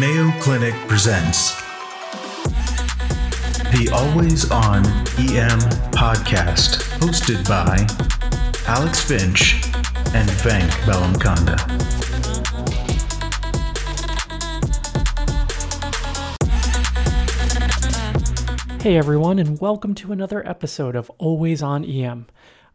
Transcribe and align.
Mayo 0.00 0.30
Clinic 0.40 0.72
presents 0.88 1.60
the 3.70 3.90
Always 3.92 4.50
On 4.50 4.82
EM 5.18 5.60
podcast, 5.92 6.80
hosted 7.00 7.46
by 7.46 7.86
Alex 8.66 9.02
Finch 9.02 9.56
and 10.14 10.26
Venk 10.40 10.70
Bellamkonda. 10.86 11.60
Hey 18.80 18.96
everyone, 18.96 19.38
and 19.38 19.60
welcome 19.60 19.94
to 19.96 20.12
another 20.12 20.48
episode 20.48 20.96
of 20.96 21.10
Always 21.18 21.62
On 21.62 21.84
EM. 21.84 22.26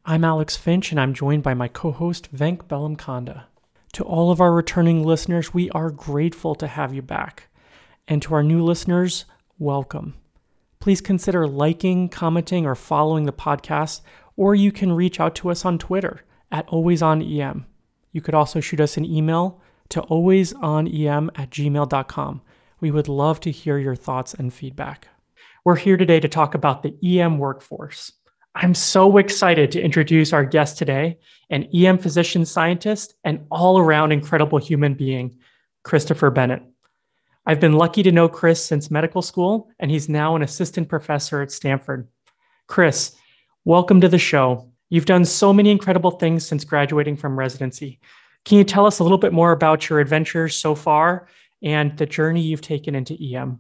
I'm 0.06 0.24
Alex 0.24 0.56
Finch, 0.56 0.92
and 0.92 1.00
I'm 1.00 1.16
joined 1.16 1.42
by 1.42 1.56
my 1.56 1.70
co 1.70 1.92
host, 1.92 2.32
Venk 2.36 2.66
Bellamkonda. 2.68 3.46
To 3.96 4.04
all 4.04 4.30
of 4.30 4.42
our 4.42 4.52
returning 4.52 5.06
listeners, 5.06 5.54
we 5.54 5.70
are 5.70 5.90
grateful 5.90 6.54
to 6.56 6.68
have 6.68 6.94
you 6.94 7.02
back. 7.02 7.48
And 8.10 8.22
to 8.24 8.34
our 8.34 8.44
new 8.44 8.62
listeners, 8.62 9.24
welcome. 9.58 10.16
Please 10.82 11.00
consider 11.00 11.48
liking, 11.48 12.10
commenting, 12.10 12.66
or 12.66 12.76
following 12.76 13.24
the 13.24 13.32
podcast, 13.32 14.02
or 14.36 14.54
you 14.54 14.74
can 14.74 14.92
reach 14.92 15.22
out 15.22 15.34
to 15.36 15.50
us 15.50 15.64
on 15.64 15.78
Twitter 15.78 16.26
at 16.52 16.68
alwaysonem. 16.68 17.64
You 18.12 18.20
could 18.20 18.34
also 18.34 18.60
shoot 18.60 18.82
us 18.82 18.98
an 18.98 19.06
email 19.06 19.62
to 19.88 20.02
alwaysonem 20.02 21.30
at 21.34 21.50
gmail.com. 21.52 22.42
We 22.82 22.92
would 22.92 23.08
love 23.08 23.40
to 23.40 23.50
hear 23.50 23.78
your 23.78 23.96
thoughts 23.96 24.34
and 24.34 24.54
feedback. 24.54 25.08
We're 25.64 25.78
here 25.78 25.96
today 25.96 26.20
to 26.20 26.28
talk 26.28 26.54
about 26.54 26.84
the 26.84 26.98
EM 27.02 27.38
workforce. 27.38 28.12
I'm 28.58 28.74
so 28.74 29.18
excited 29.18 29.74
to 29.74 29.82
introduce 29.82 30.32
our 30.32 30.46
guest 30.46 30.78
today, 30.78 31.20
an 31.50 31.68
EM 31.76 31.98
physician 31.98 32.46
scientist 32.46 33.16
and 33.26 33.46
all 33.52 33.78
around 33.78 34.14
incredible 34.14 34.60
human 34.60 34.94
being, 34.94 35.38
Christopher 35.84 36.30
Bennett. 36.30 36.64
I've 37.46 37.60
been 37.60 37.74
lucky 37.74 38.02
to 38.04 38.14
know 38.14 38.30
Chris 38.30 38.64
since 38.64 38.90
medical 38.90 39.22
school, 39.22 39.70
and 39.78 39.92
he's 39.92 40.08
now 40.08 40.38
an 40.38 40.42
assistant 40.42 40.88
professor 40.88 41.42
at 41.42 41.52
Stanford. 41.52 42.08
Chris, 42.68 43.18
welcome 43.66 44.00
to 44.00 44.08
the 44.08 44.18
show. 44.18 44.72
You've 44.90 45.06
done 45.06 45.26
so 45.26 45.52
many 45.52 45.70
incredible 45.70 46.12
things 46.12 46.48
since 46.48 46.64
graduating 46.64 47.18
from 47.18 47.38
residency. 47.38 48.00
Can 48.46 48.58
you 48.58 48.64
tell 48.64 48.86
us 48.86 49.00
a 49.00 49.04
little 49.04 49.18
bit 49.18 49.34
more 49.34 49.52
about 49.52 49.90
your 49.90 50.00
adventures 50.00 50.56
so 50.56 50.76
far 50.76 51.28
and 51.62 51.98
the 51.98 52.06
journey 52.06 52.42
you've 52.42 52.62
taken 52.62 52.96
into 52.96 53.18
EM? 53.22 53.60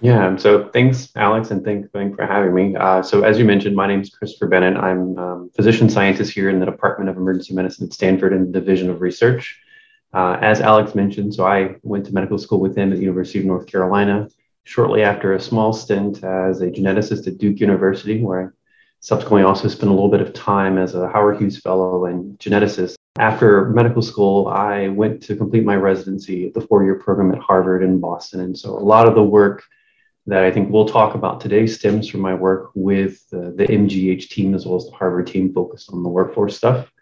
Yeah, 0.00 0.36
so 0.36 0.68
thanks, 0.68 1.10
Alex, 1.16 1.50
and 1.50 1.64
thank, 1.64 1.90
thanks 1.92 2.14
for 2.14 2.24
having 2.24 2.54
me. 2.54 2.76
Uh, 2.76 3.02
so, 3.02 3.22
as 3.22 3.36
you 3.38 3.44
mentioned, 3.44 3.74
my 3.74 3.88
name 3.88 4.00
is 4.00 4.10
Christopher 4.10 4.46
Bennett. 4.46 4.76
I'm 4.76 5.18
um, 5.18 5.50
physician 5.56 5.90
scientist 5.90 6.32
here 6.32 6.50
in 6.50 6.60
the 6.60 6.66
Department 6.66 7.10
of 7.10 7.16
Emergency 7.16 7.52
Medicine 7.52 7.86
at 7.86 7.92
Stanford 7.92 8.32
in 8.32 8.52
the 8.52 8.60
Division 8.60 8.90
of 8.90 9.00
Research. 9.00 9.60
Uh, 10.14 10.38
as 10.40 10.60
Alex 10.60 10.94
mentioned, 10.94 11.34
so 11.34 11.44
I 11.44 11.76
went 11.82 12.06
to 12.06 12.14
medical 12.14 12.38
school 12.38 12.60
with 12.60 12.78
him 12.78 12.92
at 12.92 12.96
the 12.96 13.02
University 13.02 13.40
of 13.40 13.44
North 13.44 13.66
Carolina 13.66 14.28
shortly 14.62 15.02
after 15.02 15.34
a 15.34 15.40
small 15.40 15.72
stint 15.72 16.22
as 16.22 16.60
a 16.60 16.70
geneticist 16.70 17.26
at 17.26 17.38
Duke 17.38 17.58
University, 17.58 18.22
where 18.22 18.40
I 18.40 18.48
subsequently 19.00 19.42
also 19.42 19.66
spent 19.66 19.90
a 19.90 19.94
little 19.94 20.10
bit 20.10 20.20
of 20.20 20.32
time 20.32 20.78
as 20.78 20.94
a 20.94 21.08
Howard 21.08 21.38
Hughes 21.38 21.58
Fellow 21.58 22.06
and 22.06 22.38
geneticist. 22.38 22.94
After 23.18 23.70
medical 23.70 24.02
school, 24.02 24.46
I 24.46 24.88
went 24.88 25.22
to 25.24 25.34
complete 25.34 25.64
my 25.64 25.74
residency 25.74 26.46
at 26.46 26.54
the 26.54 26.60
four 26.60 26.84
year 26.84 26.94
program 26.94 27.32
at 27.32 27.38
Harvard 27.38 27.82
in 27.82 27.98
Boston. 27.98 28.40
And 28.40 28.56
so 28.56 28.70
a 28.70 28.78
lot 28.78 29.08
of 29.08 29.16
the 29.16 29.22
work 29.24 29.64
that 30.28 30.44
I 30.44 30.50
think 30.50 30.70
we'll 30.70 30.86
talk 30.86 31.14
about 31.14 31.40
today 31.40 31.66
stems 31.66 32.06
from 32.06 32.20
my 32.20 32.34
work 32.34 32.70
with 32.74 33.24
uh, 33.32 33.50
the 33.56 33.66
MGH 33.66 34.28
team 34.28 34.54
as 34.54 34.66
well 34.66 34.76
as 34.76 34.84
the 34.84 34.92
Harvard 34.92 35.26
team 35.26 35.54
focused 35.54 35.90
on 35.90 36.02
the 36.02 36.08
workforce 36.10 36.54
stuff. 36.54 36.92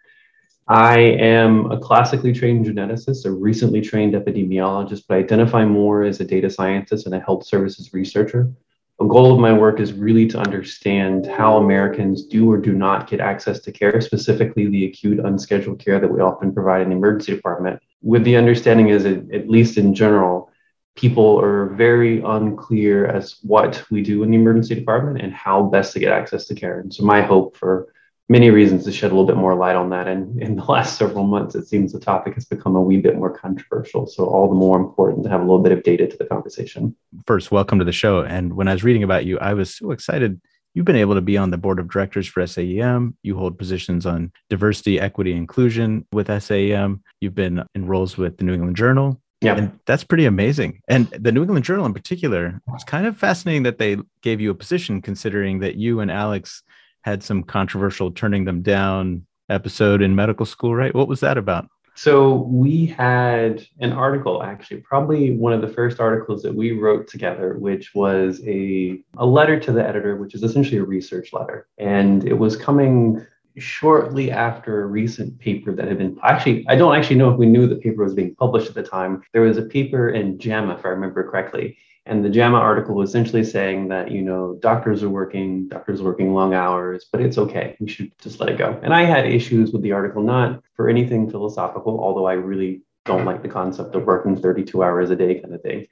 I 0.69 0.99
am 0.99 1.71
a 1.73 1.79
classically 1.79 2.33
trained 2.33 2.67
geneticist, 2.67 3.25
a 3.25 3.31
recently 3.33 3.81
trained 3.81 4.15
epidemiologist, 4.15 5.05
but 5.09 5.17
I 5.17 5.19
identify 5.19 5.65
more 5.65 6.05
as 6.05 6.21
a 6.21 6.25
data 6.25 6.49
scientist 6.49 7.07
and 7.07 7.17
a 7.17 7.21
health 7.21 7.45
services 7.45 7.93
researcher. 7.93 8.53
A 9.01 9.05
goal 9.05 9.33
of 9.33 9.41
my 9.41 9.53
work 9.53 9.81
is 9.81 9.93
really 9.93 10.29
to 10.29 10.39
understand 10.39 11.27
how 11.27 11.57
Americans 11.57 12.27
do 12.27 12.51
or 12.51 12.59
do 12.59 12.73
not 12.73 13.11
get 13.11 13.21
access 13.21 13.59
to 13.61 13.73
care, 13.73 14.01
specifically 14.01 14.69
the 14.69 14.87
acute 14.87 15.19
unscheduled 15.19 15.81
care 15.81 15.99
that 15.99 16.11
we 16.11 16.21
often 16.21 16.55
provide 16.55 16.83
in 16.83 16.91
the 16.91 16.97
emergency 16.97 17.35
department, 17.35 17.81
with 18.03 18.23
the 18.23 18.37
understanding 18.37 18.89
is, 18.89 19.05
at 19.05 19.49
least 19.49 19.79
in 19.79 19.95
general, 19.95 20.51
people 20.97 21.41
are 21.41 21.67
very 21.67 22.21
unclear 22.23 23.07
as 23.07 23.37
what 23.43 23.85
we 23.91 24.03
do 24.03 24.23
in 24.23 24.31
the 24.31 24.37
emergency 24.37 24.75
department 24.75 25.21
and 25.21 25.33
how 25.33 25.63
best 25.63 25.93
to 25.93 26.01
get 26.01 26.13
access 26.13 26.47
to 26.47 26.55
care. 26.55 26.81
And 26.81 26.93
so 26.93 27.05
my 27.05 27.21
hope 27.21 27.57
for 27.57 27.93
many 28.29 28.51
reasons 28.51 28.85
to 28.85 28.93
shed 28.93 29.13
a 29.13 29.15
little 29.15 29.27
bit 29.27 29.37
more 29.37 29.55
light 29.55 29.77
on 29.77 29.91
that. 29.91 30.09
And 30.09 30.41
in 30.43 30.57
the 30.57 30.65
last 30.69 30.99
several 30.99 31.25
months, 31.25 31.55
it 31.55 31.69
seems 31.69 31.93
the 31.93 32.01
topic 32.01 32.35
has 32.35 32.47
become 32.47 32.75
a 32.75 32.81
wee 32.81 33.01
bit 33.01 33.17
more 33.17 33.31
controversial. 33.31 34.07
So 34.07 34.25
all 34.25 34.49
the 34.49 34.55
more 34.55 34.79
important 34.79 35.25
to 35.25 35.31
have 35.31 35.41
a 35.41 35.45
little 35.45 35.63
bit 35.63 35.73
of 35.73 35.83
data 35.83 36.07
to 36.07 36.17
the 36.17 36.25
conversation. 36.25 36.97
First, 37.27 37.53
welcome 37.53 37.79
to 37.79 37.85
the 37.85 37.93
show. 37.93 38.23
And 38.23 38.55
when 38.55 38.67
I 38.67 38.73
was 38.73 38.83
reading 38.83 39.03
about 39.03 39.27
you, 39.27 39.39
I 39.39 39.55
was 39.55 39.77
so 39.77 39.91
excited. 39.91 40.41
You've 40.75 40.85
been 40.85 40.97
able 40.97 41.15
to 41.15 41.23
be 41.23 41.39
on 41.39 41.51
the 41.51 41.57
board 41.57 41.79
of 41.79 41.91
directors 41.91 42.27
for 42.27 42.43
SAEM. 42.43 43.15
You 43.23 43.37
hold 43.37 43.59
positions 43.59 44.05
on 44.05 44.33
diversity, 44.51 45.01
equity, 45.01 45.33
inclusion 45.33 46.07
with 46.13 46.27
SAEM. 46.29 47.01
You've 47.21 47.35
been 47.35 47.65
in 47.75 47.87
roles 47.87 48.19
with 48.19 48.37
the 48.39 48.45
New 48.45 48.55
England 48.55 48.77
Journal. 48.77 49.21
Yeah. 49.41 49.57
And 49.57 49.79
that's 49.87 50.05
pretty 50.05 50.25
amazing. 50.25 50.81
And 50.89 51.09
the 51.09 51.31
New 51.31 51.43
England 51.43 51.65
Journal 51.65 51.87
in 51.87 51.93
particular, 51.93 52.61
it's 52.75 52.85
kind 52.85 53.07
of 53.07 53.17
fascinating 53.17 53.65
that 53.65 53.79
they 53.79 53.99
gave 54.23 54.41
you 54.41 54.51
a 54.51 54.55
position 54.55 55.03
considering 55.03 55.59
that 55.61 55.77
you 55.77 56.01
and 56.01 56.11
Alex 56.11 56.63
had 57.03 57.23
some 57.23 57.43
controversial 57.43 58.11
turning 58.11 58.45
them 58.45 58.63
down 58.63 59.27
episode 59.49 60.03
in 60.03 60.15
medical 60.15 60.47
school, 60.47 60.75
right? 60.75 60.95
What 60.95 61.07
was 61.07 61.21
that 61.21 61.39
about? 61.39 61.69
So 61.95 62.43
we 62.51 62.85
had 62.85 63.67
an 63.81 63.93
article, 63.93 64.43
actually, 64.43 64.83
probably 64.83 65.35
one 65.35 65.55
of 65.55 65.63
the 65.63 65.69
first 65.69 65.99
articles 65.99 66.43
that 66.43 66.55
we 66.55 66.73
wrote 66.73 67.09
together, 67.09 67.57
which 67.59 67.95
was 67.95 68.43
a, 68.47 69.03
a 69.17 69.25
letter 69.25 69.59
to 69.61 69.73
the 69.73 69.87
editor, 69.87 70.17
which 70.17 70.35
is 70.35 70.43
essentially 70.43 70.77
a 70.77 70.85
research 70.85 71.33
letter. 71.33 71.69
And 71.79 72.27
it 72.29 72.35
was 72.35 72.55
coming 72.55 73.25
shortly 73.59 74.31
after 74.31 74.83
a 74.83 74.87
recent 74.87 75.39
paper 75.39 75.75
that 75.75 75.89
had 75.89 75.99
been 75.99 76.19
actually, 76.23 76.67
I 76.69 76.77
don't 76.77 76.95
actually 76.95 77.17
know 77.17 77.31
if 77.31 77.39
we 77.39 77.47
knew 77.47 77.67
the 77.67 77.77
paper 77.77 78.05
was 78.05 78.15
being 78.15 78.35
published 78.35 78.69
at 78.69 78.75
the 78.75 78.83
time. 78.83 79.23
There 79.33 79.43
was 79.43 79.59
a 79.59 79.63
paper 79.63 80.11
in 80.11 80.39
JAMA, 80.39 80.75
if 80.75 80.85
I 80.85 80.91
remember 80.91 81.29
correctly, 81.29 81.79
and 82.07 82.25
the 82.25 82.31
JAMA 82.31 82.57
article 82.57 82.95
was 82.95 83.11
essentially 83.11 83.43
saying 83.43 83.89
that, 83.89 84.11
you 84.11 84.23
know, 84.23 84.57
doctors 84.61 85.03
are 85.03 85.09
working, 85.09 85.69
doctors 85.69 86.01
are 86.01 86.05
working 86.05 86.35
long 86.35 86.55
hours, 86.55 87.07
but 87.11 87.21
it's 87.21 87.37
okay. 87.39 87.77
We 87.81 87.89
should 87.89 88.13
just 88.21 88.39
let 88.39 88.49
it 88.49 88.59
go. 88.59 88.79
And 88.83 88.95
I 88.95 89.05
had 89.05 89.27
issues 89.27 89.73
with 89.73 89.83
the 89.83 89.93
article, 89.93 90.23
not 90.23 90.63
for 90.75 90.89
anything 90.89 91.29
philosophical, 91.29 91.99
although 92.01 92.27
I 92.27 92.35
really 92.35 92.83
don't 93.05 93.25
like 93.25 93.43
the 93.43 93.49
concept 93.49 93.95
of 93.95 94.05
working 94.05 94.37
32 94.41 94.83
hours 94.83 95.11
a 95.11 95.17
day 95.17 95.41
kind 95.41 95.55
of 95.55 95.63
thing, 95.63 95.87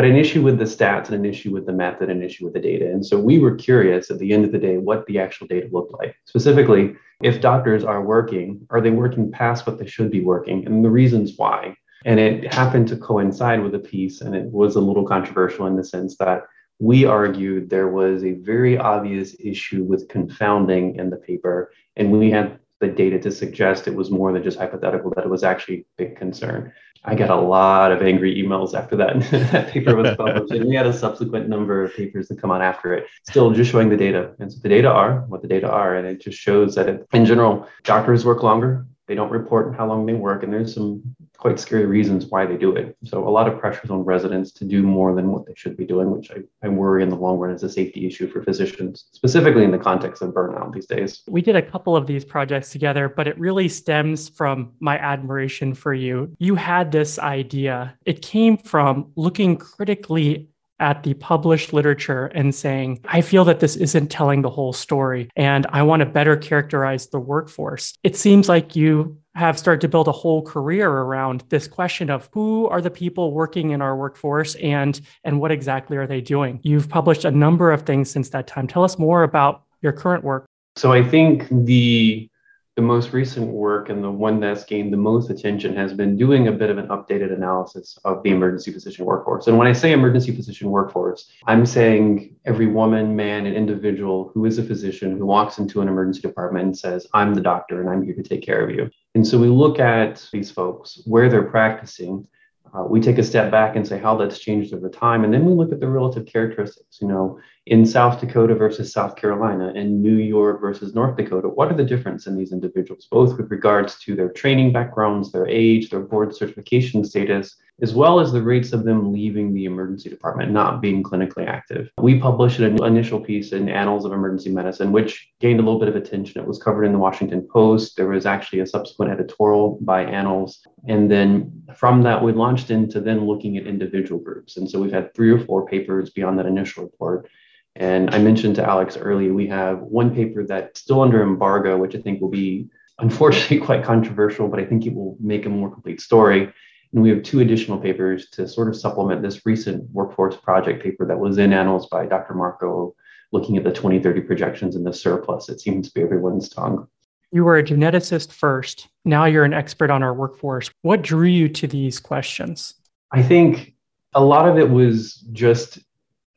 but 0.00 0.08
an 0.08 0.16
issue 0.16 0.40
with 0.40 0.56
the 0.56 0.64
stats 0.64 1.10
and 1.10 1.14
an 1.14 1.26
issue 1.26 1.52
with 1.52 1.66
the 1.66 1.74
method, 1.74 2.08
an 2.08 2.22
issue 2.22 2.46
with 2.46 2.54
the 2.54 2.58
data. 2.58 2.90
And 2.90 3.04
so 3.04 3.20
we 3.20 3.38
were 3.38 3.54
curious 3.54 4.10
at 4.10 4.18
the 4.18 4.32
end 4.32 4.46
of 4.46 4.50
the 4.50 4.58
day 4.58 4.78
what 4.78 5.04
the 5.04 5.18
actual 5.18 5.46
data 5.46 5.68
looked 5.70 5.92
like. 5.92 6.16
Specifically, 6.24 6.96
if 7.22 7.42
doctors 7.42 7.84
are 7.84 8.02
working, 8.02 8.66
are 8.70 8.80
they 8.80 8.92
working 8.92 9.30
past 9.30 9.66
what 9.66 9.78
they 9.78 9.86
should 9.86 10.10
be 10.10 10.22
working? 10.22 10.64
And 10.64 10.82
the 10.82 10.88
reasons 10.88 11.34
why. 11.36 11.76
And 12.06 12.18
it 12.18 12.50
happened 12.50 12.88
to 12.88 12.96
coincide 12.96 13.62
with 13.62 13.74
a 13.74 13.78
piece, 13.78 14.22
and 14.22 14.34
it 14.34 14.46
was 14.46 14.74
a 14.74 14.80
little 14.80 15.04
controversial 15.04 15.66
in 15.66 15.76
the 15.76 15.84
sense 15.84 16.16
that 16.16 16.44
we 16.78 17.04
argued 17.04 17.68
there 17.68 17.88
was 17.88 18.24
a 18.24 18.32
very 18.36 18.78
obvious 18.78 19.36
issue 19.38 19.82
with 19.82 20.08
confounding 20.08 20.96
in 20.96 21.10
the 21.10 21.16
paper, 21.16 21.72
and 21.96 22.10
we 22.10 22.30
had 22.30 22.58
the 22.80 22.88
data 22.88 23.18
to 23.18 23.30
suggest 23.30 23.86
it 23.86 23.94
was 23.94 24.10
more 24.10 24.32
than 24.32 24.42
just 24.42 24.58
hypothetical, 24.58 25.12
that 25.14 25.26
it 25.26 25.30
was 25.30 25.44
actually 25.44 25.80
a 25.80 25.84
big 25.98 26.16
concern. 26.16 26.72
I 27.02 27.14
got 27.14 27.30
a 27.30 27.40
lot 27.40 27.92
of 27.92 28.02
angry 28.02 28.42
emails 28.42 28.74
after 28.74 28.94
that, 28.96 29.20
that 29.52 29.70
paper 29.70 29.96
was 29.96 30.14
published, 30.16 30.52
and 30.52 30.68
we 30.68 30.74
had 30.74 30.86
a 30.86 30.92
subsequent 30.92 31.48
number 31.48 31.82
of 31.82 31.94
papers 31.94 32.28
that 32.28 32.40
come 32.40 32.50
on 32.50 32.60
after 32.60 32.92
it, 32.92 33.06
still 33.26 33.50
just 33.52 33.70
showing 33.70 33.88
the 33.88 33.96
data. 33.96 34.34
And 34.38 34.52
so 34.52 34.58
the 34.62 34.68
data 34.68 34.90
are 34.90 35.20
what 35.28 35.40
the 35.40 35.48
data 35.48 35.70
are, 35.70 35.96
and 35.96 36.06
it 36.06 36.20
just 36.20 36.38
shows 36.38 36.74
that 36.74 36.88
it, 36.88 37.06
in 37.12 37.24
general, 37.24 37.66
doctors 37.84 38.26
work 38.26 38.42
longer, 38.42 38.86
they 39.06 39.14
don't 39.14 39.30
report 39.30 39.74
how 39.74 39.86
long 39.86 40.04
they 40.04 40.12
work, 40.12 40.42
and 40.42 40.52
there's 40.52 40.74
some 40.74 41.02
quite 41.40 41.58
scary 41.58 41.86
reasons 41.86 42.26
why 42.26 42.44
they 42.44 42.56
do 42.56 42.76
it. 42.76 42.96
So 43.04 43.26
a 43.26 43.30
lot 43.30 43.48
of 43.48 43.58
pressures 43.58 43.90
on 43.90 44.04
residents 44.04 44.52
to 44.52 44.64
do 44.64 44.82
more 44.82 45.14
than 45.14 45.32
what 45.32 45.46
they 45.46 45.54
should 45.56 45.74
be 45.74 45.86
doing, 45.86 46.10
which 46.10 46.30
I, 46.30 46.42
I 46.62 46.68
worry 46.68 47.02
in 47.02 47.08
the 47.08 47.16
long 47.16 47.38
run 47.38 47.50
is 47.50 47.62
a 47.62 47.68
safety 47.68 48.06
issue 48.06 48.30
for 48.30 48.42
physicians, 48.42 49.06
specifically 49.12 49.64
in 49.64 49.70
the 49.70 49.78
context 49.78 50.20
of 50.20 50.34
burnout 50.34 50.74
these 50.74 50.86
days. 50.86 51.22
We 51.26 51.40
did 51.40 51.56
a 51.56 51.62
couple 51.62 51.96
of 51.96 52.06
these 52.06 52.26
projects 52.26 52.70
together, 52.70 53.08
but 53.08 53.26
it 53.26 53.38
really 53.38 53.68
stems 53.68 54.28
from 54.28 54.72
my 54.80 54.98
admiration 54.98 55.72
for 55.72 55.94
you. 55.94 56.36
You 56.38 56.56
had 56.56 56.92
this 56.92 57.18
idea. 57.18 57.96
It 58.04 58.20
came 58.20 58.58
from 58.58 59.10
looking 59.16 59.56
critically 59.56 60.50
at 60.80 61.02
the 61.02 61.14
published 61.14 61.72
literature 61.72 62.26
and 62.26 62.54
saying, 62.54 63.00
I 63.04 63.20
feel 63.20 63.44
that 63.44 63.60
this 63.60 63.76
isn't 63.76 64.08
telling 64.08 64.42
the 64.42 64.50
whole 64.50 64.72
story 64.72 65.30
and 65.36 65.66
I 65.70 65.82
want 65.82 66.00
to 66.00 66.06
better 66.06 66.36
characterize 66.36 67.06
the 67.08 67.20
workforce. 67.20 67.94
It 68.02 68.16
seems 68.16 68.48
like 68.48 68.74
you 68.74 69.18
have 69.34 69.58
started 69.58 69.80
to 69.80 69.88
build 69.88 70.08
a 70.08 70.12
whole 70.12 70.42
career 70.42 70.90
around 70.90 71.44
this 71.48 71.68
question 71.68 72.10
of 72.10 72.28
who 72.32 72.66
are 72.68 72.80
the 72.80 72.90
people 72.90 73.32
working 73.32 73.70
in 73.70 73.80
our 73.80 73.96
workforce 73.96 74.56
and 74.56 75.00
and 75.24 75.40
what 75.40 75.52
exactly 75.52 75.96
are 75.96 76.06
they 76.06 76.20
doing. 76.20 76.58
You've 76.62 76.88
published 76.88 77.24
a 77.24 77.30
number 77.30 77.70
of 77.70 77.82
things 77.82 78.10
since 78.10 78.30
that 78.30 78.46
time. 78.46 78.66
Tell 78.66 78.84
us 78.84 78.98
more 78.98 79.22
about 79.22 79.62
your 79.82 79.92
current 79.92 80.24
work. 80.24 80.46
So 80.76 80.92
I 80.92 81.02
think 81.02 81.46
the 81.50 82.28
the 82.76 82.82
most 82.82 83.12
recent 83.12 83.48
work 83.48 83.88
and 83.88 84.02
the 84.02 84.10
one 84.10 84.40
that's 84.40 84.64
gained 84.64 84.92
the 84.92 84.96
most 84.96 85.28
attention 85.28 85.74
has 85.74 85.92
been 85.92 86.16
doing 86.16 86.48
a 86.48 86.52
bit 86.52 86.70
of 86.70 86.78
an 86.78 86.86
updated 86.86 87.32
analysis 87.32 87.98
of 88.04 88.22
the 88.22 88.30
emergency 88.30 88.72
physician 88.72 89.04
workforce. 89.04 89.48
And 89.48 89.58
when 89.58 89.66
I 89.66 89.72
say 89.72 89.92
emergency 89.92 90.34
physician 90.34 90.70
workforce, 90.70 91.30
I'm 91.46 91.66
saying 91.66 92.36
every 92.44 92.68
woman, 92.68 93.16
man, 93.16 93.46
and 93.46 93.56
individual 93.56 94.30
who 94.32 94.44
is 94.44 94.58
a 94.58 94.62
physician 94.62 95.18
who 95.18 95.26
walks 95.26 95.58
into 95.58 95.80
an 95.80 95.88
emergency 95.88 96.20
department 96.20 96.64
and 96.64 96.78
says, 96.78 97.06
I'm 97.12 97.34
the 97.34 97.40
doctor 97.40 97.80
and 97.80 97.90
I'm 97.90 98.04
here 98.04 98.14
to 98.14 98.22
take 98.22 98.42
care 98.42 98.62
of 98.62 98.70
you. 98.70 98.88
And 99.14 99.26
so 99.26 99.38
we 99.38 99.48
look 99.48 99.80
at 99.80 100.26
these 100.32 100.50
folks, 100.50 101.02
where 101.06 101.28
they're 101.28 101.50
practicing, 101.50 102.26
uh, 102.72 102.84
we 102.84 103.00
take 103.00 103.18
a 103.18 103.22
step 103.22 103.50
back 103.50 103.74
and 103.74 103.86
say 103.86 103.98
how 103.98 104.16
that's 104.16 104.38
changed 104.38 104.72
over 104.72 104.88
time. 104.88 105.24
And 105.24 105.32
then 105.32 105.44
we 105.44 105.52
look 105.52 105.72
at 105.72 105.80
the 105.80 105.88
relative 105.88 106.26
characteristics, 106.26 106.98
you 107.00 107.08
know, 107.08 107.40
in 107.66 107.84
South 107.84 108.20
Dakota 108.20 108.54
versus 108.54 108.92
South 108.92 109.16
Carolina, 109.16 109.72
in 109.74 110.00
New 110.00 110.16
York 110.16 110.60
versus 110.60 110.94
North 110.94 111.16
Dakota. 111.16 111.48
What 111.48 111.70
are 111.70 111.76
the 111.76 111.84
difference 111.84 112.26
in 112.26 112.36
these 112.36 112.52
individuals, 112.52 113.08
both 113.10 113.36
with 113.36 113.50
regards 113.50 113.98
to 114.00 114.14
their 114.14 114.30
training 114.30 114.72
backgrounds, 114.72 115.32
their 115.32 115.48
age, 115.48 115.90
their 115.90 116.00
board 116.00 116.34
certification 116.34 117.04
status, 117.04 117.56
as 117.82 117.94
well 117.94 118.20
as 118.20 118.32
the 118.32 118.42
rates 118.42 118.72
of 118.72 118.84
them 118.84 119.12
leaving 119.12 119.52
the 119.54 119.64
emergency 119.64 120.10
department, 120.10 120.52
not 120.52 120.80
being 120.80 121.02
clinically 121.02 121.46
active. 121.46 121.90
We 121.98 122.18
published 122.18 122.60
an 122.60 122.82
initial 122.82 123.20
piece 123.20 123.52
in 123.52 123.68
Annals 123.68 124.04
of 124.04 124.12
Emergency 124.12 124.50
Medicine, 124.50 124.92
which 124.92 125.28
gained 125.40 125.60
a 125.60 125.62
little 125.62 125.80
bit 125.80 125.88
of 125.88 125.96
attention. 125.96 126.40
It 126.40 126.46
was 126.46 126.62
covered 126.62 126.84
in 126.84 126.92
the 126.92 126.98
Washington 126.98 127.46
Post. 127.50 127.96
There 127.96 128.08
was 128.08 128.26
actually 128.26 128.60
a 128.60 128.66
subsequent 128.66 129.12
editorial 129.12 129.78
by 129.80 130.04
Annals. 130.04 130.60
And 130.86 131.10
then 131.10 131.62
from 131.74 132.02
that, 132.02 132.22
we 132.22 132.32
launched 132.32 132.70
into 132.70 133.00
then 133.00 133.26
looking 133.26 133.56
at 133.56 133.66
individual 133.66 134.20
groups. 134.20 134.56
And 134.56 134.70
so 134.70 134.80
we've 134.80 134.92
had 134.92 135.14
three 135.14 135.30
or 135.30 135.38
four 135.38 135.66
papers 135.66 136.10
beyond 136.10 136.38
that 136.38 136.46
initial 136.46 136.84
report. 136.84 137.28
And 137.76 138.14
I 138.14 138.18
mentioned 138.18 138.56
to 138.56 138.68
Alex 138.68 138.96
earlier, 138.96 139.32
we 139.32 139.46
have 139.46 139.78
one 139.78 140.14
paper 140.14 140.44
that's 140.44 140.80
still 140.80 141.00
under 141.00 141.22
embargo, 141.22 141.78
which 141.78 141.94
I 141.94 142.00
think 142.00 142.20
will 142.20 142.28
be 142.28 142.68
unfortunately 142.98 143.58
quite 143.66 143.84
controversial, 143.84 144.48
but 144.48 144.60
I 144.60 144.64
think 144.64 144.86
it 144.86 144.94
will 144.94 145.16
make 145.20 145.46
a 145.46 145.48
more 145.48 145.70
complete 145.70 146.00
story. 146.00 146.52
And 146.92 147.02
we 147.02 147.10
have 147.10 147.22
two 147.22 147.40
additional 147.40 147.78
papers 147.78 148.28
to 148.30 148.48
sort 148.48 148.68
of 148.68 148.76
supplement 148.76 149.22
this 149.22 149.46
recent 149.46 149.88
workforce 149.90 150.36
project 150.36 150.82
paper 150.82 151.06
that 151.06 151.18
was 151.18 151.38
in 151.38 151.52
Annals 151.52 151.88
by 151.88 152.06
Dr. 152.06 152.34
Marco, 152.34 152.94
looking 153.32 153.56
at 153.56 153.64
the 153.64 153.70
2030 153.70 154.22
projections 154.22 154.74
and 154.74 154.84
the 154.84 154.92
surplus. 154.92 155.48
It 155.48 155.60
seems 155.60 155.88
to 155.88 155.94
be 155.94 156.02
everyone's 156.02 156.48
tongue. 156.48 156.88
You 157.30 157.44
were 157.44 157.58
a 157.58 157.62
geneticist 157.62 158.32
first. 158.32 158.88
Now 159.04 159.24
you're 159.26 159.44
an 159.44 159.54
expert 159.54 159.90
on 159.90 160.02
our 160.02 160.12
workforce. 160.12 160.68
What 160.82 161.02
drew 161.02 161.28
you 161.28 161.48
to 161.50 161.68
these 161.68 162.00
questions? 162.00 162.74
I 163.12 163.22
think 163.22 163.74
a 164.14 164.24
lot 164.24 164.48
of 164.48 164.58
it 164.58 164.68
was 164.68 165.24
just 165.32 165.78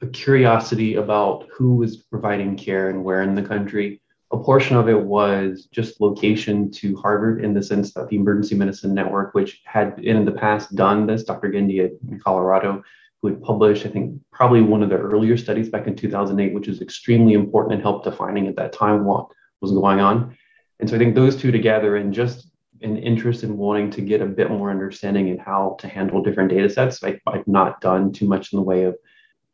a 0.02 0.08
curiosity 0.08 0.96
about 0.96 1.48
who 1.52 1.78
was 1.78 1.98
providing 1.98 2.58
care 2.58 2.90
and 2.90 3.04
where 3.04 3.24
in 3.24 3.34
the 3.34 3.42
country 3.42 4.02
a 4.34 4.44
portion 4.44 4.76
of 4.76 4.90
it 4.90 5.00
was 5.00 5.68
just 5.72 6.02
location 6.02 6.72
to 6.72 6.96
Harvard 6.98 7.46
in 7.46 7.54
the 7.54 7.62
sense 7.62 7.94
that 7.94 8.10
the 8.10 8.16
Emergency 8.16 8.56
Medicine 8.56 8.92
Network, 8.92 9.36
which 9.36 9.62
had 9.64 10.00
in 10.00 10.26
the 10.26 10.32
past 10.32 10.74
done 10.76 11.06
this, 11.06 11.24
Dr. 11.24 11.50
Ginde 11.50 11.92
in 12.10 12.20
Colorado, 12.20 12.84
who 13.22 13.28
had 13.28 13.44
published, 13.44 13.86
I 13.86 13.90
think, 13.90 14.20
probably 14.32 14.62
one 14.62 14.82
of 14.82 14.90
the 14.90 14.98
earlier 14.98 15.38
studies 15.38 15.70
back 15.70 15.86
in 15.86 15.96
2008, 15.96 16.52
which 16.52 16.68
is 16.68 16.82
extremely 16.82 17.34
important 17.34 17.76
and 17.76 17.84
helped 17.84 18.06
defining 18.06 18.48
at 18.48 18.56
that 18.56 18.74
time 18.74 19.06
what 19.06 19.28
was 19.62 19.72
going 19.72 20.00
on. 20.00 20.36
And 20.80 20.90
so 20.90 20.96
I 20.96 21.00
think 21.00 21.14
those 21.14 21.36
two 21.36 21.52
together 21.52 21.96
and 21.98 22.12
just 22.12 22.50
an 22.82 22.98
interest 22.98 23.44
in 23.44 23.56
wanting 23.56 23.92
to 23.92 24.02
get 24.02 24.22
a 24.22 24.26
bit 24.26 24.50
more 24.50 24.72
understanding 24.72 25.28
in 25.28 25.38
how 25.38 25.78
to 25.80 25.88
handle 25.88 26.24
different 26.24 26.50
data 26.50 26.70
sets. 26.72 27.04
I, 27.04 27.20
I've 27.28 27.48
not 27.48 27.82
done 27.82 28.12
too 28.12 28.28
much 28.28 28.52
in 28.52 28.58
the 28.58 28.64
way 28.64 28.86
of 28.86 28.98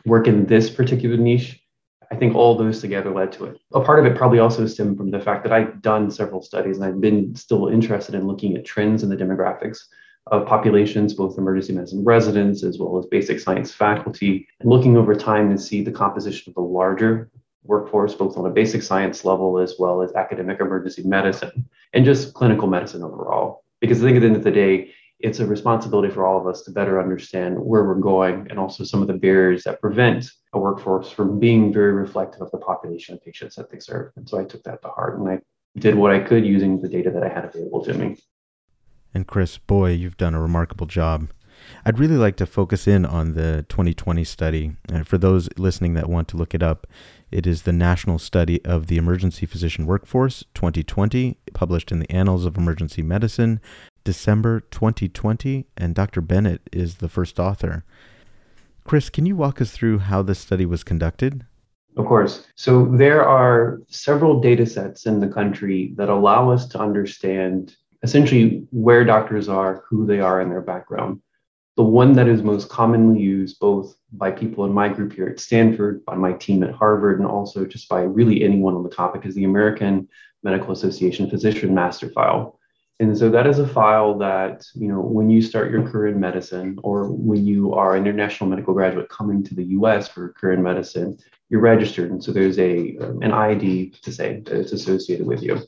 work 0.06 0.28
in 0.28 0.46
this 0.46 0.70
particular 0.70 1.18
niche 1.18 1.62
I 2.12 2.16
think 2.16 2.36
all 2.36 2.56
those 2.56 2.82
together 2.82 3.12
led 3.12 3.32
to 3.34 3.46
it. 3.46 3.60
A 3.74 3.82
part 3.82 4.00
of 4.00 4.12
it 4.12 4.18
probably 4.18 4.40
also 4.40 4.66
stemmed 4.66 4.98
from 4.98 5.12
the 5.12 5.20
fact 5.20 5.44
that 5.44 5.54
I've 5.54 5.82
done 5.82 6.10
several 6.10 6.42
studies 6.42 6.78
and 6.78 6.86
I've 6.86 7.02
been 7.02 7.36
still 7.36 7.68
interested 7.68 8.16
in 8.16 8.26
looking 8.28 8.58
at 8.58 8.66
trends 8.66 9.04
in 9.04 9.10
the 9.10 9.16
demographics 9.16 9.80
of 10.28 10.48
populations, 10.48 11.14
both 11.14 11.38
emergency 11.38 11.74
medicine 11.74 12.04
residents 12.04 12.64
as 12.64 12.78
well 12.78 12.98
as 12.98 13.06
basic 13.06 13.40
science 13.40 13.72
faculty, 13.72 14.48
and 14.60 14.70
looking 14.70 14.98
over 14.98 15.16
time 15.16 15.50
to 15.50 15.58
see 15.58 15.84
the 15.84 15.92
composition 15.92 16.50
of 16.50 16.56
the 16.56 16.62
larger 16.62 17.30
workforce, 17.64 18.16
both 18.16 18.38
on 18.38 18.46
a 18.46 18.50
basic 18.50 18.82
science 18.82 19.26
level 19.26 19.60
as 19.60 19.76
well 19.78 20.02
as 20.02 20.14
academic 20.14 20.60
emergency 20.60 21.04
medicine 21.04 21.68
and 21.94 22.06
just 22.06 22.34
clinical 22.34 22.68
medicine 22.68 23.04
overall. 23.04 23.64
Because 23.82 24.02
I 24.02 24.08
think 24.08 24.18
at 24.18 24.22
the 24.22 24.28
end 24.28 24.36
of 24.36 24.44
the 24.44 24.52
day, 24.52 24.94
it's 25.20 25.40
a 25.40 25.46
responsibility 25.46 26.14
for 26.14 26.26
all 26.26 26.40
of 26.40 26.48
us 26.48 26.62
to 26.64 26.72
better 26.72 27.02
understand 27.02 27.58
where 27.60 27.84
we're 27.84 27.96
going 27.96 28.48
and 28.50 28.58
also 28.58 28.84
some 28.84 29.02
of 29.02 29.08
the 29.08 29.14
barriers 29.14 29.64
that 29.64 29.82
prevent 29.82 30.32
a 30.54 30.60
workforce 30.60 31.12
from 31.12 31.40
being 31.40 31.74
very 31.74 31.92
reflective 31.92 32.42
of 32.42 32.52
the 32.52 32.58
population 32.58 33.16
of 33.16 33.24
patients 33.24 33.56
that 33.56 33.70
they 33.70 33.80
serve. 33.80 34.14
And 34.16 34.28
so 34.28 34.40
I 34.40 34.46
took 34.46 34.64
that 34.64 34.82
to 34.82 34.88
heart 34.88 35.20
and 35.20 35.30
I 35.30 35.40
did 35.78 35.96
what 35.96 36.14
I 36.14 36.20
could 36.20 36.46
using 36.46 36.82
the 36.82 36.88
data 36.88 37.12
that 37.12 37.24
I 37.24 37.30
had 37.30 37.46
available 37.46 37.84
to 37.84 37.94
me. 37.94 38.18
And 39.14 39.28
Chris, 39.28 39.58
boy, 39.58 39.92
you've 39.92 40.18
done 40.18 40.36
a 40.36 40.42
remarkable 40.42 40.86
job. 40.86 41.30
I'd 41.86 42.00
really 42.00 42.16
like 42.16 42.38
to 42.38 42.46
focus 42.46 42.88
in 42.88 43.06
on 43.06 43.34
the 43.34 43.66
2020 43.68 44.24
study. 44.24 44.78
And 44.92 45.06
for 45.06 45.18
those 45.18 45.50
listening 45.58 45.94
that 45.96 46.10
want 46.10 46.30
to 46.30 46.38
look 46.38 46.54
it 46.54 46.64
up, 46.64 46.88
it 47.32 47.46
is 47.46 47.64
the 47.64 47.74
National 47.74 48.18
Study 48.18 48.64
of 48.64 48.88
the 48.88 48.98
Emergency 48.98 49.46
Physician 49.46 49.86
Workforce 49.86 50.46
2020, 50.54 51.38
published 51.54 51.92
in 51.92 52.00
the 52.00 52.12
Annals 52.12 52.46
of 52.46 52.58
Emergency 52.58 53.02
Medicine, 53.02 53.60
December 54.04 54.62
2020, 54.72 55.66
and 55.78 55.96
Dr. 55.96 56.22
Bennett 56.22 56.62
is 56.72 56.96
the 56.96 57.10
first 57.10 57.40
author. 57.40 57.84
Chris, 58.84 59.10
can 59.10 59.26
you 59.26 59.36
walk 59.36 59.62
us 59.62 59.72
through 59.72 60.00
how 60.00 60.22
this 60.22 60.40
study 60.40 60.66
was 60.66 60.84
conducted? 60.84 61.46
Of 61.98 62.06
course. 62.06 62.48
So 62.56 62.86
there 62.86 63.28
are 63.28 63.82
several 63.88 64.40
data 64.40 64.66
sets 64.66 65.06
in 65.06 65.20
the 65.20 65.28
country 65.28 65.94
that 65.98 66.10
allow 66.10 66.50
us 66.50 66.68
to 66.70 66.80
understand 66.80 67.76
essentially 68.04 68.66
where 68.72 69.04
doctors 69.04 69.50
are, 69.50 69.84
who 69.90 70.06
they 70.06 70.20
are, 70.20 70.40
and 70.40 70.52
their 70.52 70.62
background. 70.62 71.22
The 71.76 71.84
one 71.84 72.14
that 72.14 72.28
is 72.28 72.42
most 72.42 72.70
commonly 72.70 73.22
used 73.22 73.60
both 73.60 73.96
by 74.12 74.32
people 74.32 74.66
in 74.66 74.74
my 74.74 74.90
group 74.90 75.14
here 75.14 75.28
at 75.28 75.40
Stanford, 75.40 76.04
by 76.06 76.16
my 76.16 76.34
team 76.34 76.64
at 76.64 76.74
Harvard, 76.74 77.20
and 77.20 77.28
also 77.28 77.66
just 77.66 77.88
by 77.90 78.02
really 78.02 78.44
anyone 78.44 78.76
on 78.76 78.84
the 78.84 78.90
topic 78.90 79.26
is 79.26 79.36
the 79.36 79.46
American 79.46 80.08
Medical 80.44 80.72
Association 80.72 81.30
Physician 81.30 81.74
Master 81.74 82.10
File. 82.10 82.59
And 83.02 83.18
so 83.18 83.30
that 83.30 83.48
is 83.48 83.60
a 83.60 83.68
file 83.68 84.18
that, 84.18 84.66
you 84.74 84.90
know, 84.90 85.00
when 85.00 85.30
you 85.30 85.42
start 85.42 85.72
your 85.72 85.88
career 85.88 86.14
in 86.14 86.20
medicine 86.20 86.78
or 86.84 87.10
when 87.10 87.46
you 87.46 87.74
are 87.74 87.96
an 87.96 88.06
international 88.06 88.50
medical 88.50 88.74
graduate 88.74 89.08
coming 89.08 89.42
to 89.46 89.56
the 89.56 89.64
US 89.66 90.10
for 90.10 90.34
career 90.34 90.54
in 90.54 90.64
medicine, 90.64 91.18
you're 91.50 91.62
registered. 91.62 92.12
And 92.12 92.22
so 92.22 92.34
there's 92.34 92.60
a 92.60 92.98
um, 92.98 93.22
an 93.22 93.32
ID 93.32 93.92
to 94.02 94.12
say 94.12 94.42
that 94.42 94.60
it's 94.60 94.74
associated 94.74 95.26
with 95.26 95.42
you. 95.42 95.62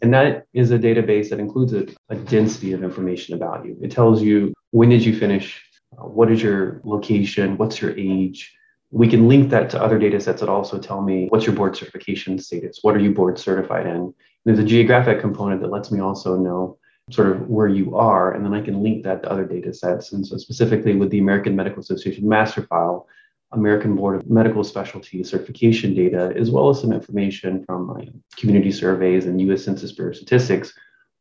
And 0.00 0.12
that 0.14 0.46
is 0.54 0.70
a 0.70 0.78
database 0.78 1.28
that 1.30 1.38
includes 1.38 1.74
a, 1.74 1.86
a 2.08 2.16
density 2.16 2.72
of 2.72 2.82
information 2.82 3.34
about 3.34 3.66
you. 3.66 3.76
It 3.82 3.90
tells 3.90 4.22
you 4.22 4.54
when 4.70 4.88
did 4.88 5.04
you 5.04 5.14
finish, 5.16 5.62
uh, 5.98 6.04
what 6.04 6.32
is 6.32 6.42
your 6.42 6.80
location, 6.82 7.58
what's 7.58 7.80
your 7.82 7.96
age, 7.98 8.54
we 8.94 9.08
can 9.08 9.26
link 9.28 9.50
that 9.50 9.68
to 9.70 9.82
other 9.82 9.98
data 9.98 10.20
sets 10.20 10.40
that 10.40 10.48
also 10.48 10.78
tell 10.78 11.02
me 11.02 11.26
what's 11.30 11.44
your 11.46 11.54
board 11.54 11.76
certification 11.76 12.38
status 12.38 12.78
what 12.82 12.94
are 12.94 13.00
you 13.00 13.12
board 13.12 13.36
certified 13.36 13.86
in 13.86 14.14
there's 14.44 14.58
a 14.58 14.64
geographic 14.64 15.20
component 15.20 15.60
that 15.62 15.70
lets 15.70 15.90
me 15.90 16.00
also 16.00 16.36
know 16.36 16.78
sort 17.10 17.28
of 17.28 17.48
where 17.48 17.68
you 17.68 17.96
are, 17.96 18.32
and 18.32 18.44
then 18.44 18.54
I 18.54 18.62
can 18.62 18.82
link 18.82 19.04
that 19.04 19.22
to 19.22 19.30
other 19.30 19.44
data 19.44 19.74
sets. 19.74 20.12
And 20.12 20.26
so 20.26 20.36
specifically 20.38 20.94
with 20.96 21.10
the 21.10 21.18
American 21.18 21.54
Medical 21.54 21.80
Association 21.80 22.28
master 22.28 22.62
file, 22.62 23.06
American 23.52 23.94
Board 23.94 24.16
of 24.16 24.30
Medical 24.30 24.64
Specialty 24.64 25.22
certification 25.22 25.94
data, 25.94 26.32
as 26.36 26.50
well 26.50 26.70
as 26.70 26.80
some 26.80 26.92
information 26.92 27.64
from 27.64 28.22
community 28.36 28.72
surveys 28.72 29.26
and 29.26 29.40
US 29.42 29.64
Census 29.64 29.92
Bureau 29.92 30.12
statistics, 30.12 30.72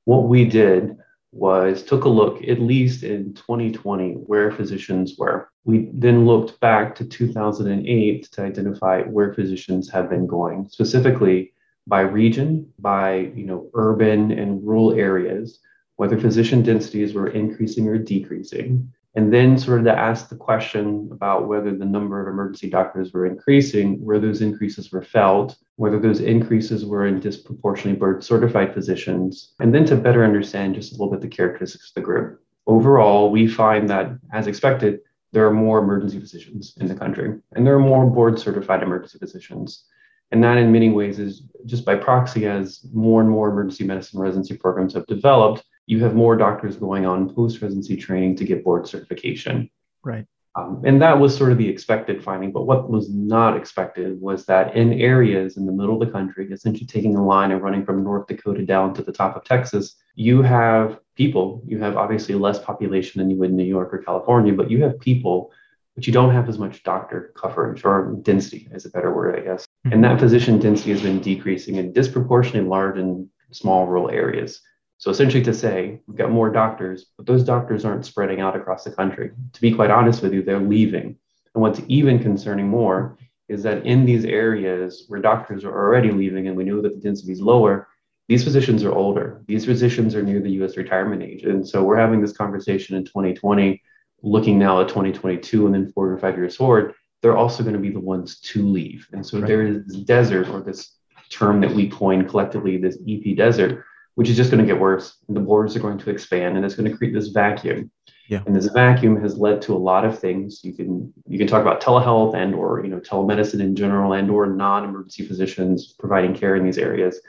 what 0.05 0.23
we 0.23 0.45
did 0.45 0.97
was 1.31 1.83
took 1.83 2.05
a 2.05 2.09
look 2.09 2.43
at 2.47 2.59
least 2.59 3.03
in 3.03 3.33
2020 3.33 4.13
where 4.13 4.51
physicians 4.51 5.15
were. 5.17 5.49
We 5.65 5.89
then 5.91 6.25
looked 6.25 6.59
back 6.59 6.95
to 6.95 7.05
2008 7.05 8.31
to 8.31 8.41
identify 8.41 9.01
where 9.01 9.33
physicians 9.33 9.89
have 9.89 10.09
been 10.09 10.27
going, 10.27 10.69
specifically 10.69 11.53
by 11.87 12.01
region, 12.01 12.71
by 12.79 13.31
you 13.35 13.45
know 13.45 13.69
urban 13.73 14.31
and 14.31 14.65
rural 14.65 14.93
areas, 14.93 15.59
whether 15.97 16.19
physician 16.19 16.63
densities 16.63 17.13
were 17.13 17.27
increasing 17.27 17.87
or 17.87 17.97
decreasing, 17.97 18.91
and 19.15 19.31
then 19.31 19.57
sort 19.57 19.79
of 19.79 19.85
to 19.85 19.97
ask 19.97 20.29
the 20.29 20.35
question 20.35 21.07
about 21.11 21.47
whether 21.47 21.75
the 21.75 21.85
number 21.85 22.19
of 22.19 22.27
emergency 22.27 22.69
doctors 22.69 23.13
were 23.13 23.25
increasing, 23.25 24.03
where 24.03 24.19
those 24.19 24.41
increases 24.41 24.91
were 24.91 25.03
felt, 25.03 25.55
whether 25.75 25.99
those 25.99 26.19
increases 26.19 26.85
were 26.85 27.05
in 27.05 27.19
disproportionately 27.19 27.99
board 27.99 28.23
certified 28.23 28.73
physicians, 28.73 29.53
and 29.59 29.73
then 29.73 29.85
to 29.85 29.95
better 29.95 30.23
understand 30.23 30.73
just 30.75 30.93
a 30.93 30.95
little 30.95 31.11
bit 31.11 31.21
the 31.21 31.27
characteristics 31.27 31.89
of 31.89 31.95
the 31.95 32.01
group. 32.01 32.41
Overall, 32.65 33.29
we 33.29 33.47
find 33.47 33.89
that, 33.89 34.11
as 34.31 34.47
expected, 34.47 35.01
there 35.31 35.45
are 35.45 35.53
more 35.53 35.79
emergency 35.79 36.19
physicians 36.19 36.73
in 36.77 36.87
the 36.87 36.95
country, 36.95 37.39
and 37.55 37.65
there 37.65 37.75
are 37.75 37.79
more 37.79 38.09
board 38.09 38.39
certified 38.39 38.81
emergency 38.81 39.19
physicians. 39.19 39.85
And 40.33 40.43
that, 40.43 40.57
in 40.57 40.71
many 40.71 40.89
ways, 40.89 41.19
is 41.19 41.43
just 41.65 41.85
by 41.85 41.95
proxy, 41.95 42.47
as 42.47 42.85
more 42.91 43.21
and 43.21 43.29
more 43.29 43.49
emergency 43.49 43.83
medicine 43.83 44.19
residency 44.19 44.57
programs 44.57 44.95
have 44.95 45.05
developed, 45.05 45.63
you 45.85 46.03
have 46.03 46.15
more 46.15 46.35
doctors 46.35 46.75
going 46.75 47.05
on 47.05 47.33
post 47.33 47.61
residency 47.61 47.95
training 47.95 48.35
to 48.37 48.43
get 48.43 48.63
board 48.63 48.87
certification. 48.87 49.69
Right. 50.03 50.25
Um, 50.55 50.81
and 50.85 50.99
that 51.03 51.19
was 51.19 51.37
sort 51.37 51.51
of 51.51 51.59
the 51.59 51.69
expected 51.69 52.23
finding. 52.23 52.51
But 52.51 52.63
what 52.63 52.89
was 52.89 53.09
not 53.09 53.55
expected 53.55 54.19
was 54.19 54.45
that 54.45 54.75
in 54.75 54.93
areas 54.93 55.57
in 55.57 55.67
the 55.67 55.71
middle 55.71 56.01
of 56.01 56.07
the 56.07 56.11
country, 56.11 56.51
essentially 56.51 56.87
taking 56.87 57.15
a 57.15 57.23
line 57.23 57.51
and 57.51 57.61
running 57.61 57.85
from 57.85 58.03
North 58.03 58.27
Dakota 58.27 58.65
down 58.65 58.93
to 58.95 59.03
the 59.03 59.11
top 59.11 59.35
of 59.35 59.43
Texas, 59.43 59.95
you 60.15 60.41
have 60.41 60.99
people, 61.15 61.61
you 61.67 61.79
have 61.79 61.95
obviously 61.95 62.33
less 62.33 62.57
population 62.57 63.19
than 63.19 63.29
you 63.29 63.37
would 63.37 63.51
in 63.51 63.55
New 63.55 63.63
York 63.63 63.93
or 63.93 63.99
California, 63.99 64.53
but 64.53 64.71
you 64.71 64.81
have 64.83 64.99
people, 64.99 65.51
but 65.95 66.07
you 66.07 66.13
don't 66.13 66.33
have 66.33 66.49
as 66.49 66.57
much 66.57 66.83
doctor 66.83 67.33
coverage 67.35 67.85
or 67.85 68.15
density 68.21 68.67
is 68.73 68.85
a 68.85 68.89
better 68.89 69.13
word, 69.13 69.39
I 69.39 69.43
guess. 69.43 69.65
Mm-hmm. 69.85 69.93
And 69.93 70.03
that 70.03 70.19
physician 70.19 70.59
density 70.59 70.91
has 70.91 71.01
been 71.01 71.19
decreasing 71.19 71.75
in 71.75 71.93
disproportionately 71.93 72.67
large 72.67 72.97
and 72.97 73.29
small 73.51 73.85
rural 73.85 74.09
areas. 74.09 74.61
So 74.97 75.11
essentially 75.11 75.43
to 75.43 75.53
say, 75.53 75.99
we've 76.07 76.17
got 76.17 76.31
more 76.31 76.49
doctors, 76.49 77.07
but 77.17 77.25
those 77.25 77.43
doctors 77.43 77.85
aren't 77.85 78.05
spreading 78.05 78.39
out 78.39 78.55
across 78.55 78.83
the 78.83 78.91
country. 78.91 79.31
To 79.53 79.61
be 79.61 79.73
quite 79.73 79.91
honest 79.91 80.23
with 80.23 80.33
you, 80.33 80.43
they're 80.43 80.59
leaving. 80.59 81.17
And 81.53 81.61
what's 81.61 81.81
even 81.87 82.19
concerning 82.19 82.67
more 82.67 83.17
is 83.49 83.63
that 83.63 83.85
in 83.85 84.05
these 84.05 84.25
areas 84.25 85.05
where 85.07 85.21
doctors 85.21 85.65
are 85.65 85.73
already 85.73 86.11
leaving 86.11 86.47
and 86.47 86.55
we 86.55 86.63
know 86.63 86.81
that 86.81 86.95
the 86.95 87.01
density 87.01 87.33
is 87.33 87.41
lower, 87.41 87.87
these 88.29 88.43
physicians 88.43 88.83
are 88.83 88.93
older. 88.93 89.43
These 89.47 89.65
physicians 89.65 90.15
are 90.15 90.23
near 90.23 90.39
the 90.39 90.63
US 90.63 90.77
retirement 90.77 91.21
age. 91.21 91.43
And 91.43 91.67
so 91.67 91.83
we're 91.83 91.97
having 91.97 92.21
this 92.21 92.35
conversation 92.35 92.95
in 92.95 93.03
2020, 93.03 93.81
looking 94.23 94.57
now 94.57 94.81
at 94.81 94.87
2022 94.87 95.65
and 95.65 95.75
then 95.75 95.91
four 95.91 96.09
or 96.09 96.17
five 96.17 96.35
years 96.35 96.55
forward, 96.55 96.93
they're 97.21 97.37
also 97.37 97.63
going 97.63 97.75
to 97.75 97.79
be 97.79 97.91
the 97.91 97.99
ones 97.99 98.39
to 98.39 98.65
leave. 98.65 99.07
And 99.13 99.25
so 99.25 99.39
right. 99.39 99.47
there 99.47 99.65
is 99.65 99.85
this 99.85 99.97
desert 99.97 100.49
or 100.49 100.61
this 100.61 100.97
term 101.29 101.61
that 101.61 101.71
we 101.71 101.89
coined 101.89 102.29
collectively, 102.29 102.77
this 102.77 102.97
EP 103.07 103.35
desert, 103.35 103.83
which 104.15 104.29
is 104.29 104.37
just 104.37 104.51
going 104.51 104.65
to 104.65 104.71
get 104.71 104.79
worse. 104.79 105.17
The 105.29 105.39
borders 105.39 105.75
are 105.75 105.79
going 105.79 105.97
to 105.99 106.09
expand 106.09 106.55
and 106.55 106.65
it's 106.65 106.75
going 106.75 106.89
to 106.89 106.97
create 106.97 107.13
this 107.13 107.29
vacuum. 107.29 107.91
Yeah. 108.29 108.41
And 108.45 108.55
this 108.55 108.67
vacuum 108.67 109.21
has 109.21 109.37
led 109.37 109.61
to 109.63 109.73
a 109.73 109.77
lot 109.77 110.05
of 110.05 110.17
things. 110.17 110.61
You 110.63 110.73
can 110.73 111.13
you 111.27 111.37
can 111.37 111.47
talk 111.47 111.61
about 111.61 111.81
telehealth 111.81 112.35
and 112.35 112.55
or 112.55 112.81
you 112.83 112.89
know 112.89 112.99
telemedicine 112.99 113.59
in 113.59 113.75
general 113.75 114.13
and 114.13 114.29
or 114.29 114.45
non-emergency 114.47 115.27
physicians 115.27 115.93
providing 115.99 116.33
care 116.33 116.55
in 116.55 116.63
these 116.63 116.77
areas. 116.77 117.19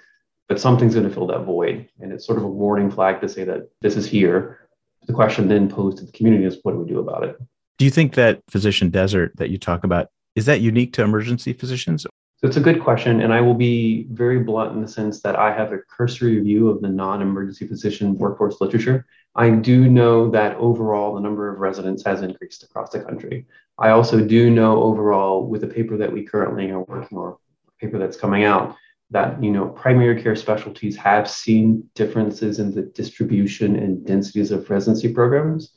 But 0.49 0.61
something's 0.61 0.95
going 0.95 1.09
to 1.09 1.15
fill 1.15 1.27
that 1.29 1.45
void. 1.45 1.89
And 2.01 2.13
it's 2.13 2.27
sort 2.27 2.39
of 2.39 2.45
a 2.45 2.49
warning 2.49 2.91
flag 2.91 3.21
to 3.23 3.29
say 3.29 3.45
that 3.45 3.71
this 3.81 3.97
is 3.97 4.07
here. 4.07 4.63
The 5.07 5.13
question 5.13 5.49
then 5.49 5.69
posed 5.69 5.99
to 5.99 6.05
the 6.05 6.13
community 6.13 6.45
is 6.45 6.59
what 6.63 6.73
do 6.73 6.79
we 6.79 6.89
do 6.89 6.99
about 6.99 7.25
it? 7.25 7.37
Do 7.79 7.85
you 7.85 7.91
think 7.91 8.15
that 8.15 8.41
physician 8.49 8.91
desert 8.91 9.33
that 9.37 9.51
you 9.51 9.59
talk 9.59 9.85
about 9.85 10.09
is 10.35 10.47
that 10.47 10.61
unique 10.61 10.93
to 10.95 11.03
emergency 11.03 11.53
physicians 11.53 12.07
so 12.45 12.49
it's 12.49 12.59
a 12.59 12.61
good 12.61 12.83
question, 12.83 13.23
and 13.23 13.33
I 13.33 13.41
will 13.41 13.55
be 13.55 14.07
very 14.11 14.39
blunt 14.41 14.75
in 14.75 14.83
the 14.83 14.87
sense 14.87 15.23
that 15.23 15.35
I 15.35 15.51
have 15.51 15.73
a 15.73 15.79
cursory 15.79 16.39
view 16.41 16.69
of 16.69 16.83
the 16.83 16.91
non-emergency 16.91 17.67
physician 17.67 18.19
workforce 18.19 18.61
literature. 18.61 19.07
I 19.35 19.49
do 19.49 19.89
know 19.89 20.29
that 20.31 20.55
overall 20.57 21.15
the 21.15 21.23
number 21.23 21.49
of 21.49 21.59
residents 21.59 22.05
has 22.05 22.21
increased 22.21 22.63
across 22.63 22.91
the 22.91 23.01
country. 23.01 23.47
I 23.79 23.91
also 23.91 24.21
do 24.23 24.51
know 24.51 24.83
overall 24.83 25.47
with 25.47 25.63
the 25.63 25.69
paper 25.69 25.97
that 25.97 26.13
we 26.13 26.23
currently 26.23 26.71
are 26.71 26.83
working 26.83 27.17
on, 27.17 27.37
paper 27.81 27.99
that's 27.99 28.19
coming 28.19 28.45
out, 28.45 28.77
that 29.11 29.43
you 29.43 29.51
know 29.51 29.67
primary 29.69 30.21
care 30.23 30.37
specialties 30.37 30.97
have 30.97 31.29
seen 31.29 31.89
differences 31.95 32.59
in 32.59 32.75
the 32.75 32.83
distribution 32.83 33.77
and 33.77 34.07
densities 34.07 34.51
of 34.51 34.69
residency 34.71 35.13
programs. 35.13 35.73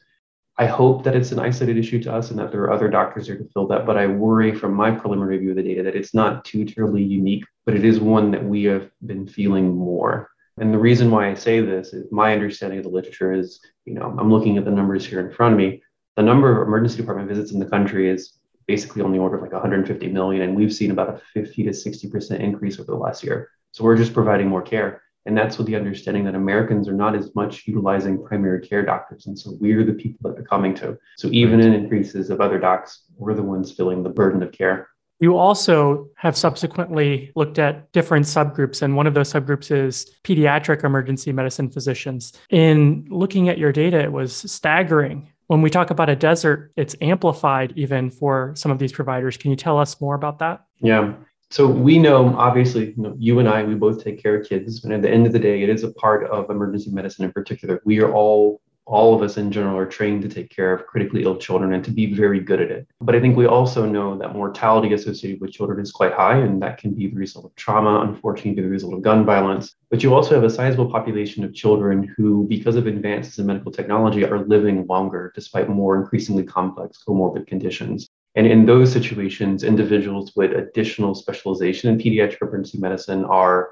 I 0.60 0.66
hope 0.66 1.04
that 1.04 1.16
it's 1.16 1.32
an 1.32 1.40
isolated 1.40 1.78
issue 1.78 2.02
to 2.04 2.14
us 2.14 2.32
and 2.32 2.40
that 2.40 2.52
there 2.52 2.62
are 2.62 2.74
other 2.74 2.90
doctors 2.90 3.28
there 3.28 3.38
to 3.38 3.48
fill 3.54 3.68
that. 3.68 3.86
But 3.86 3.98
I 3.98 4.08
worry 4.08 4.56
from 4.56 4.74
my 4.74 4.90
preliminary 4.90 5.38
review 5.38 5.52
of 5.52 5.58
the 5.58 5.64
data 5.64 5.84
that 5.84 5.96
it's 5.96 6.16
not 6.16 6.46
too 6.46 6.66
terribly 6.66 7.04
unique, 7.04 7.46
but 7.66 7.76
it 7.76 7.86
is 7.86 8.00
one 8.00 8.32
that 8.32 8.44
we 8.44 8.64
have 8.64 8.90
been 9.06 9.28
feeling 9.28 9.76
more. 9.76 10.32
And 10.60 10.74
the 10.74 10.80
reason 10.80 11.12
why 11.12 11.30
I 11.30 11.36
say 11.36 11.60
this 11.60 11.94
is 11.94 12.12
my 12.12 12.34
understanding 12.34 12.80
of 12.80 12.86
the 12.86 12.90
literature 12.90 13.34
is, 13.34 13.60
you 13.86 13.94
know, 13.94 14.16
I'm 14.18 14.32
looking 14.32 14.58
at 14.58 14.66
the 14.66 14.72
numbers 14.72 15.06
here 15.06 15.20
in 15.20 15.32
front 15.32 15.54
of 15.54 15.60
me. 15.60 15.84
The 16.16 16.24
number 16.24 16.60
of 16.60 16.68
emergency 16.68 16.98
department 16.98 17.30
visits 17.30 17.52
in 17.52 17.60
the 17.60 17.68
country 17.68 18.10
is 18.10 18.37
basically 18.68 19.02
on 19.02 19.12
the 19.12 19.20
order 19.20 19.38
of 19.38 19.42
like 19.42 19.54
150 19.54 20.08
million. 20.10 20.44
And 20.44 20.56
we've 20.56 20.74
seen 20.74 20.92
about 20.92 21.10
a 21.10 21.22
50 21.34 21.64
to 21.64 21.70
60% 21.72 22.40
increase 22.40 22.80
over 22.80 22.92
the 22.92 22.98
last 22.98 23.24
year. 23.24 23.50
So 23.72 23.84
we're 23.84 23.98
just 23.98 24.14
providing 24.14 24.48
more 24.48 24.62
care. 24.62 25.02
And 25.26 25.38
that's 25.38 25.58
with 25.58 25.68
the 25.68 25.76
understanding 25.76 26.24
that 26.24 26.36
Americans 26.36 26.88
are 26.88 26.94
not 26.94 27.14
as 27.14 27.36
much 27.36 27.68
utilizing 27.68 28.24
primary 28.24 28.66
care 28.66 28.86
doctors. 28.86 29.28
And 29.28 29.38
so 29.38 29.58
we're 29.60 29.84
the 29.84 29.94
people 29.94 30.20
that 30.24 30.38
they're 30.38 30.46
coming 30.46 30.74
to. 30.76 30.98
So 31.18 31.28
even 31.32 31.60
in 31.60 31.74
increases 31.74 32.30
of 32.30 32.40
other 32.40 32.60
docs, 32.60 33.04
we're 33.18 33.34
the 33.34 33.44
ones 33.44 33.74
feeling 33.74 34.04
the 34.04 34.10
burden 34.10 34.42
of 34.42 34.54
care. 34.54 34.88
You 35.20 35.36
also 35.36 36.10
have 36.16 36.38
subsequently 36.38 37.32
looked 37.36 37.58
at 37.58 37.92
different 37.92 38.26
subgroups, 38.28 38.84
and 38.84 38.96
one 38.96 39.08
of 39.08 39.16
those 39.16 39.34
subgroups 39.34 39.72
is 39.72 40.12
pediatric 40.24 40.84
emergency 40.84 41.32
medicine 41.32 41.72
physicians. 41.72 42.34
In 42.52 43.08
looking 43.10 43.50
at 43.50 43.58
your 43.58 43.72
data, 43.72 44.00
it 44.00 44.12
was 44.12 44.36
staggering. 44.36 45.30
When 45.48 45.62
we 45.62 45.70
talk 45.70 45.89
about 45.89 46.10
a 46.10 46.16
desert, 46.16 46.72
it's 46.75 46.96
amplified 47.01 47.74
even 47.75 48.10
for 48.10 48.54
some 48.56 48.72
of 48.72 48.80
these 48.80 48.92
providers. 48.92 49.38
Can 49.38 49.50
you 49.51 49.58
tell 49.58 49.80
us 49.80 50.00
more 50.00 50.16
about 50.16 50.39
that? 50.39 50.66
Yeah 50.80 51.13
so 51.50 51.66
we 51.68 51.98
know 51.98 52.36
obviously 52.38 52.88
you, 52.88 53.04
know, 53.04 53.16
you, 53.18 53.39
and 53.39 53.48
i 53.48 53.63
we 53.63 53.75
both 53.75 54.04
take 54.04 54.22
care 54.22 54.39
of 54.39 54.48
kids 54.48 54.84
and 54.84 54.94
at 54.94 55.01
the 55.01 55.10
end 55.10 55.25
of 55.25 55.34
the 55.34 55.39
day 55.39 55.63
it 55.63 55.70
is 55.70 55.84
a 55.84 55.92
part 55.94 56.25
of 56.30 56.50
emergency 56.50 56.92
medicine 56.92 57.25
in 57.25 57.32
particular 57.32 57.82
we 57.86 58.00
are 58.00 58.12
all 58.13 58.62
all 58.88 59.13
of 59.13 59.22
us 59.22 59.38
in 59.38 59.51
general 59.51 59.77
are 59.77 59.86
trained 59.86 60.22
to 60.22 60.29
take 60.29 60.50
care 60.50 60.74
of 60.74 60.88
critically 60.88 61.24
ill 61.24 61.36
children 61.36 61.74
and 61.74 61.84
to 61.84 61.91
be 61.91 62.13
very 62.13 62.39
good 62.39 62.62
at 62.62 62.72
it. 62.72 62.88
But 63.01 63.15
i 63.15 63.20
think 63.20 63.36
we 63.36 63.46
also 63.46 63.86
know 63.86 64.17
that 64.17 64.34
mortality 64.34 64.94
associated 64.94 65.41
with 65.41 65.51
children 65.51 65.82
is 65.82 65.91
quite 65.91 66.13
high 66.13 66.38
and 66.38 66.62
that 66.62 66.77
can 66.77 66.94
be 66.94 67.08
the 67.08 67.17
result 67.17 67.46
of 67.46 67.56
trauma 67.56 68.00
unfortunately 68.08 68.62
the 68.62 68.70
result 68.70 68.94
of 68.94 69.01
gun 69.01 69.25
violence. 69.25 69.75
But 69.91 70.03
you 70.03 70.13
also 70.13 70.36
have 70.36 70.46
a 70.46 70.50
sizable 70.50 70.89
population 70.89 71.44
of 71.44 71.53
children 71.53 72.13
who 72.15 72.48
because 72.48 72.77
of 72.77 72.88
advances 72.88 73.38
in 73.39 73.46
medical 73.46 73.72
technology 73.72 74.24
are 74.25 74.46
living 74.46 74.88
longer 74.88 75.32
despite 75.36 75.70
more 75.70 75.98
increasingly 76.00 76.44
complex 76.44 77.03
comorbid 77.06 77.46
conditions. 77.46 78.10
And 78.36 78.46
in 78.46 78.67
those 78.67 78.91
situations, 78.91 79.63
individuals 79.63 80.34
with 80.36 80.51
additional 80.51 81.15
specialization 81.15 81.89
in 81.89 81.98
pediatric 81.98 82.41
emergency 82.41 82.77
medicine 82.77 83.25
are, 83.25 83.72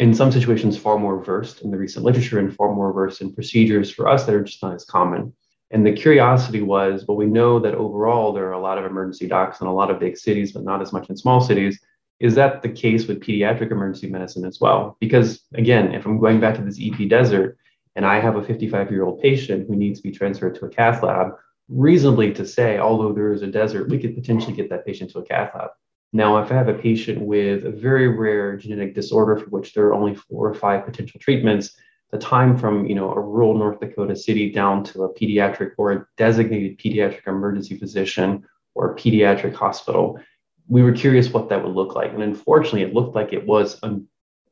in 0.00 0.14
some 0.14 0.32
situations, 0.32 0.78
far 0.78 0.98
more 0.98 1.22
versed 1.22 1.60
in 1.60 1.70
the 1.70 1.76
recent 1.76 2.06
literature 2.06 2.38
and 2.38 2.56
far 2.56 2.74
more 2.74 2.90
versed 2.90 3.20
in 3.20 3.34
procedures 3.34 3.90
for 3.90 4.08
us 4.08 4.24
that 4.24 4.34
are 4.34 4.42
just 4.42 4.62
not 4.62 4.74
as 4.74 4.86
common. 4.86 5.30
And 5.72 5.86
the 5.86 5.92
curiosity 5.92 6.62
was 6.62 7.04
well, 7.06 7.18
we 7.18 7.26
know 7.26 7.58
that 7.58 7.74
overall 7.74 8.32
there 8.32 8.48
are 8.48 8.52
a 8.52 8.60
lot 8.60 8.78
of 8.78 8.86
emergency 8.86 9.28
docs 9.28 9.60
in 9.60 9.66
a 9.66 9.74
lot 9.74 9.90
of 9.90 10.00
big 10.00 10.16
cities, 10.16 10.52
but 10.52 10.64
not 10.64 10.80
as 10.80 10.90
much 10.94 11.10
in 11.10 11.18
small 11.18 11.42
cities. 11.42 11.78
Is 12.18 12.34
that 12.36 12.62
the 12.62 12.70
case 12.70 13.06
with 13.06 13.20
pediatric 13.20 13.70
emergency 13.70 14.08
medicine 14.08 14.46
as 14.46 14.58
well? 14.58 14.96
Because 15.00 15.42
again, 15.52 15.94
if 15.94 16.06
I'm 16.06 16.18
going 16.18 16.40
back 16.40 16.54
to 16.54 16.62
this 16.62 16.80
EP 16.80 17.06
desert 17.06 17.58
and 17.94 18.06
I 18.06 18.20
have 18.20 18.36
a 18.36 18.42
55 18.42 18.90
year 18.90 19.04
old 19.04 19.20
patient 19.20 19.68
who 19.68 19.76
needs 19.76 20.00
to 20.00 20.08
be 20.08 20.16
transferred 20.16 20.54
to 20.54 20.64
a 20.64 20.70
cath 20.70 21.02
lab, 21.02 21.32
reasonably 21.68 22.32
to 22.32 22.46
say, 22.46 22.78
although 22.78 23.12
there 23.12 23.34
is 23.34 23.42
a 23.42 23.48
desert, 23.48 23.90
we 23.90 23.98
could 23.98 24.14
potentially 24.14 24.54
get 24.54 24.70
that 24.70 24.86
patient 24.86 25.10
to 25.10 25.18
a 25.18 25.26
cath 25.26 25.54
lab. 25.54 25.70
Now, 26.12 26.42
if 26.42 26.50
I 26.50 26.54
have 26.54 26.68
a 26.68 26.74
patient 26.74 27.20
with 27.20 27.64
a 27.64 27.70
very 27.70 28.08
rare 28.08 28.56
genetic 28.56 28.94
disorder 28.94 29.36
for 29.36 29.46
which 29.46 29.74
there 29.74 29.86
are 29.86 29.94
only 29.94 30.14
four 30.14 30.48
or 30.48 30.54
five 30.54 30.84
potential 30.84 31.20
treatments, 31.20 31.76
the 32.10 32.18
time 32.18 32.56
from 32.56 32.86
you 32.86 32.96
know 32.96 33.12
a 33.12 33.20
rural 33.20 33.56
North 33.56 33.78
Dakota 33.78 34.16
city 34.16 34.50
down 34.50 34.82
to 34.84 35.04
a 35.04 35.14
pediatric 35.14 35.72
or 35.78 35.92
a 35.92 36.06
designated 36.16 36.78
pediatric 36.78 37.26
emergency 37.26 37.78
physician 37.78 38.44
or 38.74 38.92
a 38.92 38.96
pediatric 38.96 39.54
hospital, 39.54 40.18
we 40.68 40.82
were 40.82 40.92
curious 40.92 41.30
what 41.30 41.48
that 41.48 41.62
would 41.62 41.74
look 41.74 41.94
like. 41.94 42.12
And 42.12 42.22
unfortunately, 42.22 42.82
it 42.82 42.94
looked 42.94 43.14
like 43.14 43.32
it 43.32 43.46
was 43.46 43.78
a 43.82 44.00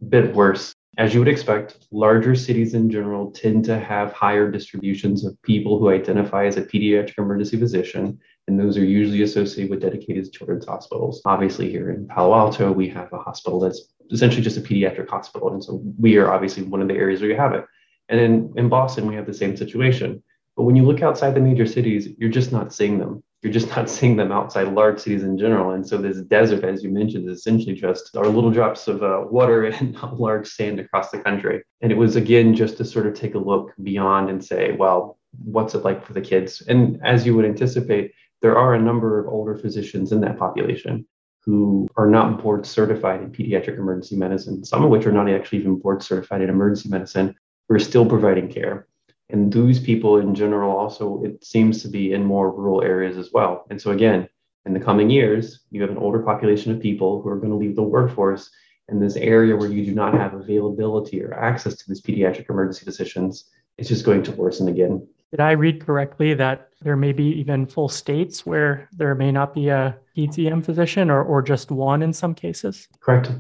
bit 0.09 0.35
worse 0.35 0.75
as 0.99 1.15
you 1.15 1.21
would 1.21 1.29
expect, 1.29 1.87
larger 1.93 2.35
cities 2.35 2.75
in 2.75 2.91
general 2.91 3.31
tend 3.31 3.65
to 3.65 3.79
have 3.79 4.13
higher 4.13 4.51
distributions 4.51 5.25
of 5.25 5.41
people 5.43 5.79
who 5.79 5.91
identify 5.91 6.45
as 6.45 6.57
a 6.57 6.63
pediatric 6.63 7.17
emergency 7.19 7.57
physician, 7.57 8.19
and 8.49 8.59
those 8.59 8.77
are 8.77 8.85
usually 8.85 9.23
associated 9.23 9.71
with 9.71 9.81
dedicated 9.81 10.33
children's 10.33 10.67
hospitals. 10.67 11.23
Obviously, 11.25 11.71
here 11.71 11.91
in 11.91 12.07
Palo 12.07 12.35
Alto, 12.35 12.73
we 12.73 12.89
have 12.89 13.13
a 13.13 13.19
hospital 13.19 13.61
that's 13.61 13.93
essentially 14.11 14.43
just 14.43 14.57
a 14.57 14.61
pediatric 14.61 15.09
hospital, 15.09 15.53
and 15.53 15.63
so 15.63 15.83
we 15.99 16.17
are 16.17 16.33
obviously 16.33 16.65
one 16.65 16.83
of 16.83 16.89
the 16.89 16.95
areas 16.95 17.21
where 17.21 17.31
you 17.31 17.37
have 17.37 17.55
it. 17.55 17.65
And 18.09 18.19
in, 18.19 18.53
in 18.57 18.69
Boston, 18.69 19.07
we 19.07 19.15
have 19.15 19.27
the 19.27 19.35
same 19.35 19.57
situation. 19.57 20.23
But 20.57 20.65
when 20.65 20.75
you 20.75 20.83
look 20.83 21.03
outside 21.03 21.35
the 21.35 21.41
major 21.41 21.67
cities, 21.67 22.09
you're 22.19 22.31
just 22.31 22.51
not 22.51 22.73
seeing 22.73 22.99
them 22.99 23.23
you're 23.43 23.53
just 23.53 23.69
not 23.77 23.89
seeing 23.89 24.17
them 24.17 24.33
outside 24.33 24.69
large 24.69 25.01
cities 25.01 25.23
in 25.23 25.39
general. 25.39 25.73
And 25.73 25.87
so 25.87 25.99
this 25.99 26.19
desert, 26.23 26.65
as 26.65 26.83
you 26.83 26.91
mentioned, 26.91 27.29
is 27.29 27.39
essentially 27.39 27.75
just 27.75 28.17
our 28.17 28.27
little 28.27 28.51
drops 28.51 28.89
of 28.89 29.03
uh, 29.03 29.25
water 29.31 29.65
and 29.67 29.95
large 30.13 30.49
sand 30.49 30.81
across 30.81 31.11
the 31.11 31.21
country. 31.21 31.63
And 31.81 31.93
it 31.93 31.97
was 31.97 32.17
again 32.17 32.55
just 32.55 32.77
to 32.79 32.85
sort 32.85 33.07
of 33.07 33.15
take 33.15 33.35
a 33.35 33.39
look 33.39 33.73
beyond 33.83 34.31
and 34.31 34.45
say, 34.45 34.73
well, 34.73 35.19
what's 35.45 35.75
it 35.75 35.85
like 35.85 36.05
for 36.05 36.15
the 36.15 36.21
kids? 36.21 36.63
And 36.63 37.01
as 37.05 37.27
you 37.27 37.35
would 37.37 37.45
anticipate, 37.45 38.13
there 38.43 38.57
are 38.57 38.75
a 38.75 38.81
number 38.81 39.19
of 39.19 39.27
older 39.29 39.57
physicians 39.57 40.13
in 40.13 40.21
that 40.21 40.39
population 40.39 41.07
who 41.45 41.89
are 41.97 42.07
not 42.07 42.43
board 42.43 42.67
certified 42.67 43.23
in 43.23 43.31
pediatric 43.31 43.79
emergency 43.79 44.17
medicine, 44.17 44.65
some 44.65 44.85
of 44.85 44.91
which 44.91 45.07
are 45.07 45.13
not 45.13 45.29
actually 45.31 45.59
even 45.59 45.79
board 45.79 46.03
certified 46.03 46.43
in 46.43 46.51
emergency 46.51 46.89
medicine, 46.89 47.35
who 47.69 47.75
are 47.75 47.81
still 47.81 48.07
providing 48.07 48.49
care. 48.49 48.87
And 49.31 49.53
those 49.53 49.79
people 49.79 50.19
in 50.19 50.35
general 50.35 50.77
also, 50.77 51.23
it 51.23 51.45
seems 51.45 51.83
to 51.83 51.89
be 51.89 52.13
in 52.13 52.25
more 52.25 52.51
rural 52.51 52.83
areas 52.83 53.17
as 53.17 53.31
well. 53.33 53.67
And 53.71 53.81
so, 53.81 53.91
again, 53.91 54.29
in 54.65 54.73
the 54.73 54.81
coming 54.81 55.11
years, 55.11 55.61
you 55.71 55.81
have 55.83 55.91
an 55.91 55.99
older 55.99 56.21
population 56.21 56.73
of 56.73 56.81
people 56.81 57.23
who 57.23 57.29
are 57.29 57.39
going 57.39 57.51
to 57.51 57.57
leave 57.57 57.77
the 57.77 57.83
workforce 57.83 58.51
in 58.89 59.01
this 59.01 59.17
area 59.17 59.57
where 59.57 59.71
you 59.71 59.85
do 59.85 59.95
not 59.95 60.15
have 60.15 60.35
availability 60.35 61.23
or 61.23 61.35
access 61.35 61.77
to 61.77 61.85
these 61.89 62.03
pediatric 62.03 62.49
emergency 62.49 62.85
physicians. 62.85 63.45
It's 63.77 63.89
just 63.89 64.05
going 64.05 64.23
to 64.25 64.33
worsen 64.33 64.69
again. 64.69 65.07
Did 65.31 65.41
I 65.41 65.53
read 65.53 65.85
correctly 65.85 66.35
that 66.35 66.71
there 66.81 66.97
may 66.97 67.13
be 67.13 67.25
even 67.25 67.67
full 67.67 67.89
states 67.89 68.47
where 68.47 68.89
there 68.93 69.15
may 69.15 69.31
not 69.31 69.53
be 69.53 69.69
a 69.69 69.97
PEM 70.17 70.63
physician 70.63 71.11
or, 71.11 71.23
or 71.23 71.43
just 71.43 71.71
one 71.71 72.03
in 72.03 72.13
some 72.13 72.35
cases? 72.35 72.89
Correct. 73.01 73.31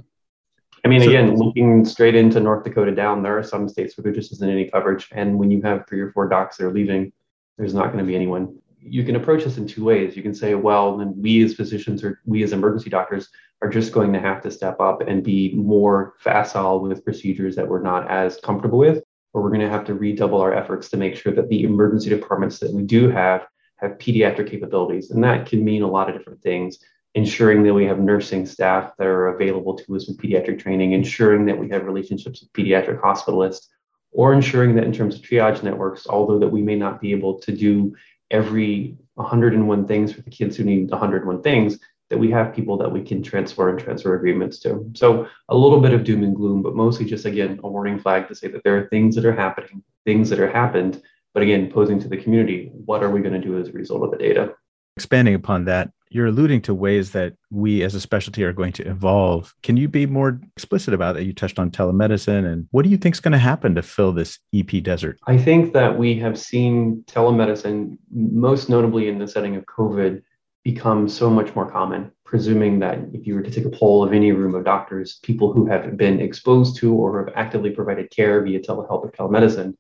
I 0.85 0.89
mean, 0.89 1.01
So- 1.01 1.09
again, 1.09 1.37
looking 1.37 1.85
straight 1.85 2.15
into 2.15 2.41
North 2.41 2.65
Dakota 2.65 2.95
down, 2.95 3.23
there 3.23 3.39
are 3.39 3.43
some 3.43 3.69
states 3.69 3.97
where 3.97 4.03
there 4.03 4.13
just 4.13 4.33
isn't 4.33 4.49
any 4.49 4.69
coverage. 4.69 5.09
And 5.13 5.39
when 5.39 5.51
you 5.51 5.63
have 5.63 5.87
three 5.89 6.01
or 6.01 6.13
four 6.13 6.29
docs 6.29 6.59
that 6.59 6.67
are 6.67 6.73
leaving, 6.73 7.13
there's 7.57 7.75
not 7.75 7.87
going 7.87 7.99
to 7.99 8.05
be 8.05 8.15
anyone. 8.15 8.59
You 8.81 9.03
can 9.03 9.17
approach 9.17 9.45
this 9.45 9.59
in 9.59 9.67
two 9.67 9.85
ways. 9.85 10.17
You 10.17 10.23
can 10.23 10.35
say, 10.35 10.55
well, 10.55 10.97
then 10.99 11.15
we 11.21 11.43
as 11.43 11.55
physicians 11.55 12.05
or 12.05 12.21
we 12.27 12.43
as 12.43 12.53
emergency 12.53 12.91
doctors 12.91 13.29
are 13.61 13.69
just 13.69 13.93
going 13.93 14.13
to 14.13 14.21
have 14.21 14.41
to 14.43 14.51
step 14.51 14.79
up 14.81 15.01
and 15.01 15.25
be 15.25 15.53
more 15.57 16.15
facile 16.21 16.81
with 16.81 17.05
procedures 17.05 17.57
that 17.57 17.67
we're 17.67 17.83
not 17.83 18.09
as 18.09 18.37
comfortable 18.37 18.79
with, 18.79 19.03
or 19.33 19.43
we're 19.43 19.51
going 19.51 19.61
to 19.61 19.69
have 19.69 19.85
to 19.87 19.95
redouble 19.95 20.41
our 20.41 20.55
efforts 20.55 20.89
to 20.91 20.97
make 20.97 21.17
sure 21.17 21.33
that 21.33 21.49
the 21.49 21.65
emergency 21.65 22.11
departments 22.11 22.59
that 22.59 22.73
we 22.73 22.83
do 22.83 23.09
have 23.11 23.47
have 23.77 23.99
pediatric 23.99 24.51
capabilities. 24.51 25.11
And 25.11 25.23
that 25.25 25.47
can 25.47 25.65
mean 25.65 25.83
a 25.83 25.91
lot 25.91 26.09
of 26.09 26.17
different 26.17 26.43
things 26.43 26.79
ensuring 27.15 27.63
that 27.63 27.75
we 27.75 27.85
have 27.87 27.99
nursing 27.99 28.47
staff 28.47 28.93
that 28.99 29.07
are 29.07 29.29
available 29.29 29.75
to 29.75 29.97
us 29.97 30.07
with 30.07 30.19
pediatric 30.19 30.59
training, 30.59 30.93
ensuring 30.93 31.47
that 31.47 31.59
we 31.59 31.69
have 31.71 31.85
relationships 31.85 32.41
with 32.41 32.53
pediatric 32.53 33.01
hospitalists, 33.01 33.67
or 34.13 34.33
ensuring 34.33 34.75
that 34.75 34.85
in 34.85 34.93
terms 34.93 35.17
of 35.17 35.23
triage 35.23 35.63
networks, 35.63 36.07
although 36.07 36.39
that 36.39 36.49
we 36.49 36.63
may 36.63 36.77
not 36.77 37.01
be 37.01 37.13
able 37.13 37.39
to 37.41 37.53
do 37.53 37.95
every 38.31 38.97
101 39.15 39.87
things 39.87 40.13
for 40.13 40.23
the 40.23 40.31
kids 40.31 40.57
who 40.57 40.65
need 40.65 40.91
101 40.91 41.43
things, 41.43 41.79
that 42.11 42.19
we 42.19 42.31
have 42.31 42.55
people 42.55 42.77
that 42.79 42.91
we 42.91 43.03
can 43.03 43.23
transfer 43.23 43.69
and 43.69 43.79
transfer 43.79 44.15
agreements 44.15 44.59
to. 44.61 44.91
So 44.95 45.29
a 45.49 45.57
little 45.57 45.81
bit 45.81 45.93
of 45.93 46.05
doom 46.05 46.23
and 46.23 46.35
gloom, 46.35 46.63
but 46.63 46.75
mostly 46.75 47.05
just 47.05 47.27
again 47.27 47.61
a 47.63 47.69
warning 47.69 47.99
flag 47.99 48.29
to 48.29 48.35
say 48.35 48.49
that 48.49 48.63
there 48.65 48.77
are 48.79 48.89
things 48.89 49.15
that 49.17 49.25
are 49.25 49.35
happening, 49.35 49.83
things 50.07 50.31
that 50.31 50.41
are 50.41 50.51
happened, 50.51 51.03
but 51.35 51.43
again 51.43 51.71
posing 51.71 52.01
to 52.01 52.09
the 52.09 52.17
community, 52.17 52.71
what 52.73 53.03
are 53.03 53.11
we 53.11 53.21
going 53.21 53.41
to 53.41 53.47
do 53.47 53.59
as 53.59 53.69
a 53.69 53.73
result 53.73 54.03
of 54.03 54.11
the 54.11 54.17
data? 54.17 54.55
Expanding 54.97 55.35
upon 55.35 55.65
that, 55.67 55.91
you're 56.11 56.27
alluding 56.27 56.63
to 56.63 56.75
ways 56.75 57.13
that 57.13 57.35
we 57.51 57.83
as 57.83 57.95
a 57.95 58.01
specialty 58.01 58.43
are 58.43 58.53
going 58.53 58.73
to 58.73 58.89
evolve. 58.89 59.55
Can 59.63 59.77
you 59.77 59.89
be 59.89 60.07
more 60.07 60.41
explicit 60.57 60.95
about 60.95 61.15
that? 61.15 61.25
You 61.25 61.33
touched 61.33 61.59
on 61.59 61.71
telemedicine, 61.71 62.51
and 62.51 62.67
what 62.71 62.83
do 62.83 62.91
you 62.91 62.97
think 62.97 63.15
is 63.15 63.21
going 63.21 63.33
to 63.33 63.39
happen 63.39 63.75
to 63.75 63.83
fill 63.83 64.13
this 64.13 64.39
EP 64.55 64.83
desert? 64.83 65.19
I 65.27 65.37
think 65.37 65.73
that 65.75 65.99
we 65.99 66.19
have 66.19 66.39
seen 66.39 67.05
telemedicine, 67.07 67.99
most 68.11 68.69
notably 68.69 69.09
in 69.09 69.19
the 69.19 69.29
setting 69.29 69.57
of 69.57 69.67
COVID, 69.67 70.23
become 70.73 71.09
so 71.09 71.31
much 71.31 71.55
more 71.55 71.71
common. 71.71 72.13
Presuming 72.27 72.79
that 72.81 72.99
if 73.15 73.27
you 73.27 73.35
were 73.35 73.43
to 73.43 73.51
take 73.51 73.65
a 73.65 73.71
poll 73.81 74.05
of 74.05 74.13
any 74.13 74.33
room 74.33 74.55
of 74.55 74.67
doctors, 74.67 75.19
people 75.23 75.51
who 75.51 75.65
have 75.65 75.97
been 75.97 76.21
exposed 76.21 76.77
to 76.77 76.95
or 76.95 77.25
have 77.25 77.35
actively 77.35 77.71
provided 77.71 78.11
care 78.11 78.43
via 78.43 78.61
telehealth 78.61 79.03
or 79.03 79.11
telemedicine 79.11 79.73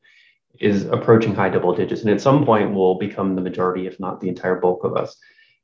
is 0.59 0.87
approaching 0.87 1.35
high 1.35 1.50
double 1.50 1.75
digits. 1.75 2.00
And 2.00 2.11
at 2.11 2.23
some 2.23 2.47
point 2.47 2.73
will 2.73 2.97
become 2.99 3.35
the 3.35 3.42
majority, 3.42 3.87
if 3.87 4.00
not 4.00 4.18
the 4.18 4.30
entire 4.30 4.59
bulk 4.64 4.83
of 4.83 4.97
us. 4.97 5.14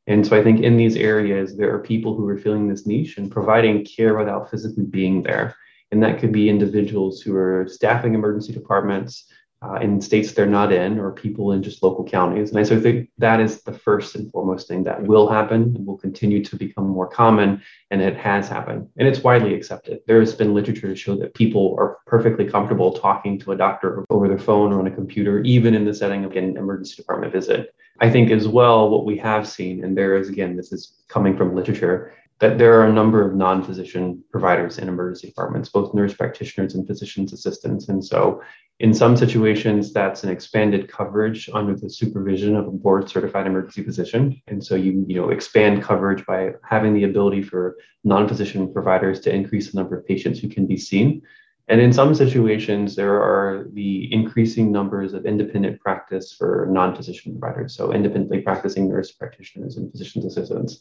And 0.07 0.27
so 0.27 0.39
I 0.39 0.43
think 0.43 0.61
in 0.61 0.77
these 0.77 0.97
areas, 0.97 1.57
there 1.57 1.75
are 1.75 1.91
people 1.93 2.15
who 2.15 2.29
are 2.29 2.37
filling 2.37 2.69
this 2.69 2.87
niche 2.87 3.17
and 3.17 3.31
providing 3.31 3.87
care 3.87 4.19
without 4.19 4.51
physically 4.51 4.85
being 4.85 5.23
there. 5.23 5.57
And 5.91 6.03
that 6.03 6.19
could 6.19 6.33
be 6.33 6.51
individuals 6.51 7.23
who 7.23 7.35
are 7.35 7.67
staffing 7.67 8.13
emergency 8.13 8.53
departments 8.53 9.33
uh, 9.63 9.77
in 9.77 10.01
states 10.01 10.33
they're 10.33 10.47
not 10.47 10.73
in, 10.73 10.99
or 10.99 11.13
people 11.13 11.53
in 11.53 11.63
just 11.63 11.83
local 11.83 12.05
counties. 12.05 12.51
And 12.51 12.59
I 12.59 12.63
so 12.63 12.81
think 12.81 13.09
that 13.19 13.41
is 13.41 13.63
the 13.63 13.73
first 13.73 14.15
and 14.15 14.31
foremost 14.31 14.69
thing 14.69 14.85
that 14.85 15.03
will 15.03 15.29
happen 15.29 15.75
and 15.75 15.87
will 15.87 15.97
continue 15.97 16.45
to 16.45 16.57
become 16.57 16.87
more 16.87 17.09
common. 17.09 17.63
And 17.91 18.03
it 18.03 18.17
has 18.17 18.49
happened. 18.49 18.89
And 18.99 19.09
it's 19.09 19.23
widely 19.23 19.55
accepted. 19.55 20.01
There 20.07 20.21
has 20.21 20.35
been 20.35 20.55
literature 20.55 20.89
to 20.89 20.97
show 20.97 21.17
that 21.17 21.35
people 21.35 21.75
are 21.79 21.99
perfectly 22.07 22.45
comfortable 22.45 22.93
talking 22.93 23.39
to 23.41 23.53
a 23.53 23.57
doctor 23.57 24.05
over 24.11 24.29
their 24.29 24.39
phone 24.39 24.73
or 24.73 24.81
on 24.81 24.87
a 24.87 24.91
computer, 24.91 25.41
even 25.43 25.75
in 25.75 25.85
the 25.85 25.95
setting 25.95 26.25
of 26.25 26.33
an 26.33 26.57
emergency 26.57 26.97
department 26.97 27.33
visit. 27.33 27.75
I 28.01 28.11
think 28.11 28.31
as 28.31 28.49
well, 28.49 28.91
what 28.91 29.05
we 29.05 29.17
have 29.19 29.47
seen, 29.47 29.85
and 29.85 29.97
there 29.97 30.17
is 30.17 30.29
again, 30.29 30.57
this 30.57 30.73
is 30.73 30.95
coming 31.09 31.37
from 31.37 31.55
literature, 31.55 32.13
that 32.41 32.59
there 32.59 32.79
are 32.81 32.87
a 32.87 32.93
number 32.93 33.27
of 33.27 33.35
non 33.35 33.63
physician 33.63 34.23
providers 34.31 34.79
in 34.79 34.89
emergency 34.89 35.29
departments, 35.29 35.69
both 35.69 35.95
nurse 35.95 36.15
practitioners 36.15 36.75
and 36.75 36.87
physician's 36.87 37.33
assistants. 37.33 37.89
And 37.89 38.05
so, 38.05 38.43
in 38.81 38.93
some 38.93 39.17
situations, 39.17 39.93
that's 39.93 40.25
an 40.25 40.31
expanded 40.31 40.91
coverage 40.91 41.49
under 41.55 41.77
the 41.77 41.89
supervision 41.89 42.57
of 42.57 42.67
a 42.67 42.73
board 42.73 43.09
certified 43.09 43.47
emergency 43.47 43.85
physician. 43.85 44.43
And 44.49 44.65
so, 44.65 44.75
you, 44.75 45.05
you 45.07 45.21
know, 45.21 45.31
expand 45.31 45.83
coverage 45.83 46.27
by 46.27 46.55
having 46.69 46.93
the 46.93 47.05
ability 47.05 47.43
for 47.43 47.77
non 48.03 48.27
physician 48.27 48.73
providers 48.73 49.21
to 49.21 49.35
increase 49.35 49.71
the 49.71 49.79
number 49.79 49.97
of 49.97 50.07
patients 50.07 50.41
who 50.41 50.49
can 50.49 50.67
be 50.67 50.77
seen. 50.77 51.23
And 51.69 51.81
in 51.81 51.93
some 51.93 52.15
situations, 52.15 52.95
there 52.97 53.15
are 53.15 53.69
the 53.73 54.13
increasing 54.13 54.71
numbers 54.71 55.15
of 55.15 55.25
independent 55.25 55.81
practice 55.81 56.35
for 56.35 56.67
non 56.69 56.97
physician 56.97 57.39
providers. 57.39 57.77
So, 57.77 57.93
independently 57.93 58.41
practicing 58.41 58.89
nurse 58.89 59.13
practitioners 59.13 59.77
and 59.77 59.89
physician's 59.93 60.25
assistants. 60.25 60.81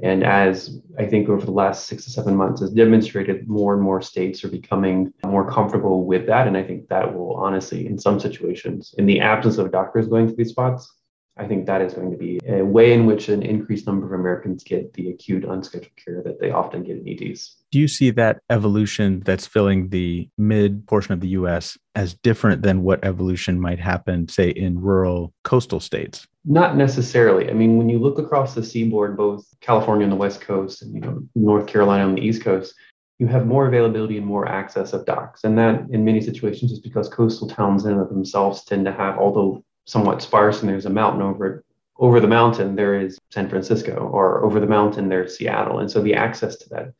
And 0.00 0.24
as 0.24 0.80
I 0.98 1.06
think 1.06 1.28
over 1.28 1.44
the 1.44 1.52
last 1.52 1.86
six 1.86 2.04
to 2.04 2.10
seven 2.10 2.34
months 2.34 2.60
has 2.60 2.70
demonstrated, 2.70 3.48
more 3.48 3.74
and 3.74 3.82
more 3.82 4.02
states 4.02 4.42
are 4.44 4.48
becoming 4.48 5.12
more 5.24 5.48
comfortable 5.48 6.04
with 6.04 6.26
that. 6.26 6.48
And 6.48 6.56
I 6.56 6.64
think 6.64 6.88
that 6.88 7.14
will 7.14 7.34
honestly, 7.34 7.86
in 7.86 7.98
some 7.98 8.18
situations, 8.18 8.94
in 8.98 9.06
the 9.06 9.20
absence 9.20 9.58
of 9.58 9.70
doctors 9.70 10.08
going 10.08 10.28
to 10.28 10.34
these 10.34 10.50
spots, 10.50 10.92
I 11.36 11.46
think 11.46 11.66
that 11.66 11.80
is 11.80 11.94
going 11.94 12.10
to 12.10 12.16
be 12.16 12.40
a 12.46 12.62
way 12.62 12.92
in 12.92 13.06
which 13.06 13.28
an 13.28 13.42
increased 13.42 13.86
number 13.86 14.06
of 14.06 14.20
Americans 14.20 14.64
get 14.64 14.92
the 14.92 15.10
acute 15.10 15.44
unscheduled 15.44 15.96
care 15.96 16.22
that 16.24 16.40
they 16.40 16.50
often 16.50 16.82
get 16.82 16.98
in 16.98 17.08
EDs. 17.08 17.61
Do 17.72 17.78
you 17.78 17.88
see 17.88 18.10
that 18.10 18.42
evolution 18.50 19.20
that's 19.24 19.46
filling 19.46 19.88
the 19.88 20.28
mid 20.36 20.86
portion 20.86 21.14
of 21.14 21.20
the 21.20 21.28
US 21.28 21.78
as 21.94 22.12
different 22.12 22.60
than 22.60 22.82
what 22.82 23.02
evolution 23.02 23.58
might 23.58 23.80
happen, 23.80 24.28
say, 24.28 24.50
in 24.50 24.78
rural 24.78 25.32
coastal 25.42 25.80
states? 25.80 26.28
Not 26.44 26.76
necessarily. 26.76 27.48
I 27.48 27.54
mean, 27.54 27.78
when 27.78 27.88
you 27.88 27.98
look 27.98 28.18
across 28.18 28.54
the 28.54 28.62
seaboard, 28.62 29.16
both 29.16 29.46
California 29.62 30.04
on 30.04 30.10
the 30.10 30.16
West 30.16 30.42
Coast 30.42 30.82
and 30.82 30.94
you 30.94 31.00
know 31.00 31.22
North 31.34 31.66
Carolina 31.66 32.04
on 32.04 32.14
the 32.14 32.20
East 32.20 32.42
Coast, 32.42 32.74
you 33.18 33.26
have 33.26 33.46
more 33.46 33.66
availability 33.66 34.18
and 34.18 34.26
more 34.26 34.46
access 34.46 34.92
of 34.92 35.06
docs. 35.06 35.44
And 35.44 35.56
that 35.56 35.86
in 35.90 36.04
many 36.04 36.20
situations 36.20 36.72
is 36.72 36.80
because 36.80 37.08
coastal 37.08 37.48
towns 37.48 37.86
in 37.86 37.92
and 37.92 38.02
of 38.02 38.10
themselves 38.10 38.64
tend 38.64 38.84
to 38.84 38.92
have, 38.92 39.16
although 39.16 39.64
somewhat 39.86 40.20
sparse 40.20 40.60
and 40.60 40.68
there's 40.68 40.86
a 40.86 40.90
mountain 40.90 41.22
over 41.22 41.46
it, 41.46 41.64
over 41.98 42.20
the 42.20 42.26
mountain 42.26 42.76
there 42.76 43.00
is 43.00 43.18
San 43.30 43.48
Francisco, 43.48 44.10
or 44.12 44.44
over 44.44 44.60
the 44.60 44.66
mountain 44.66 45.08
there's 45.08 45.38
Seattle. 45.38 45.78
And 45.78 45.90
so 45.90 46.02
the 46.02 46.14
access 46.14 46.56
to 46.56 46.68
that, 46.70 46.92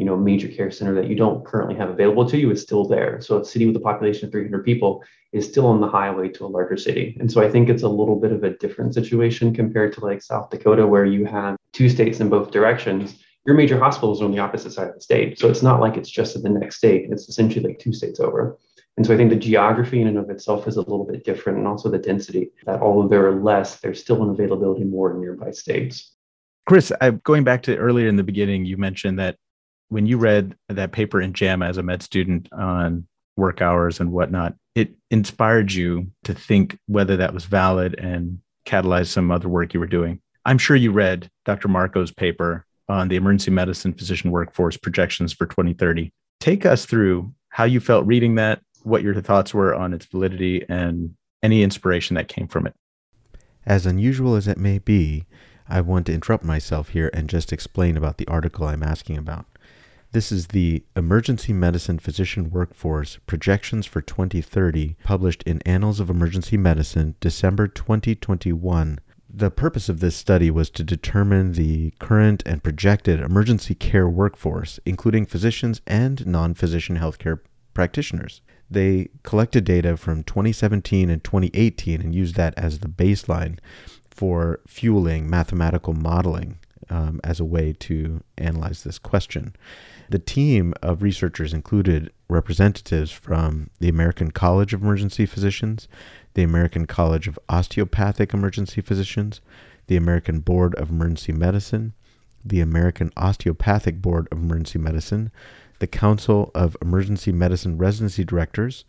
you 0.00 0.06
know, 0.06 0.16
major 0.16 0.48
care 0.48 0.70
center 0.70 0.94
that 0.94 1.08
you 1.08 1.14
don't 1.14 1.44
currently 1.44 1.74
have 1.74 1.90
available 1.90 2.26
to 2.26 2.38
you 2.38 2.50
is 2.50 2.62
still 2.62 2.88
there. 2.88 3.20
So 3.20 3.38
a 3.38 3.44
city 3.44 3.66
with 3.66 3.76
a 3.76 3.80
population 3.80 4.24
of 4.24 4.32
300 4.32 4.64
people 4.64 5.04
is 5.32 5.46
still 5.46 5.66
on 5.66 5.82
the 5.82 5.86
highway 5.86 6.30
to 6.30 6.46
a 6.46 6.48
larger 6.48 6.78
city. 6.78 7.18
And 7.20 7.30
so 7.30 7.42
I 7.42 7.50
think 7.50 7.68
it's 7.68 7.82
a 7.82 7.88
little 7.88 8.16
bit 8.16 8.32
of 8.32 8.42
a 8.42 8.56
different 8.56 8.94
situation 8.94 9.54
compared 9.54 9.92
to 9.92 10.00
like 10.00 10.22
South 10.22 10.48
Dakota, 10.48 10.86
where 10.86 11.04
you 11.04 11.26
have 11.26 11.58
two 11.74 11.90
states 11.90 12.18
in 12.20 12.30
both 12.30 12.50
directions. 12.50 13.22
Your 13.44 13.54
major 13.54 13.78
hospitals 13.78 14.22
are 14.22 14.24
on 14.24 14.32
the 14.32 14.38
opposite 14.38 14.72
side 14.72 14.88
of 14.88 14.94
the 14.94 15.02
state. 15.02 15.38
So 15.38 15.50
it's 15.50 15.62
not 15.62 15.80
like 15.80 15.98
it's 15.98 16.08
just 16.08 16.34
in 16.34 16.44
the 16.44 16.48
next 16.48 16.76
state. 16.76 17.10
It's 17.10 17.28
essentially 17.28 17.62
like 17.62 17.78
two 17.78 17.92
states 17.92 18.20
over. 18.20 18.58
And 18.96 19.04
so 19.04 19.12
I 19.12 19.18
think 19.18 19.28
the 19.28 19.36
geography 19.36 20.00
in 20.00 20.08
and 20.08 20.16
of 20.16 20.30
itself 20.30 20.66
is 20.66 20.76
a 20.76 20.80
little 20.80 21.04
bit 21.04 21.24
different, 21.24 21.58
and 21.58 21.68
also 21.68 21.90
the 21.90 21.98
density 21.98 22.52
that 22.64 22.80
although 22.80 23.06
there 23.06 23.26
are 23.26 23.38
less, 23.38 23.80
there's 23.80 24.00
still 24.00 24.22
an 24.22 24.30
availability 24.30 24.84
more 24.84 25.12
in 25.12 25.20
nearby 25.20 25.50
states. 25.50 26.14
Chris, 26.66 26.90
I, 27.02 27.10
going 27.10 27.44
back 27.44 27.62
to 27.64 27.76
earlier 27.76 28.08
in 28.08 28.16
the 28.16 28.22
beginning, 28.22 28.64
you 28.64 28.78
mentioned 28.78 29.18
that 29.18 29.36
when 29.90 30.06
you 30.06 30.16
read 30.16 30.56
that 30.68 30.92
paper 30.92 31.20
in 31.20 31.34
JAMA 31.34 31.66
as 31.66 31.76
a 31.76 31.82
med 31.82 32.02
student 32.02 32.48
on 32.52 33.06
work 33.36 33.60
hours 33.60 34.00
and 34.00 34.12
whatnot, 34.12 34.54
it 34.74 34.94
inspired 35.10 35.72
you 35.72 36.06
to 36.24 36.32
think 36.32 36.78
whether 36.86 37.16
that 37.16 37.34
was 37.34 37.44
valid 37.44 37.98
and 37.98 38.38
catalyzed 38.66 39.08
some 39.08 39.30
other 39.30 39.48
work 39.48 39.74
you 39.74 39.80
were 39.80 39.86
doing. 39.86 40.20
I'm 40.44 40.58
sure 40.58 40.76
you 40.76 40.92
read 40.92 41.28
Dr. 41.44 41.68
Marco's 41.68 42.12
paper 42.12 42.64
on 42.88 43.08
the 43.08 43.16
emergency 43.16 43.50
medicine 43.50 43.92
physician 43.92 44.30
workforce 44.30 44.76
projections 44.76 45.32
for 45.32 45.46
2030. 45.46 46.12
Take 46.38 46.64
us 46.64 46.86
through 46.86 47.32
how 47.50 47.64
you 47.64 47.80
felt 47.80 48.06
reading 48.06 48.36
that, 48.36 48.60
what 48.84 49.02
your 49.02 49.20
thoughts 49.20 49.52
were 49.52 49.74
on 49.74 49.92
its 49.92 50.06
validity, 50.06 50.64
and 50.68 51.14
any 51.42 51.62
inspiration 51.62 52.14
that 52.14 52.28
came 52.28 52.48
from 52.48 52.66
it. 52.66 52.74
As 53.66 53.86
unusual 53.86 54.36
as 54.36 54.46
it 54.46 54.56
may 54.56 54.78
be, 54.78 55.26
I 55.68 55.80
want 55.80 56.06
to 56.06 56.14
interrupt 56.14 56.44
myself 56.44 56.90
here 56.90 57.10
and 57.12 57.28
just 57.28 57.52
explain 57.52 57.96
about 57.96 58.18
the 58.18 58.26
article 58.28 58.66
I'm 58.66 58.82
asking 58.82 59.18
about. 59.18 59.46
This 60.12 60.32
is 60.32 60.48
the 60.48 60.82
Emergency 60.96 61.52
Medicine 61.52 62.00
Physician 62.00 62.50
Workforce 62.50 63.20
Projections 63.28 63.86
for 63.86 64.00
2030, 64.00 64.96
published 65.04 65.44
in 65.44 65.62
Annals 65.62 66.00
of 66.00 66.10
Emergency 66.10 66.56
Medicine, 66.56 67.14
December 67.20 67.68
2021. 67.68 68.98
The 69.32 69.52
purpose 69.52 69.88
of 69.88 70.00
this 70.00 70.16
study 70.16 70.50
was 70.50 70.68
to 70.70 70.82
determine 70.82 71.52
the 71.52 71.92
current 72.00 72.42
and 72.44 72.60
projected 72.60 73.20
emergency 73.20 73.76
care 73.76 74.08
workforce, 74.08 74.80
including 74.84 75.26
physicians 75.26 75.80
and 75.86 76.26
non 76.26 76.54
physician 76.54 76.98
healthcare 76.98 77.38
practitioners. 77.72 78.42
They 78.68 79.10
collected 79.22 79.62
data 79.62 79.96
from 79.96 80.24
2017 80.24 81.08
and 81.08 81.22
2018 81.22 82.00
and 82.00 82.12
used 82.12 82.34
that 82.34 82.54
as 82.56 82.80
the 82.80 82.88
baseline 82.88 83.60
for 84.10 84.58
fueling 84.66 85.30
mathematical 85.30 85.94
modeling 85.94 86.58
um, 86.88 87.20
as 87.22 87.40
a 87.40 87.44
way 87.44 87.72
to 87.80 88.22
analyze 88.38 88.82
this 88.82 88.98
question. 88.98 89.54
The 90.08 90.18
team 90.18 90.74
of 90.82 91.02
researchers 91.02 91.52
included 91.52 92.12
representatives 92.28 93.12
from 93.12 93.70
the 93.78 93.88
American 93.88 94.30
College 94.30 94.72
of 94.72 94.82
Emergency 94.82 95.26
Physicians, 95.26 95.88
the 96.34 96.42
American 96.42 96.86
College 96.86 97.28
of 97.28 97.38
Osteopathic 97.48 98.32
Emergency 98.32 98.80
Physicians, 98.80 99.40
the 99.86 99.96
American 99.96 100.40
Board 100.40 100.74
of 100.76 100.90
Emergency 100.90 101.32
Medicine, 101.32 101.92
the 102.44 102.60
American 102.60 103.12
Osteopathic 103.16 104.00
Board 104.00 104.26
of 104.32 104.38
Emergency 104.38 104.78
Medicine, 104.78 105.30
the 105.80 105.86
Council 105.86 106.50
of 106.54 106.76
Emergency 106.80 107.32
Medicine 107.32 107.76
Residency 107.76 108.24
Directors, 108.24 108.84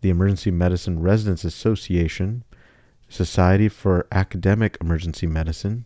the 0.00 0.10
Emergency 0.10 0.50
Medicine 0.50 1.00
Residents 1.00 1.44
Association, 1.44 2.44
Society 3.08 3.68
for 3.68 4.06
Academic 4.12 4.78
Emergency 4.80 5.26
Medicine. 5.26 5.84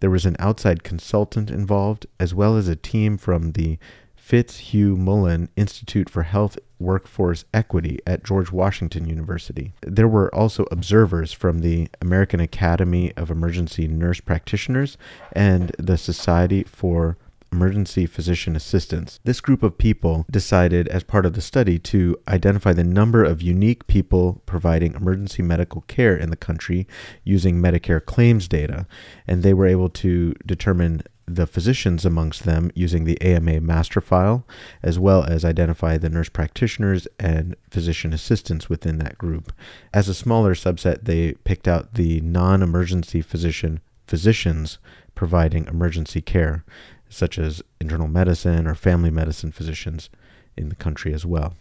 There 0.00 0.10
was 0.10 0.26
an 0.26 0.36
outside 0.38 0.82
consultant 0.82 1.50
involved, 1.50 2.06
as 2.20 2.34
well 2.34 2.56
as 2.56 2.68
a 2.68 2.76
team 2.76 3.18
from 3.18 3.52
the 3.52 3.78
Fitzhugh 4.16 4.96
Mullan 4.96 5.48
Institute 5.56 6.10
for 6.10 6.22
Health 6.22 6.58
Workforce 6.78 7.46
Equity 7.54 7.98
at 8.06 8.24
George 8.24 8.52
Washington 8.52 9.08
University. 9.08 9.72
There 9.80 10.06
were 10.06 10.32
also 10.34 10.66
observers 10.70 11.32
from 11.32 11.60
the 11.60 11.88
American 12.02 12.38
Academy 12.38 13.12
of 13.16 13.30
Emergency 13.30 13.88
Nurse 13.88 14.20
Practitioners 14.20 14.98
and 15.32 15.72
the 15.78 15.96
Society 15.96 16.62
for 16.64 17.16
emergency 17.52 18.06
physician 18.06 18.56
assistants. 18.56 19.20
This 19.24 19.40
group 19.40 19.62
of 19.62 19.78
people 19.78 20.26
decided, 20.30 20.88
as 20.88 21.02
part 21.02 21.26
of 21.26 21.34
the 21.34 21.40
study, 21.40 21.78
to 21.80 22.16
identify 22.28 22.72
the 22.72 22.84
number 22.84 23.24
of 23.24 23.42
unique 23.42 23.86
people 23.86 24.42
providing 24.46 24.94
emergency 24.94 25.42
medical 25.42 25.82
care 25.82 26.16
in 26.16 26.30
the 26.30 26.36
country 26.36 26.86
using 27.24 27.60
Medicare 27.60 28.04
claims 28.04 28.48
data, 28.48 28.86
and 29.26 29.42
they 29.42 29.54
were 29.54 29.66
able 29.66 29.88
to 29.90 30.34
determine 30.46 31.02
the 31.26 31.46
physicians 31.46 32.04
amongst 32.06 32.44
them 32.44 32.70
using 32.74 33.04
the 33.04 33.20
AMA 33.20 33.60
master 33.60 34.00
file, 34.00 34.46
as 34.82 34.98
well 34.98 35.24
as 35.24 35.44
identify 35.44 35.98
the 35.98 36.08
nurse 36.08 36.28
practitioners 36.28 37.06
and 37.18 37.54
physician 37.70 38.12
assistants 38.12 38.68
within 38.68 38.98
that 38.98 39.18
group. 39.18 39.52
As 39.92 40.08
a 40.08 40.14
smaller 40.14 40.54
subset, 40.54 41.04
they 41.04 41.32
picked 41.44 41.68
out 41.68 41.94
the 41.94 42.20
non 42.22 42.62
emergency 42.62 43.20
physician 43.20 43.80
physicians 44.06 44.78
providing 45.14 45.66
emergency 45.66 46.22
care 46.22 46.64
such 47.08 47.38
as 47.38 47.62
internal 47.80 48.08
medicine 48.08 48.66
or 48.66 48.74
family 48.74 49.10
medicine 49.10 49.52
physicians 49.52 50.10
in 50.56 50.68
the 50.68 50.74
country 50.74 51.12
as 51.12 51.24
well. 51.24 51.54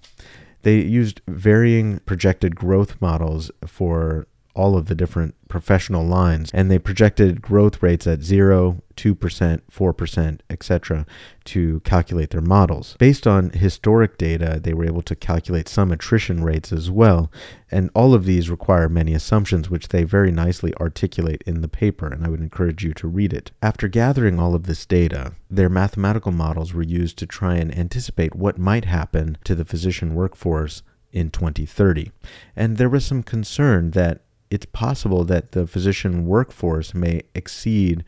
They 0.64 0.80
used 0.80 1.22
varying 1.28 2.00
projected 2.00 2.56
growth 2.56 3.00
models 3.00 3.52
for 3.66 4.28
all 4.58 4.76
of 4.76 4.88
the 4.88 4.96
different 4.96 5.36
professional 5.48 6.04
lines 6.04 6.52
and 6.54 6.70
they 6.70 6.80
projected 6.80 7.42
growth 7.42 7.82
rates 7.82 8.08
at 8.08 8.24
0 8.24 8.82
2% 8.96 9.62
4% 9.72 10.40
etc 10.50 11.06
to 11.46 11.80
calculate 11.82 12.32
their 12.32 12.42
models. 12.42 12.96
Based 13.00 13.28
on 13.28 13.52
historic 13.52 14.18
data 14.18 14.60
they 14.62 14.74
were 14.74 14.86
able 14.86 15.04
to 15.04 15.16
calculate 15.16 15.70
some 15.70 15.92
attrition 15.92 16.44
rates 16.44 16.74
as 16.74 16.90
well 16.90 17.32
and 17.70 17.92
all 17.94 18.14
of 18.14 18.26
these 18.26 18.50
require 18.50 18.90
many 18.90 19.14
assumptions 19.14 19.70
which 19.70 19.90
they 19.90 20.04
very 20.04 20.32
nicely 20.32 20.74
articulate 20.76 21.44
in 21.46 21.62
the 21.62 21.68
paper 21.68 22.08
and 22.08 22.26
i 22.26 22.30
would 22.30 22.42
encourage 22.42 22.84
you 22.84 22.94
to 22.94 23.08
read 23.08 23.32
it. 23.32 23.52
After 23.62 23.88
gathering 23.88 24.40
all 24.40 24.56
of 24.56 24.64
this 24.64 24.86
data 24.86 25.34
their 25.50 25.70
mathematical 25.70 26.32
models 26.32 26.74
were 26.74 26.84
used 26.84 27.18
to 27.20 27.28
try 27.28 27.56
and 27.56 27.76
anticipate 27.78 28.36
what 28.36 28.58
might 28.58 28.86
happen 28.86 29.38
to 29.44 29.54
the 29.54 29.66
physician 29.66 30.16
workforce 30.16 30.82
in 31.12 31.30
2030 31.30 32.12
and 32.56 32.78
there 32.78 32.90
was 32.90 33.06
some 33.06 33.24
concern 33.24 33.92
that 33.92 34.22
it's 34.50 34.66
possible 34.66 35.24
that 35.26 35.52
the 35.52 35.68
physician 35.68 36.26
workforce 36.26 36.94
may 36.94 37.22
exceed 37.36 38.04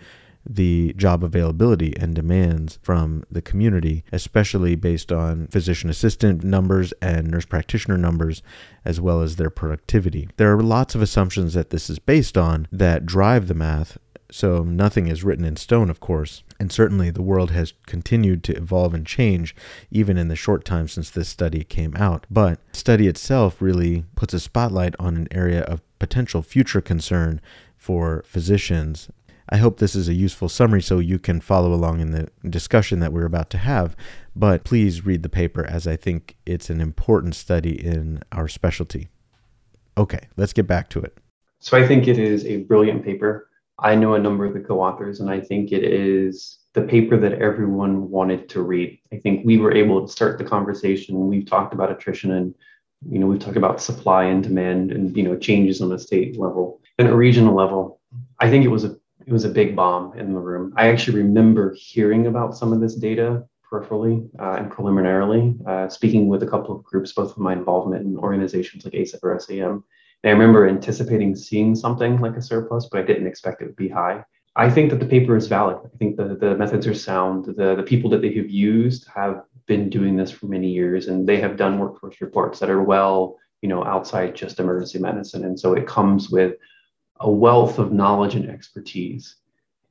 the 0.50 0.94
job 0.94 1.24
availability 1.24 1.96
and 1.98 2.16
demands 2.16 2.80
from 2.82 3.24
the 3.30 3.42
community, 3.42 4.04
especially 4.12 4.76
based 4.76 5.12
on 5.12 5.48
physician 5.48 5.90
assistant 5.90 6.44
numbers 6.44 6.94
and 7.02 7.30
nurse 7.30 7.46
practitioner 7.46 7.98
numbers, 7.98 8.42
as 8.84 9.00
well 9.00 9.22
as 9.22 9.36
their 9.36 9.50
productivity. 9.50 10.28
There 10.38 10.52
are 10.56 10.62
lots 10.62 10.96
of 10.96 11.02
assumptions 11.02 11.54
that 11.54 11.70
this 11.70 11.90
is 11.90 12.00
based 12.00 12.38
on 12.38 12.68
that 12.72 13.06
drive 13.06 13.48
the 13.48 13.54
math, 13.54 13.98
so 14.32 14.64
nothing 14.64 15.08
is 15.08 15.24
written 15.24 15.46
in 15.46 15.56
stone, 15.56 15.90
of 15.90 16.00
course. 16.00 16.44
And 16.60 16.72
certainly 16.72 17.10
the 17.10 17.22
world 17.22 17.52
has 17.52 17.74
continued 17.86 18.44
to 18.46 18.56
evolve 18.56 18.94
and 18.94 19.06
change 19.06 19.56
even 19.92 20.18
in 20.18 20.28
the 20.28 20.36
short 20.36 20.66
time 20.66 20.88
since 20.88 21.10
this 21.10 21.30
study 21.30 21.64
came 21.64 21.96
out. 21.96 22.26
But 22.30 22.60
the 22.74 22.80
study 22.80 23.08
itself 23.08 23.62
really 23.62 24.06
puts 24.16 24.34
a 24.34 24.40
spotlight 24.40 24.96
on 25.00 25.16
an 25.16 25.28
area 25.32 25.62
of 25.62 25.82
potential 26.00 26.42
future 26.42 26.82
concern 26.82 27.42
for 27.78 28.24
physicians. 28.26 29.10
I 29.50 29.58
hope 29.58 29.78
this 29.78 29.96
is 29.96 30.08
a 30.08 30.14
useful 30.14 30.50
summary 30.50 30.82
so 30.82 31.00
you 31.00 31.20
can 31.20 31.42
follow 31.42 31.74
along 31.74 32.00
in 32.00 32.12
the 32.12 32.30
discussion 32.48 33.00
that 33.00 33.12
we're 33.12 33.26
about 33.26 33.50
to 33.52 33.58
have, 33.58 33.96
but 34.36 34.64
please 34.64 35.06
read 35.06 35.24
the 35.24 35.30
paper 35.30 35.66
as 35.66 35.88
I 35.88 35.96
think 35.96 36.38
it's 36.46 36.70
an 36.70 36.82
important 36.82 37.36
study 37.36 37.74
in 37.74 38.22
our 38.32 38.48
specialty. 38.48 39.10
Okay, 39.98 40.28
let's 40.38 40.54
get 40.54 40.68
back 40.68 40.90
to 40.90 41.02
it. 41.02 41.18
So 41.60 41.78
I 41.78 41.86
think 41.86 42.08
it 42.08 42.18
is 42.18 42.46
a 42.46 42.58
brilliant 42.64 43.04
paper. 43.04 43.50
I 43.80 43.96
know 43.96 44.14
a 44.14 44.20
number 44.20 44.46
of 44.46 44.54
the 44.54 44.60
co 44.60 44.82
authors, 44.82 45.20
and 45.20 45.30
I 45.30 45.40
think 45.40 45.72
it 45.72 45.84
is 45.84 46.60
the 46.74 46.82
paper 46.84 47.18
that 47.18 47.34
everyone 47.34 48.10
wanted 48.10 48.48
to 48.50 48.62
read. 48.62 49.00
I 49.12 49.18
think 49.18 49.46
we 49.46 49.58
were 49.58 49.74
able 49.74 50.06
to 50.06 50.12
start 50.12 50.38
the 50.38 50.44
conversation. 50.44 51.28
We've 51.28 51.46
talked 51.46 51.74
about 51.74 51.92
attrition 51.92 52.32
and 52.32 52.54
you 53.08 53.20
know, 53.20 53.28
we've 53.28 53.40
talked 53.40 53.58
about 53.58 53.82
supply 53.82 54.26
and 54.26 54.44
demand 54.44 54.92
and, 54.92 55.16
you 55.16 55.24
know, 55.24 55.38
changes 55.38 55.82
on 55.82 55.92
a 55.92 56.00
state 56.00 56.38
level 56.38 56.82
and 56.98 57.08
a 57.08 57.16
regional 57.16 57.56
level. 57.56 58.00
I 58.40 58.50
think 58.50 58.66
it 58.66 58.70
was 58.70 58.84
a 58.84 58.98
it 59.26 59.34
was 59.34 59.46
a 59.46 59.50
big 59.50 59.76
bomb 59.76 60.18
in 60.18 60.34
the 60.34 60.40
room. 60.40 60.74
I 60.76 60.88
actually 60.88 61.22
remember 61.22 61.76
hearing 61.78 62.26
about 62.26 62.58
some 62.58 62.74
of 62.74 62.80
this 62.80 62.96
data 62.96 63.44
peripherally 63.72 64.28
uh, 64.40 64.54
and 64.54 64.72
preliminarily, 64.72 65.56
uh, 65.68 65.88
speaking 65.88 66.28
with 66.28 66.42
a 66.42 66.48
couple 66.48 66.76
of 66.76 66.84
groups, 66.84 67.12
both 67.12 67.32
of 67.32 67.38
my 67.38 67.54
involvement 67.54 68.06
in 68.06 68.18
organizations 68.18 68.86
like 68.86 68.96
ACEP 68.96 69.20
or 69.22 69.38
SAEM. 69.38 69.84
And 70.24 70.30
I 70.30 70.32
remember 70.32 70.68
anticipating 70.68 71.36
seeing 71.36 71.76
something 71.76 72.20
like 72.20 72.38
a 72.38 72.42
surplus, 72.42 72.88
but 72.92 73.02
I 73.02 73.04
didn't 73.06 73.28
expect 73.28 73.62
it 73.62 73.66
would 73.66 73.76
be 73.76 73.90
high. 73.90 74.24
I 74.56 74.70
think 74.70 74.90
that 74.90 75.00
the 75.00 75.06
paper 75.06 75.38
is 75.38 75.48
valid. 75.48 75.78
I 75.86 75.98
think 75.98 76.18
the, 76.18 76.36
the 76.36 76.58
methods 76.58 76.88
are 76.88 76.96
sound. 76.96 77.46
The, 77.46 77.76
the 77.76 77.84
people 77.84 78.10
that 78.10 78.22
they 78.22 78.34
have 78.34 78.50
used 78.50 79.08
have 79.16 79.44
been 79.70 79.90
doing 79.90 80.18
this 80.18 80.32
for 80.32 80.48
many 80.48 80.68
years 80.68 81.08
and 81.08 81.30
they 81.30 81.40
have 81.40 81.56
done 81.56 81.80
workforce 81.80 82.20
reports 82.20 82.60
that 82.60 82.72
are 82.72 82.84
well 82.84 83.38
you 83.62 83.70
know 83.70 83.86
outside 83.86 84.36
just 84.36 84.60
emergency 84.60 85.00
medicine. 85.00 85.46
And 85.46 85.58
so 85.58 85.74
it 85.74 85.88
comes 85.88 86.30
with 86.30 86.56
a 87.22 87.32
wealth 87.32 87.78
of 87.80 87.94
knowledge 87.94 88.36
and 88.36 88.50
expertise. 88.50 89.36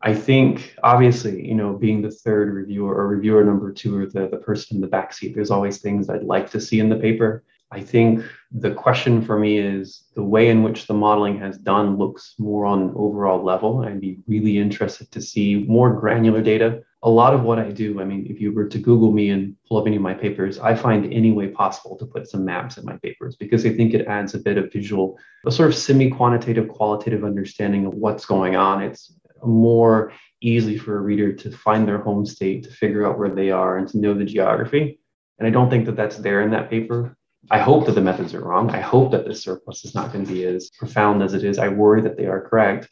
I 0.03 0.15
think 0.15 0.75
obviously 0.83 1.47
you 1.47 1.55
know 1.55 1.73
being 1.75 2.03
the 2.03 2.11
third 2.11 2.53
reviewer 2.53 2.95
or 2.95 3.09
reviewer 3.09 3.45
number 3.45 3.73
two 3.73 3.97
or 3.97 4.07
the, 4.07 4.29
the 4.29 4.45
person 4.49 4.77
in 4.77 4.81
the 4.81 4.95
back 4.97 5.13
seat 5.15 5.35
there's 5.35 5.51
always 5.51 5.79
things 5.79 6.09
i'd 6.09 6.23
like 6.23 6.51
to 6.51 6.61
see 6.61 6.81
in 6.81 6.89
the 6.91 6.97
paper. 6.97 7.45
I 7.71 7.81
think 7.81 8.25
the 8.51 8.73
question 8.73 9.21
for 9.21 9.39
me 9.39 9.59
is 9.59 10.05
the 10.15 10.23
way 10.23 10.49
in 10.49 10.63
which 10.63 10.87
the 10.87 10.95
modeling 10.95 11.39
has 11.39 11.59
done 11.59 11.99
looks 11.99 12.35
more 12.39 12.65
on 12.65 12.81
an 12.83 12.93
overall 12.97 13.45
level. 13.45 13.85
I'd 13.85 14.01
be 14.01 14.19
really 14.27 14.57
interested 14.57 15.13
to 15.13 15.21
see 15.21 15.67
more 15.69 15.93
granular 15.93 16.41
data 16.41 16.83
a 17.03 17.11
lot 17.11 17.33
of 17.33 17.43
what 17.43 17.61
I 17.61 17.71
do, 17.71 18.01
I 18.01 18.05
mean, 18.05 18.27
if 18.29 18.41
you 18.41 18.53
were 18.53 18.67
to 18.67 18.79
Google 18.79 19.13
me 19.13 19.31
and 19.31 19.55
pull 19.69 19.79
up 19.79 19.87
any 19.87 19.97
of 19.97 20.03
my 20.03 20.15
papers, 20.15 20.59
I 20.59 20.75
find 20.75 21.13
any 21.13 21.31
way 21.31 21.49
possible 21.49 21.97
to 21.97 22.07
put 22.07 22.29
some 22.29 22.45
maps 22.45 22.77
in 22.77 22.85
my 22.85 22.97
papers 22.97 23.37
because 23.37 23.65
I 23.65 23.73
think 23.73 23.95
it 23.95 24.07
adds 24.07 24.35
a 24.35 24.39
bit 24.39 24.59
of 24.59 24.73
visual, 24.73 25.17
a 25.47 25.53
sort 25.53 25.69
of 25.69 25.77
semi 25.77 26.11
quantitative, 26.11 26.69
qualitative 26.69 27.23
understanding 27.23 27.87
of 27.87 27.95
what's 27.95 28.27
going 28.27 28.57
on. 28.57 28.83
It's 28.83 29.13
more 29.45 30.13
easy 30.41 30.77
for 30.77 30.99
a 30.99 31.01
reader 31.01 31.33
to 31.33 31.53
find 31.53 31.87
their 31.87 31.99
home 31.99 32.27
state, 32.27 32.65
to 32.65 32.71
figure 32.71 33.07
out 33.07 33.19
where 33.19 33.31
they 33.31 33.51
are, 33.51 33.79
and 33.79 33.87
to 33.89 33.99
know 33.99 34.15
the 34.15 34.25
geography. 34.25 34.99
And 35.39 35.47
I 35.47 35.51
don't 35.51 35.71
think 35.71 35.87
that 35.87 35.97
that's 35.97 36.17
there 36.17 36.43
in 36.43 36.51
that 36.51 36.69
paper. 36.69 37.17
I 37.51 37.59
hope 37.59 37.87
that 37.87 37.95
the 37.95 38.01
methods 38.01 38.35
are 38.35 38.45
wrong. 38.45 38.71
I 38.71 38.81
hope 38.81 39.13
that 39.13 39.25
this 39.25 39.43
surplus 39.43 39.85
is 39.85 39.95
not 39.95 40.13
going 40.13 40.27
to 40.27 40.33
be 40.33 40.45
as 40.45 40.71
profound 40.71 41.23
as 41.23 41.35
it 41.35 41.45
is. 41.45 41.59
I 41.59 41.69
worry 41.69 42.03
that 42.03 42.17
they 42.17 42.27
are 42.27 42.41
correct. 42.41 42.89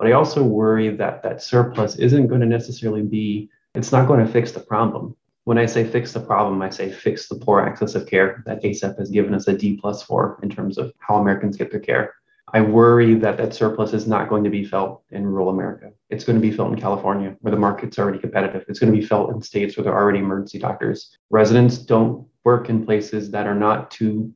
But 0.00 0.08
I 0.08 0.12
also 0.12 0.42
worry 0.42 0.88
that 0.96 1.22
that 1.24 1.42
surplus 1.42 1.96
isn't 1.96 2.28
going 2.28 2.40
to 2.40 2.46
necessarily 2.46 3.02
be, 3.02 3.50
it's 3.74 3.92
not 3.92 4.08
going 4.08 4.24
to 4.24 4.32
fix 4.32 4.50
the 4.50 4.60
problem. 4.60 5.14
When 5.44 5.58
I 5.58 5.66
say 5.66 5.84
fix 5.84 6.14
the 6.14 6.20
problem, 6.20 6.62
I 6.62 6.70
say 6.70 6.90
fix 6.90 7.28
the 7.28 7.34
poor 7.34 7.60
access 7.60 7.94
of 7.94 8.06
care 8.06 8.42
that 8.46 8.62
ACEP 8.64 8.98
has 8.98 9.10
given 9.10 9.34
us 9.34 9.46
a 9.46 9.52
D 9.52 9.76
plus 9.76 10.02
for 10.02 10.40
in 10.42 10.48
terms 10.48 10.78
of 10.78 10.94
how 11.00 11.16
Americans 11.16 11.58
get 11.58 11.70
their 11.70 11.80
care. 11.80 12.14
I 12.54 12.62
worry 12.62 13.14
that 13.16 13.36
that 13.36 13.52
surplus 13.52 13.92
is 13.92 14.06
not 14.06 14.30
going 14.30 14.42
to 14.42 14.48
be 14.48 14.64
felt 14.64 15.02
in 15.10 15.26
rural 15.26 15.50
America. 15.50 15.90
It's 16.08 16.24
going 16.24 16.40
to 16.40 16.48
be 16.48 16.56
felt 16.56 16.72
in 16.72 16.80
California, 16.80 17.36
where 17.42 17.50
the 17.50 17.58
market's 17.58 17.98
already 17.98 18.18
competitive. 18.18 18.64
It's 18.68 18.78
going 18.78 18.92
to 18.92 18.98
be 18.98 19.04
felt 19.04 19.34
in 19.34 19.42
states 19.42 19.76
where 19.76 19.84
there 19.84 19.92
are 19.92 20.02
already 20.02 20.20
emergency 20.20 20.58
doctors. 20.58 21.14
Residents 21.28 21.76
don't 21.76 22.26
work 22.44 22.70
in 22.70 22.86
places 22.86 23.30
that 23.32 23.46
are 23.46 23.54
not 23.54 23.90
too 23.90 24.32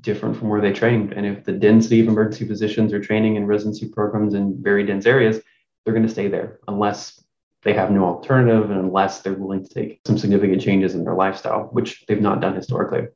different 0.00 0.36
from 0.36 0.48
where 0.48 0.60
they 0.60 0.72
trained. 0.72 1.12
And 1.12 1.26
if 1.26 1.44
the 1.44 1.52
density 1.52 2.00
of 2.00 2.08
emergency 2.08 2.46
physicians 2.46 2.92
are 2.92 3.02
training 3.02 3.36
in 3.36 3.46
residency 3.46 3.88
programs 3.88 4.34
in 4.34 4.62
very 4.62 4.84
dense 4.84 5.06
areas, 5.06 5.40
they're 5.84 5.94
going 5.94 6.06
to 6.06 6.12
stay 6.12 6.28
there 6.28 6.60
unless 6.68 7.22
they 7.62 7.72
have 7.72 7.90
no 7.90 8.04
alternative 8.04 8.70
and 8.70 8.78
unless 8.78 9.20
they're 9.20 9.34
willing 9.34 9.64
to 9.64 9.74
take 9.74 10.00
some 10.06 10.18
significant 10.18 10.62
changes 10.62 10.94
in 10.94 11.04
their 11.04 11.14
lifestyle, 11.14 11.64
which 11.72 12.04
they've 12.06 12.20
not 12.20 12.40
done 12.40 12.54
historically. 12.54 13.08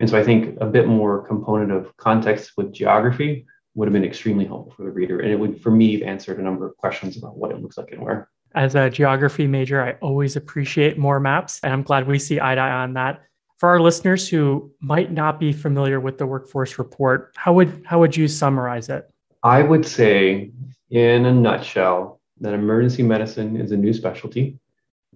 And 0.00 0.08
so 0.08 0.18
I 0.18 0.24
think 0.24 0.58
a 0.60 0.66
bit 0.66 0.86
more 0.86 1.26
component 1.26 1.72
of 1.72 1.96
context 1.96 2.52
with 2.56 2.72
geography 2.72 3.46
would 3.74 3.86
have 3.86 3.92
been 3.92 4.04
extremely 4.04 4.44
helpful 4.44 4.74
for 4.76 4.82
the 4.84 4.90
reader. 4.90 5.20
And 5.20 5.30
it 5.30 5.38
would, 5.38 5.60
for 5.60 5.70
me, 5.70 5.92
have 5.94 6.02
answered 6.02 6.38
a 6.38 6.42
number 6.42 6.66
of 6.66 6.76
questions 6.76 7.16
about 7.16 7.36
what 7.36 7.50
it 7.50 7.60
looks 7.60 7.78
like 7.78 7.92
and 7.92 8.02
where. 8.02 8.28
As 8.54 8.74
a 8.74 8.90
geography 8.90 9.46
major, 9.46 9.82
I 9.82 9.92
always 10.00 10.36
appreciate 10.36 10.98
more 10.98 11.20
maps. 11.20 11.60
And 11.62 11.72
I'm 11.72 11.82
glad 11.82 12.06
we 12.06 12.18
see 12.18 12.40
eye 12.40 12.54
to 12.54 12.60
eye 12.60 12.82
on 12.82 12.94
that. 12.94 13.22
For 13.58 13.68
our 13.68 13.80
listeners 13.80 14.28
who 14.28 14.70
might 14.80 15.10
not 15.10 15.40
be 15.40 15.52
familiar 15.52 15.98
with 15.98 16.16
the 16.16 16.26
workforce 16.26 16.78
report, 16.78 17.32
how 17.36 17.52
would 17.54 17.82
how 17.84 17.98
would 17.98 18.16
you 18.16 18.28
summarize 18.28 18.88
it? 18.88 19.10
I 19.42 19.62
would 19.62 19.84
say, 19.84 20.52
in 20.90 21.26
a 21.26 21.34
nutshell, 21.34 22.20
that 22.40 22.54
emergency 22.54 23.02
medicine 23.02 23.56
is 23.56 23.72
a 23.72 23.76
new 23.76 23.92
specialty. 23.92 24.58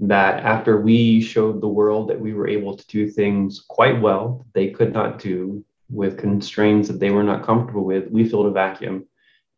That 0.01 0.43
after 0.43 0.81
we 0.81 1.21
showed 1.21 1.61
the 1.61 1.69
world 1.69 2.09
that 2.09 2.21
we 2.21 2.35
were 2.35 2.49
able 2.49 2.77
to 2.77 2.87
do 2.89 3.09
things 3.09 3.61
quite 3.69 4.01
well, 4.01 4.45
they 4.55 4.71
could 4.71 4.93
not 4.93 5.21
do 5.21 5.65
with 5.89 6.19
constraints 6.19 6.89
that 6.89 6.99
they 6.99 7.11
were 7.11 7.23
not 7.23 7.45
comfortable 7.45 7.85
with, 7.85 8.11
we 8.11 8.29
filled 8.29 8.47
a 8.47 8.51
vacuum. 8.51 9.07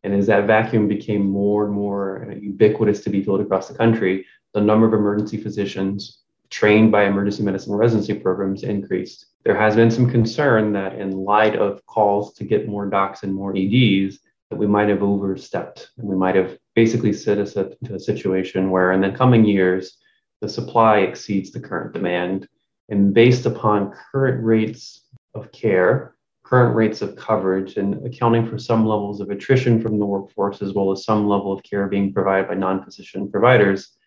And 0.03 0.13
as 0.13 0.27
that 0.27 0.45
vacuum 0.45 0.87
became 0.87 1.25
more 1.25 1.65
and 1.65 1.73
more 1.73 2.31
ubiquitous 2.39 3.03
to 3.05 3.09
be 3.09 3.23
filled 3.23 3.41
across 3.41 3.67
the 3.67 3.73
country, 3.73 4.27
the 4.53 4.61
number 4.61 4.85
of 4.85 4.93
emergency 4.93 5.37
physicians 5.37 6.19
trained 6.49 6.91
by 6.91 7.05
emergency 7.05 7.43
medicine 7.43 7.73
residency 7.73 8.13
programs 8.13 8.63
increased. 8.63 9.27
There 9.43 9.57
has 9.59 9.75
been 9.75 9.91
some 9.91 10.09
concern 10.09 10.73
that 10.73 10.95
in 10.99 11.11
light 11.11 11.55
of 11.55 11.85
calls 11.85 12.33
to 12.35 12.43
get 12.43 12.67
more 12.67 12.87
docs 12.87 13.23
and 13.23 13.33
more 13.33 13.55
EDs, 13.55 14.19
that 14.49 14.57
we 14.57 14.67
might 14.67 14.89
have 14.89 15.01
overstepped 15.01 15.89
and 15.97 16.07
we 16.07 16.15
might 16.15 16.35
have 16.35 16.57
basically 16.75 17.13
set 17.13 17.37
us 17.37 17.57
up 17.57 17.71
into 17.81 17.95
a 17.95 17.99
situation 17.99 18.69
where 18.69 18.91
in 18.91 19.01
the 19.01 19.11
coming 19.11 19.45
years, 19.45 19.97
the 20.41 20.49
supply 20.49 20.99
exceeds 20.99 21.51
the 21.51 21.59
current 21.59 21.93
demand. 21.93 22.47
And 22.89 23.13
based 23.13 23.45
upon 23.45 23.93
current 24.11 24.43
rates 24.43 25.05
of 25.33 25.51
care, 25.51 26.15
current 26.43 26.75
rates 26.75 27.01
of 27.01 27.15
coverage 27.15 27.77
and 27.77 28.05
accounting 28.05 28.47
for 28.47 28.59
some 28.59 28.85
levels 28.85 29.19
of 29.19 29.31
attrition 29.31 29.81
from 29.81 29.97
the 29.97 30.05
workforce 30.05 30.61
as 30.61 30.73
well 30.73 30.91
as 30.91 31.03
some 31.03 31.27
level 31.27 31.51
of 31.51 31.63
care 31.63 31.87
being 31.87 32.13
provided 32.13 32.47
by 32.47 32.53
non-physician 32.53 33.31
providers 33.31 33.97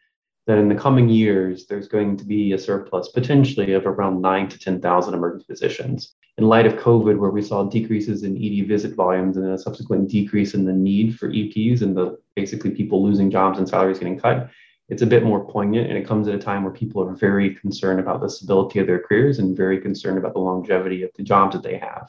that 0.49 0.59
in 0.59 0.69
the 0.69 0.75
coming 0.75 1.09
years 1.09 1.67
there's 1.67 1.87
going 1.87 2.17
to 2.17 2.25
be 2.25 2.53
a 2.53 2.59
surplus 2.59 3.11
potentially 3.11 3.75
of 3.75 3.87
around 3.87 4.21
9 4.21 4.49
to 4.49 4.59
10,000 4.59 5.15
emergency 5.15 5.47
physicians 5.47 6.17
in 6.39 6.49
light 6.49 6.67
of 6.67 6.73
covid 6.75 7.19
where 7.19 7.31
we 7.31 7.43
saw 7.43 7.63
decreases 7.63 8.25
in 8.25 8.37
ed 8.37 8.67
visit 8.67 8.95
volumes 8.95 9.37
and 9.37 9.47
a 9.47 9.59
subsequent 9.59 10.09
decrease 10.11 10.55
in 10.55 10.65
the 10.65 10.73
need 10.73 11.17
for 11.17 11.29
eps 11.29 11.83
and 11.83 11.97
the 11.97 12.19
basically 12.35 12.71
people 12.71 13.05
losing 13.05 13.31
jobs 13.31 13.59
and 13.59 13.69
salaries 13.69 13.99
getting 13.99 14.19
cut 14.19 14.51
it's 14.89 15.03
a 15.03 15.07
bit 15.07 15.23
more 15.23 15.45
poignant 15.45 15.89
and 15.89 15.99
it 15.99 16.07
comes 16.07 16.27
at 16.27 16.35
a 16.35 16.39
time 16.39 16.65
where 16.65 16.73
people 16.73 17.07
are 17.07 17.15
very 17.15 17.55
concerned 17.55 18.01
about 18.01 18.21
the 18.21 18.29
stability 18.29 18.79
of 18.79 18.87
their 18.87 19.01
careers 19.01 19.39
and 19.39 19.57
very 19.57 19.79
concerned 19.79 20.19
about 20.19 20.33
the 20.33 20.41
longevity 20.41 21.03
of 21.03 21.11
the 21.17 21.23
jobs 21.23 21.55
that 21.55 21.63
they 21.63 21.77
have 21.77 22.09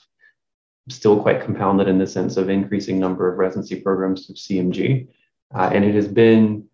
still 0.91 1.21
quite 1.21 1.43
compounded 1.43 1.87
in 1.87 1.97
the 1.97 2.07
sense 2.07 2.37
of 2.37 2.49
increasing 2.49 2.99
number 2.99 3.31
of 3.31 3.37
residency 3.37 3.79
programs 3.79 4.25
through 4.25 4.35
CMG. 4.35 5.07
Uh, 5.53 5.69
and 5.73 5.83
it 5.83 5.95
has 5.95 6.07
been 6.07 6.68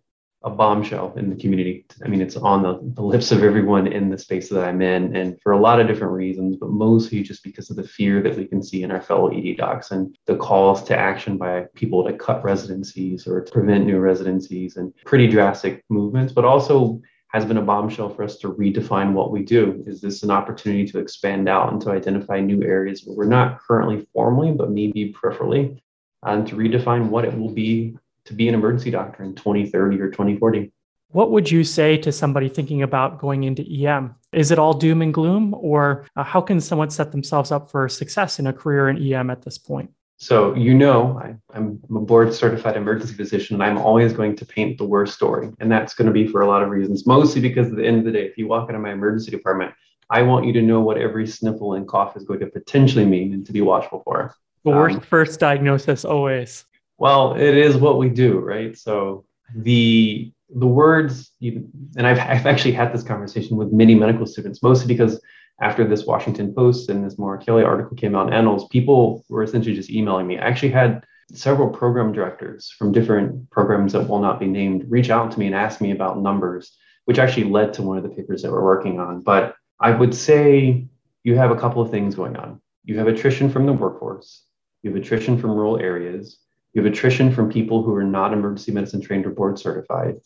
a 0.46 0.50
bombshell 0.50 1.12
in 1.16 1.28
the 1.28 1.34
community. 1.34 1.84
I 2.04 2.08
mean, 2.08 2.20
it's 2.20 2.36
on 2.36 2.62
the, 2.62 2.78
the 2.94 3.02
lips 3.02 3.32
of 3.32 3.42
everyone 3.42 3.88
in 3.88 4.08
the 4.08 4.16
space 4.16 4.48
that 4.48 4.64
I'm 4.64 4.80
in, 4.80 5.16
and 5.16 5.38
for 5.42 5.50
a 5.50 5.60
lot 5.60 5.80
of 5.80 5.88
different 5.88 6.12
reasons, 6.12 6.56
but 6.56 6.70
mostly 6.70 7.24
just 7.24 7.42
because 7.42 7.68
of 7.68 7.74
the 7.74 7.82
fear 7.82 8.22
that 8.22 8.36
we 8.36 8.46
can 8.46 8.62
see 8.62 8.84
in 8.84 8.92
our 8.92 9.02
fellow 9.02 9.28
ED 9.28 9.56
docs 9.56 9.90
and 9.90 10.16
the 10.26 10.36
calls 10.36 10.84
to 10.84 10.96
action 10.96 11.36
by 11.36 11.66
people 11.74 12.04
to 12.04 12.12
cut 12.12 12.44
residencies 12.44 13.26
or 13.26 13.42
to 13.42 13.52
prevent 13.52 13.86
new 13.86 13.98
residencies 13.98 14.76
and 14.76 14.94
pretty 15.04 15.26
drastic 15.26 15.84
movements, 15.90 16.32
but 16.32 16.44
also 16.44 17.02
has 17.28 17.44
been 17.44 17.56
a 17.56 17.62
bombshell 17.62 18.08
for 18.08 18.22
us 18.22 18.36
to 18.36 18.52
redefine 18.52 19.14
what 19.14 19.32
we 19.32 19.42
do. 19.42 19.82
Is 19.84 20.00
this 20.00 20.22
an 20.22 20.30
opportunity 20.30 20.86
to 20.86 21.00
expand 21.00 21.48
out 21.48 21.72
and 21.72 21.82
to 21.82 21.90
identify 21.90 22.38
new 22.38 22.62
areas 22.62 23.02
where 23.04 23.16
we're 23.16 23.24
not 23.24 23.58
currently 23.58 24.06
formally, 24.12 24.52
but 24.52 24.70
maybe 24.70 25.12
peripherally, 25.12 25.80
and 26.22 26.46
to 26.46 26.54
redefine 26.54 27.08
what 27.08 27.24
it 27.24 27.36
will 27.36 27.52
be 27.52 27.96
to 28.26 28.34
be 28.34 28.48
an 28.48 28.54
emergency 28.54 28.90
doctor 28.90 29.22
in 29.22 29.34
2030 29.34 30.00
or 30.00 30.10
2040? 30.10 30.72
What 31.10 31.30
would 31.30 31.50
you 31.50 31.64
say 31.64 31.96
to 31.98 32.12
somebody 32.12 32.48
thinking 32.48 32.82
about 32.82 33.20
going 33.20 33.44
into 33.44 33.62
EM? 33.62 34.14
Is 34.32 34.50
it 34.50 34.58
all 34.58 34.74
doom 34.74 35.02
and 35.02 35.14
gloom, 35.14 35.54
or 35.54 36.06
uh, 36.16 36.24
how 36.24 36.40
can 36.40 36.60
someone 36.60 36.90
set 36.90 37.12
themselves 37.12 37.52
up 37.52 37.70
for 37.70 37.88
success 37.88 38.38
in 38.38 38.46
a 38.48 38.52
career 38.52 38.88
in 38.88 39.12
EM 39.12 39.30
at 39.30 39.42
this 39.42 39.56
point? 39.56 39.90
So, 40.18 40.54
you 40.54 40.74
know, 40.74 41.20
I, 41.22 41.56
am 41.56 41.78
a 41.94 42.00
board 42.00 42.34
certified 42.34 42.76
emergency 42.76 43.14
physician, 43.14 43.54
and 43.56 43.62
I'm 43.62 43.78
always 43.78 44.12
going 44.12 44.34
to 44.36 44.46
paint 44.46 44.78
the 44.78 44.84
worst 44.84 45.14
story. 45.14 45.52
And 45.60 45.70
that's 45.70 45.94
going 45.94 46.06
to 46.06 46.12
be 46.12 46.26
for 46.26 46.40
a 46.40 46.46
lot 46.46 46.62
of 46.62 46.70
reasons, 46.70 47.06
mostly 47.06 47.40
because 47.40 47.68
at 47.68 47.76
the 47.76 47.86
end 47.86 47.98
of 47.98 48.04
the 48.04 48.12
day, 48.12 48.26
if 48.26 48.38
you 48.38 48.48
walk 48.48 48.70
into 48.70 48.80
my 48.80 48.92
emergency 48.92 49.30
department, 49.30 49.74
I 50.08 50.22
want 50.22 50.46
you 50.46 50.52
to 50.54 50.62
know 50.62 50.80
what 50.80 50.96
every 50.96 51.26
sniffle 51.26 51.74
and 51.74 51.86
cough 51.86 52.16
is 52.16 52.24
going 52.24 52.40
to 52.40 52.46
potentially 52.46 53.04
mean 53.04 53.34
and 53.34 53.44
to 53.44 53.52
be 53.52 53.60
watchful 53.60 54.02
for. 54.04 54.34
The 54.64 54.70
worst 54.70 54.96
um, 54.96 55.02
first 55.02 55.38
diagnosis 55.38 56.04
always. 56.04 56.64
Well, 56.98 57.34
it 57.34 57.56
is 57.56 57.76
what 57.76 57.98
we 57.98 58.08
do, 58.08 58.38
right? 58.38 58.76
So 58.76 59.24
the 59.54 60.32
the 60.54 60.66
words, 60.66 61.32
and 61.42 62.06
I've, 62.06 62.18
I've 62.18 62.46
actually 62.46 62.72
had 62.72 62.92
this 62.92 63.02
conversation 63.02 63.56
with 63.56 63.72
many 63.72 63.94
medical 63.94 64.26
students, 64.26 64.62
mostly 64.62 64.86
because 64.86 65.20
after 65.60 65.84
this 65.84 66.06
Washington 66.06 66.54
Post 66.54 66.88
and 66.88 67.04
this 67.04 67.18
Maura 67.18 67.38
Kelly 67.38 67.64
article 67.64 67.96
came 67.96 68.14
out 68.14 68.28
in 68.28 68.32
Annals, 68.32 68.68
people 68.68 69.24
were 69.28 69.42
essentially 69.42 69.74
just 69.74 69.90
emailing 69.90 70.26
me. 70.26 70.38
I 70.38 70.46
actually 70.46 70.70
had 70.70 71.04
several 71.32 71.68
program 71.68 72.12
directors 72.12 72.72
from 72.78 72.92
different 72.92 73.50
programs 73.50 73.92
that 73.92 74.08
will 74.08 74.20
not 74.20 74.38
be 74.38 74.46
named 74.46 74.84
reach 74.88 75.10
out 75.10 75.32
to 75.32 75.38
me 75.38 75.46
and 75.46 75.54
ask 75.54 75.80
me 75.80 75.90
about 75.90 76.20
numbers, 76.20 76.76
which 77.06 77.18
actually 77.18 77.44
led 77.44 77.74
to 77.74 77.82
one 77.82 77.96
of 77.96 78.04
the 78.04 78.10
papers 78.10 78.42
that 78.42 78.52
we're 78.52 78.62
working 78.62 79.00
on. 79.00 79.22
But 79.22 79.56
I 79.80 79.90
would 79.90 80.14
say 80.14 80.86
you 81.24 81.36
have 81.36 81.50
a 81.50 81.58
couple 81.58 81.82
of 81.82 81.90
things 81.90 82.14
going 82.14 82.36
on. 82.36 82.60
You 82.84 82.98
have 82.98 83.08
attrition 83.08 83.50
from 83.50 83.66
the 83.66 83.72
workforce, 83.72 84.44
you 84.82 84.92
have 84.92 85.02
attrition 85.02 85.40
from 85.40 85.50
rural 85.50 85.78
areas, 85.78 86.38
you 86.76 86.84
have 86.84 86.92
attrition 86.92 87.32
from 87.32 87.50
people 87.50 87.82
who 87.82 87.94
are 87.94 88.04
not 88.04 88.34
emergency 88.34 88.70
medicine 88.70 89.00
trained 89.00 89.24
or 89.24 89.30
board 89.30 89.58
certified. 89.58 90.20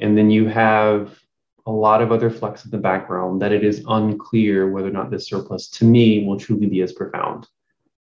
And 0.00 0.18
then 0.18 0.30
you 0.30 0.48
have 0.48 1.16
a 1.64 1.70
lot 1.70 2.02
of 2.02 2.10
other 2.10 2.28
flux 2.28 2.64
in 2.64 2.72
the 2.72 2.78
background 2.78 3.40
that 3.40 3.52
it 3.52 3.62
is 3.62 3.84
unclear 3.86 4.68
whether 4.68 4.88
or 4.88 4.92
not 4.92 5.12
this 5.12 5.28
surplus 5.28 5.68
to 5.68 5.84
me 5.84 6.26
will 6.26 6.40
truly 6.40 6.66
be 6.66 6.82
as 6.82 6.92
profound. 6.92 7.46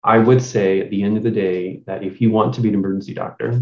I 0.02 0.18
would 0.18 0.42
say 0.42 0.80
at 0.80 0.92
the 0.92 1.04
end 1.04 1.18
of 1.18 1.24
the 1.24 1.32
day 1.32 1.82
that 1.86 2.04
if 2.04 2.22
you 2.22 2.32
want 2.32 2.54
to 2.56 2.62
be 2.62 2.70
an 2.70 2.76
emergency 2.76 3.14
doctor, 3.14 3.62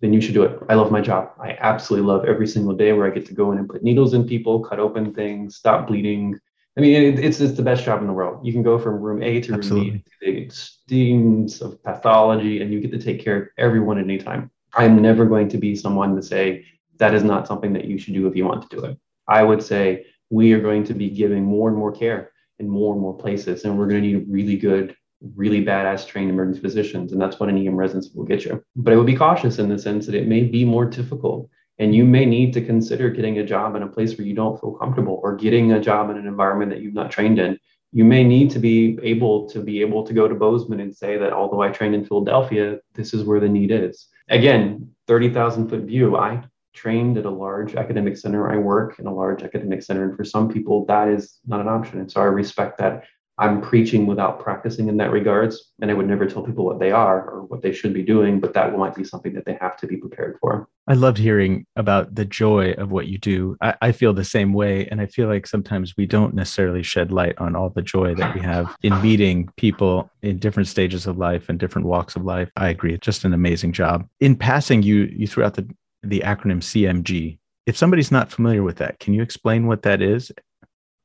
then 0.00 0.12
you 0.12 0.20
should 0.20 0.34
do 0.34 0.42
it. 0.42 0.60
I 0.68 0.74
love 0.74 0.90
my 0.90 1.00
job. 1.00 1.30
I 1.40 1.56
absolutely 1.60 2.08
love 2.08 2.24
every 2.24 2.48
single 2.48 2.74
day 2.74 2.92
where 2.92 3.06
I 3.06 3.14
get 3.14 3.26
to 3.26 3.34
go 3.34 3.52
in 3.52 3.58
and 3.58 3.68
put 3.68 3.84
needles 3.84 4.12
in 4.12 4.26
people, 4.26 4.58
cut 4.58 4.80
open 4.80 5.14
things, 5.14 5.54
stop 5.54 5.86
bleeding. 5.86 6.36
I 6.76 6.80
mean, 6.80 7.18
it's, 7.18 7.40
it's 7.40 7.56
the 7.56 7.62
best 7.62 7.84
job 7.84 8.00
in 8.00 8.06
the 8.06 8.12
world. 8.12 8.46
You 8.46 8.52
can 8.52 8.62
go 8.62 8.78
from 8.78 8.94
room 8.94 9.22
A 9.22 9.40
to 9.42 9.54
absolutely. 9.54 9.90
room 9.90 10.02
B 10.20 10.26
to 10.26 10.32
the 10.32 10.42
extremes 10.42 11.60
of 11.60 11.82
pathology, 11.82 12.62
and 12.62 12.72
you 12.72 12.80
get 12.80 12.90
to 12.92 12.98
take 12.98 13.22
care 13.22 13.42
of 13.42 13.48
everyone 13.58 13.98
at 13.98 14.04
any 14.04 14.18
time. 14.18 14.50
I'm 14.74 15.00
never 15.02 15.26
going 15.26 15.48
to 15.50 15.58
be 15.58 15.76
someone 15.76 16.16
to 16.16 16.22
say 16.22 16.64
that 16.96 17.14
is 17.14 17.24
not 17.24 17.46
something 17.46 17.72
that 17.74 17.84
you 17.84 17.98
should 17.98 18.14
do 18.14 18.26
if 18.26 18.34
you 18.34 18.46
want 18.46 18.68
to 18.68 18.76
do 18.76 18.84
it. 18.84 18.98
I 19.28 19.42
would 19.42 19.62
say 19.62 20.06
we 20.30 20.52
are 20.54 20.60
going 20.60 20.84
to 20.84 20.94
be 20.94 21.10
giving 21.10 21.44
more 21.44 21.68
and 21.68 21.76
more 21.76 21.92
care 21.92 22.32
in 22.58 22.68
more 22.68 22.94
and 22.94 23.02
more 23.02 23.16
places, 23.16 23.64
and 23.64 23.78
we're 23.78 23.86
going 23.86 24.02
to 24.02 24.08
need 24.08 24.26
really 24.28 24.56
good, 24.56 24.96
really 25.36 25.64
badass 25.64 26.06
trained 26.06 26.30
emergency 26.30 26.60
physicians, 26.60 27.12
and 27.12 27.20
that's 27.20 27.38
what 27.38 27.50
an 27.50 27.66
EM 27.66 27.76
residency 27.76 28.10
will 28.14 28.24
get 28.24 28.44
you. 28.44 28.64
But 28.76 28.94
I 28.94 28.96
would 28.96 29.06
be 29.06 29.16
cautious 29.16 29.58
in 29.58 29.68
the 29.68 29.78
sense 29.78 30.06
that 30.06 30.14
it 30.14 30.26
may 30.26 30.44
be 30.44 30.64
more 30.64 30.86
difficult, 30.86 31.50
and 31.82 31.92
you 31.92 32.04
may 32.04 32.24
need 32.24 32.52
to 32.52 32.64
consider 32.64 33.10
getting 33.10 33.38
a 33.38 33.44
job 33.44 33.74
in 33.74 33.82
a 33.82 33.88
place 33.88 34.16
where 34.16 34.24
you 34.24 34.34
don't 34.34 34.60
feel 34.60 34.70
comfortable, 34.70 35.18
or 35.24 35.34
getting 35.34 35.72
a 35.72 35.80
job 35.80 36.10
in 36.10 36.16
an 36.16 36.28
environment 36.28 36.70
that 36.70 36.80
you've 36.80 36.94
not 36.94 37.10
trained 37.10 37.40
in. 37.40 37.58
You 37.90 38.04
may 38.04 38.22
need 38.22 38.52
to 38.52 38.60
be 38.60 38.98
able 39.02 39.48
to 39.50 39.58
be 39.58 39.80
able 39.80 40.06
to 40.06 40.14
go 40.14 40.28
to 40.28 40.34
Bozeman 40.36 40.78
and 40.78 40.94
say 40.94 41.18
that 41.18 41.32
although 41.32 41.60
I 41.60 41.70
trained 41.70 41.96
in 41.96 42.04
Philadelphia, 42.04 42.78
this 42.94 43.12
is 43.12 43.24
where 43.24 43.40
the 43.40 43.48
need 43.48 43.72
is. 43.72 44.06
Again, 44.28 44.90
30,000 45.08 45.68
foot 45.68 45.80
view. 45.80 46.16
I 46.16 46.44
trained 46.72 47.18
at 47.18 47.26
a 47.26 47.30
large 47.30 47.74
academic 47.74 48.16
center. 48.16 48.48
I 48.48 48.58
work 48.58 49.00
in 49.00 49.06
a 49.06 49.12
large 49.12 49.42
academic 49.42 49.82
center. 49.82 50.04
And 50.04 50.16
for 50.16 50.24
some 50.24 50.48
people, 50.48 50.86
that 50.86 51.08
is 51.08 51.40
not 51.46 51.60
an 51.60 51.68
option. 51.68 51.98
And 51.98 52.10
so 52.10 52.20
I 52.20 52.26
respect 52.26 52.78
that 52.78 53.04
I'm 53.42 53.60
preaching 53.60 54.06
without 54.06 54.38
practicing 54.38 54.88
in 54.88 54.96
that 54.98 55.10
regards. 55.10 55.72
And 55.80 55.90
I 55.90 55.94
would 55.94 56.06
never 56.06 56.26
tell 56.26 56.44
people 56.44 56.64
what 56.64 56.78
they 56.78 56.92
are 56.92 57.28
or 57.28 57.42
what 57.42 57.60
they 57.60 57.72
should 57.72 57.92
be 57.92 58.04
doing, 58.04 58.38
but 58.38 58.54
that 58.54 58.78
might 58.78 58.94
be 58.94 59.02
something 59.02 59.32
that 59.34 59.44
they 59.44 59.58
have 59.60 59.76
to 59.78 59.88
be 59.88 59.96
prepared 59.96 60.38
for. 60.40 60.68
I 60.86 60.94
loved 60.94 61.18
hearing 61.18 61.66
about 61.74 62.14
the 62.14 62.24
joy 62.24 62.70
of 62.74 62.92
what 62.92 63.08
you 63.08 63.18
do. 63.18 63.56
I, 63.60 63.74
I, 63.82 63.92
feel 63.92 64.12
the 64.12 64.24
same 64.24 64.52
way. 64.52 64.86
And 64.86 65.00
I 65.00 65.06
feel 65.06 65.26
like 65.26 65.48
sometimes 65.48 65.96
we 65.96 66.06
don't 66.06 66.34
necessarily 66.34 66.84
shed 66.84 67.10
light 67.10 67.34
on 67.38 67.56
all 67.56 67.70
the 67.70 67.82
joy 67.82 68.14
that 68.14 68.32
we 68.32 68.40
have 68.42 68.76
in 68.84 69.00
meeting 69.02 69.50
people 69.56 70.08
in 70.22 70.38
different 70.38 70.68
stages 70.68 71.08
of 71.08 71.18
life 71.18 71.48
and 71.48 71.58
different 71.58 71.88
walks 71.88 72.14
of 72.14 72.24
life. 72.24 72.48
I 72.56 72.68
agree. 72.68 72.94
It's 72.94 73.04
just 73.04 73.24
an 73.24 73.34
amazing 73.34 73.72
job. 73.72 74.06
In 74.20 74.36
passing, 74.36 74.84
you 74.84 75.12
you 75.12 75.26
threw 75.26 75.42
out 75.42 75.54
the 75.54 75.68
the 76.04 76.20
acronym 76.20 76.62
CMG. 76.62 77.38
If 77.66 77.76
somebody's 77.76 78.12
not 78.12 78.30
familiar 78.30 78.62
with 78.62 78.76
that, 78.76 79.00
can 79.00 79.14
you 79.14 79.22
explain 79.22 79.66
what 79.66 79.82
that 79.82 80.00
is? 80.00 80.32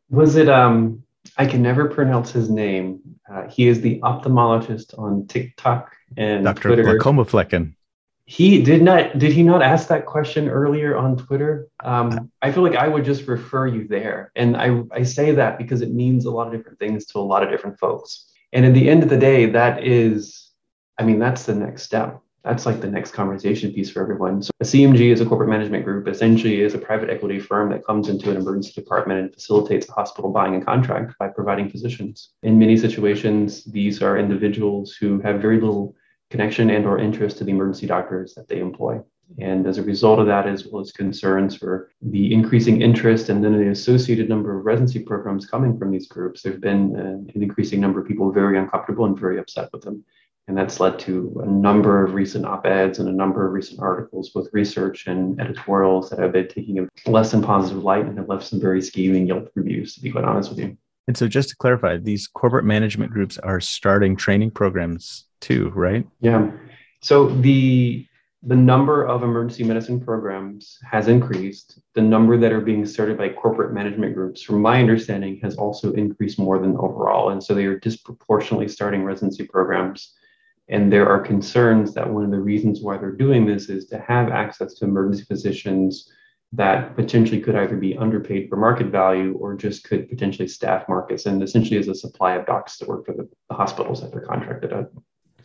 Was 0.10 0.38
it, 0.38 0.50
um, 0.50 1.04
I 1.38 1.46
can 1.46 1.62
never 1.62 1.88
pronounce 1.88 2.32
his 2.32 2.50
name. 2.50 3.00
Uh, 3.32 3.48
he 3.48 3.68
is 3.68 3.82
the 3.82 4.00
ophthalmologist 4.02 4.98
on 4.98 5.28
TikTok 5.28 5.96
and 6.16 6.46
Dr. 6.46 6.76
Twitter. 6.76 6.98
Glaucomflecken. 6.98 7.74
He 8.26 8.62
did 8.62 8.82
not, 8.82 9.18
did 9.18 9.32
he 9.32 9.42
not 9.42 9.62
ask 9.62 9.88
that 9.88 10.06
question 10.06 10.50
earlier 10.50 10.98
on 10.98 11.16
Twitter? 11.16 11.70
Um, 11.84 12.30
I 12.42 12.52
feel 12.52 12.62
like 12.62 12.76
I 12.76 12.88
would 12.88 13.06
just 13.06 13.26
refer 13.26 13.68
you 13.68 13.88
there. 13.88 14.34
And 14.36 14.58
I, 14.58 14.82
I 14.92 15.04
say 15.04 15.32
that 15.32 15.58
because 15.58 15.82
it 15.82 15.94
means 15.94 16.26
a 16.26 16.32
lot 16.32 16.48
of 16.48 16.54
different 16.54 16.78
things 16.78 17.06
to 17.08 17.20
a 17.20 17.22
lot 17.22 17.42
of 17.42 17.50
different 17.50 17.80
folks. 17.80 18.30
And 18.52 18.66
at 18.66 18.74
the 18.74 18.90
end 18.90 19.02
of 19.02 19.10
the 19.10 19.18
day, 19.18 19.46
that 19.46 19.86
is, 19.86 20.52
I 20.98 21.04
mean, 21.04 21.20
that's 21.20 21.44
the 21.44 21.56
next 21.56 21.84
step 21.84 22.22
that's 22.44 22.66
like 22.66 22.80
the 22.80 22.90
next 22.90 23.12
conversation 23.12 23.74
piece 23.74 23.90
for 23.90 24.02
everyone. 24.02 24.42
So 24.42 24.52
a 24.62 24.64
CMG 24.64 25.12
is 25.12 25.22
a 25.22 25.26
corporate 25.26 25.50
management 25.50 25.84
group, 25.84 26.08
essentially 26.08 26.62
is 26.62 26.74
a 26.74 26.78
private 26.78 27.10
equity 27.10 27.40
firm 27.40 27.70
that 27.72 27.86
comes 27.86 28.10
into 28.10 28.32
an 28.32 28.38
emergency 28.38 28.72
department 28.74 29.20
and 29.20 29.34
facilitates 29.34 29.90
a 29.90 29.92
hospital 29.92 30.32
buying 30.32 30.56
a 30.56 30.64
contract 30.64 31.16
by 31.20 31.28
providing 31.28 31.70
physicians. 31.70 32.30
In 32.44 32.58
many 32.58 32.78
situations, 32.78 33.66
these 33.66 34.02
are 34.02 34.18
individuals 34.18 34.94
who 34.94 35.20
have 35.22 35.42
very 35.42 35.60
little 35.60 35.96
connection 36.30 36.70
and 36.70 36.86
or 36.86 37.00
interest 37.00 37.38
to 37.38 37.44
the 37.44 37.52
emergency 37.52 37.88
doctors 37.88 38.34
that 38.36 38.48
they 38.48 38.60
employ. 38.60 39.02
And 39.40 39.68
as 39.68 39.78
a 39.78 39.84
result 39.84 40.20
of 40.20 40.28
that, 40.28 40.48
as 40.48 40.66
well 40.66 40.82
as 40.82 40.92
concerns 40.92 41.56
for 41.56 41.92
the 42.02 42.34
increasing 42.34 42.82
interest 42.82 43.30
and 43.30 43.44
then 43.44 43.58
the 43.58 43.70
associated 43.70 44.30
number 44.30 44.58
of 44.58 44.66
residency 44.66 45.00
programs 45.00 45.46
coming 45.46 45.78
from 45.78 45.92
these 45.92 46.08
groups, 46.08 46.42
there 46.42 46.54
have 46.54 46.62
been 46.62 46.96
an 46.96 47.30
increasing 47.36 47.82
number 47.82 48.00
of 48.00 48.08
people 48.08 48.32
very 48.32 48.58
uncomfortable 48.58 49.06
and 49.06 49.20
very 49.20 49.38
upset 49.38 49.70
with 49.74 49.82
them. 49.82 50.04
And 50.48 50.58
that's 50.58 50.80
led 50.80 50.98
to 51.00 51.42
a 51.44 51.46
number 51.46 52.04
of 52.04 52.14
recent 52.14 52.46
op 52.46 52.66
eds 52.66 53.00
and 53.00 53.10
a 53.10 53.12
number 53.12 53.46
of 53.46 53.52
recent 53.52 53.82
articles 53.82 54.30
both 54.30 54.48
research 54.54 55.06
and 55.06 55.40
editorials 55.42 56.10
that 56.10 56.20
have 56.20 56.32
been 56.32 56.48
taking 56.48 56.80
a 56.80 57.10
less 57.10 57.32
than 57.32 57.42
positive 57.42 57.84
light 57.84 58.06
and 58.06 58.18
have 58.18 58.30
left 58.30 58.46
some 58.46 58.60
very 58.60 58.82
scathing 58.82 59.28
Yelp 59.28 59.52
reviews, 59.56 59.96
to 59.96 60.02
be 60.02 60.10
quite 60.10 60.24
honest 60.24 60.50
with 60.50 60.60
you. 60.60 60.78
And 61.08 61.18
so, 61.18 61.28
just 61.28 61.50
to 61.50 61.56
clarify, 61.56 61.98
these 61.98 62.28
corporate 62.28 62.66
management 62.66 63.12
groups 63.12 63.38
are 63.40 63.60
starting 63.60 64.16
training 64.16 64.52
programs 64.52 65.26
too, 65.42 65.70
right? 65.76 66.06
Yeah. 66.22 66.52
So, 67.02 67.28
the 67.28 68.06
the 68.44 68.56
number 68.56 69.04
of 69.04 69.24
emergency 69.24 69.64
medicine 69.64 70.00
programs 70.00 70.78
has 70.90 71.08
increased. 71.08 71.80
The 71.96 72.02
number 72.02 72.38
that 72.38 72.52
are 72.52 72.62
being 72.62 72.86
started 72.86 73.18
by 73.18 73.30
corporate 73.30 73.74
management 73.74 74.14
groups, 74.14 74.42
from 74.42 74.62
my 74.62 74.80
understanding, 74.80 75.40
has 75.42 75.56
also 75.58 75.92
increased 75.94 76.40
more 76.40 76.60
than 76.60 76.78
overall. 76.78 77.32
And 77.32 77.44
so 77.44 77.54
they 77.54 77.66
are 77.66 77.80
disproportionately 77.80 78.68
starting 78.68 79.04
residency 79.04 79.46
programs 79.46 80.14
and 80.70 80.92
there 80.92 81.08
are 81.08 81.20
concerns 81.20 81.94
that 81.94 82.10
one 82.10 82.24
of 82.24 82.32
the 82.32 82.40
reasons 82.40 82.82
why 82.82 82.98
they're 82.98 83.12
doing 83.12 83.46
this 83.46 83.70
is 83.70 83.86
to 83.88 84.00
have 84.00 84.30
access 84.30 84.74
to 84.76 84.86
emergency 84.86 85.24
physicians 85.24 86.12
that 86.54 86.96
potentially 86.96 87.42
could 87.42 87.56
either 87.56 87.76
be 87.76 87.98
underpaid 87.98 88.50
for 88.50 88.56
market 88.56 88.88
value 88.88 89.34
or 89.40 89.54
just 89.54 89.84
could 89.84 90.10
potentially 90.10 90.48
staff 90.48 90.88
markets 90.88 91.26
and 91.26 91.44
essentially 91.44 91.78
as 91.78 91.88
a 91.88 91.96
supply 91.96 92.36
of 92.36 92.46
docs 92.46 92.78
to 92.78 92.86
work 92.86 93.06
for 93.06 93.14
the, 93.14 93.28
the 93.50 93.56
hospitals 93.56 94.02
that 94.02 94.12
they're 94.12 94.22
contracted 94.22 94.72
at. 94.72 94.90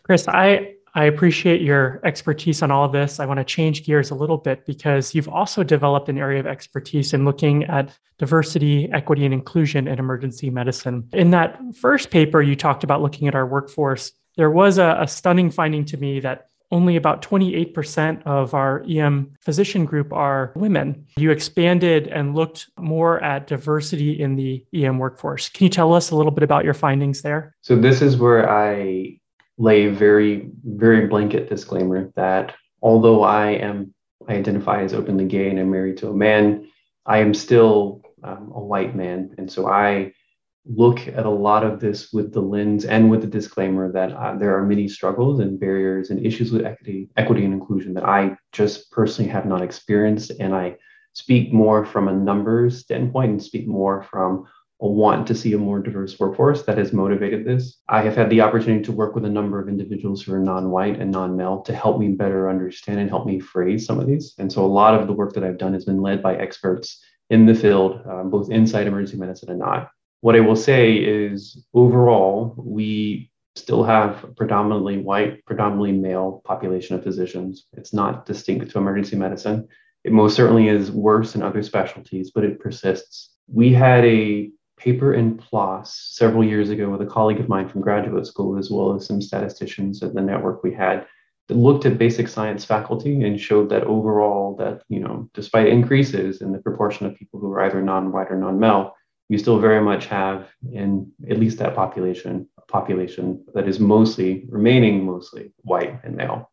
Chris, 0.03 0.27
I, 0.27 0.75
I 0.95 1.05
appreciate 1.05 1.61
your 1.61 1.99
expertise 2.05 2.61
on 2.61 2.71
all 2.71 2.85
of 2.85 2.91
this. 2.91 3.19
I 3.19 3.25
want 3.25 3.39
to 3.39 3.43
change 3.43 3.85
gears 3.85 4.11
a 4.11 4.15
little 4.15 4.37
bit 4.37 4.65
because 4.65 5.15
you've 5.15 5.27
also 5.27 5.63
developed 5.63 6.07
an 6.07 6.17
area 6.17 6.39
of 6.39 6.47
expertise 6.47 7.13
in 7.13 7.25
looking 7.25 7.63
at 7.65 7.97
diversity, 8.17 8.89
equity, 8.93 9.25
and 9.25 9.33
inclusion 9.33 9.87
in 9.87 9.99
emergency 9.99 10.49
medicine. 10.49 11.09
In 11.11 11.31
that 11.31 11.59
first 11.75 12.11
paper, 12.11 12.41
you 12.41 12.55
talked 12.55 12.83
about 12.83 13.01
looking 13.01 13.27
at 13.27 13.35
our 13.35 13.45
workforce 13.45 14.11
there 14.37 14.51
was 14.51 14.77
a, 14.77 14.97
a 14.99 15.07
stunning 15.07 15.51
finding 15.51 15.85
to 15.85 15.97
me 15.97 16.19
that 16.21 16.47
only 16.71 16.95
about 16.95 17.21
28% 17.21 18.23
of 18.25 18.55
our 18.55 18.83
EM 18.89 19.31
physician 19.41 19.85
group 19.85 20.11
are 20.11 20.51
women. 20.55 21.05
You 21.17 21.29
expanded 21.29 22.07
and 22.07 22.33
looked 22.33 22.67
more 22.79 23.23
at 23.23 23.45
diversity 23.45 24.19
in 24.19 24.35
the 24.35 24.65
EM 24.73 24.97
workforce. 24.97 25.49
Can 25.49 25.65
you 25.65 25.69
tell 25.69 25.93
us 25.93 26.09
a 26.09 26.15
little 26.15 26.31
bit 26.31 26.43
about 26.43 26.65
your 26.65 26.73
findings 26.73 27.21
there? 27.21 27.55
So, 27.61 27.75
this 27.75 28.01
is 28.01 28.17
where 28.17 28.49
I 28.49 29.19
lay 29.59 29.87
very, 29.87 30.49
very 30.65 31.05
blanket 31.05 31.47
disclaimer 31.47 32.11
that 32.15 32.55
although 32.81 33.23
I 33.23 33.51
am, 33.51 33.93
I 34.27 34.33
identify 34.33 34.81
as 34.81 34.95
openly 34.95 35.25
gay 35.25 35.51
and 35.51 35.59
I'm 35.59 35.69
married 35.69 35.97
to 35.97 36.09
a 36.09 36.13
man, 36.13 36.67
I 37.05 37.19
am 37.19 37.35
still 37.35 38.01
um, 38.23 38.51
a 38.55 38.59
white 38.59 38.95
man. 38.95 39.35
And 39.37 39.51
so 39.51 39.69
I 39.69 40.13
look 40.65 41.07
at 41.07 41.25
a 41.25 41.29
lot 41.29 41.65
of 41.65 41.79
this 41.79 42.13
with 42.13 42.33
the 42.33 42.41
lens 42.41 42.85
and 42.85 43.11
with 43.11 43.21
the 43.21 43.27
disclaimer 43.27 43.91
that 43.91 44.13
uh, 44.13 44.35
there 44.37 44.57
are 44.57 44.65
many 44.65 44.87
struggles 44.87 45.39
and 45.39 45.59
barriers 45.59 46.09
and 46.09 46.25
issues 46.25 46.51
with 46.51 46.65
equity, 46.65 47.09
equity 47.17 47.43
and 47.43 47.53
inclusion 47.53 47.93
that 47.93 48.05
I 48.05 48.37
just 48.51 48.89
personally 48.91 49.29
have 49.31 49.45
not 49.45 49.61
experienced. 49.61 50.31
And 50.39 50.55
I 50.55 50.77
speak 51.11 51.51
more 51.51 51.85
from 51.85 52.07
a 52.07 52.13
numbers 52.13 52.79
standpoint 52.79 53.31
and 53.31 53.43
speak 53.43 53.67
more 53.67 54.03
from 54.03 54.47
a 54.81 54.87
want 54.87 55.27
to 55.27 55.35
see 55.35 55.53
a 55.53 55.57
more 55.57 55.79
diverse 55.79 56.19
workforce 56.19 56.63
that 56.63 56.77
has 56.77 56.91
motivated 56.91 57.45
this. 57.45 57.81
I 57.87 58.01
have 58.01 58.15
had 58.15 58.29
the 58.29 58.41
opportunity 58.41 58.83
to 58.83 58.91
work 58.91 59.15
with 59.15 59.23
a 59.23 59.29
number 59.29 59.61
of 59.61 59.69
individuals 59.69 60.21
who 60.21 60.33
are 60.33 60.39
non-white 60.39 60.99
and 60.99 61.11
non-male 61.11 61.61
to 61.61 61.75
help 61.75 61.99
me 61.99 62.09
better 62.09 62.49
understand 62.49 62.99
and 62.99 63.09
help 63.09 63.25
me 63.25 63.39
phrase 63.39 63.85
some 63.85 63.99
of 63.99 64.07
these. 64.07 64.33
And 64.39 64.51
so 64.51 64.65
a 64.65 64.67
lot 64.67 64.99
of 64.99 65.07
the 65.07 65.13
work 65.13 65.33
that 65.33 65.43
I've 65.43 65.57
done 65.57 65.73
has 65.73 65.85
been 65.85 66.01
led 66.01 66.21
by 66.21 66.35
experts 66.35 67.01
in 67.29 67.45
the 67.45 67.55
field, 67.55 68.01
um, 68.05 68.29
both 68.29 68.51
inside 68.51 68.87
emergency 68.87 69.17
medicine 69.17 69.51
and 69.51 69.59
not. 69.59 69.89
What 70.23 70.37
I 70.37 70.39
will 70.39 70.55
say 70.55 70.93
is 70.93 71.65
overall, 71.73 72.55
we 72.57 73.29
still 73.57 73.83
have 73.83 74.23
a 74.23 74.27
predominantly 74.27 74.97
white, 74.97 75.45
predominantly 75.45 75.91
male 75.91 76.41
population 76.45 76.95
of 76.95 77.03
physicians. 77.03 77.65
It's 77.73 77.93
not 77.93 78.25
distinct 78.25 78.71
to 78.71 78.77
emergency 78.77 79.17
medicine. 79.17 79.67
It 80.05 80.13
most 80.13 80.37
certainly 80.37 80.69
is 80.69 80.93
worse 80.93 81.35
in 81.35 81.43
other 81.43 81.61
specialties, 81.61 82.31
but 82.33 82.45
it 82.45 82.61
persists. 82.61 83.31
We 83.49 83.73
had 83.73 84.05
a 84.05 84.49
paper 84.77 85.13
in 85.13 85.35
PLOS 85.35 85.87
several 86.13 86.45
years 86.45 86.69
ago 86.69 86.87
with 86.87 87.01
a 87.01 87.05
colleague 87.05 87.41
of 87.41 87.49
mine 87.49 87.67
from 87.67 87.81
graduate 87.81 88.25
school, 88.25 88.57
as 88.57 88.71
well 88.71 88.95
as 88.95 89.05
some 89.05 89.21
statisticians 89.21 90.01
at 90.03 90.13
the 90.13 90.21
network 90.21 90.63
we 90.63 90.73
had 90.73 91.05
that 91.49 91.57
looked 91.57 91.85
at 91.85 91.97
basic 91.97 92.29
science 92.29 92.63
faculty 92.63 93.23
and 93.23 93.41
showed 93.41 93.67
that 93.71 93.83
overall 93.83 94.55
that, 94.55 94.83
you 94.87 95.01
know, 95.01 95.29
despite 95.33 95.67
increases 95.67 96.41
in 96.41 96.53
the 96.53 96.59
proportion 96.59 97.05
of 97.05 97.17
people 97.17 97.41
who 97.41 97.51
are 97.51 97.59
either 97.59 97.81
non-white 97.81 98.31
or 98.31 98.37
non-male, 98.37 98.93
you 99.29 99.37
still 99.37 99.59
very 99.59 99.81
much 99.81 100.05
have 100.07 100.49
in 100.71 101.11
at 101.29 101.39
least 101.39 101.57
that 101.59 101.75
population 101.75 102.47
a 102.57 102.61
population 102.71 103.43
that 103.53 103.67
is 103.67 103.79
mostly 103.79 104.45
remaining 104.49 105.05
mostly 105.05 105.53
white 105.61 105.99
and 106.03 106.15
male. 106.15 106.49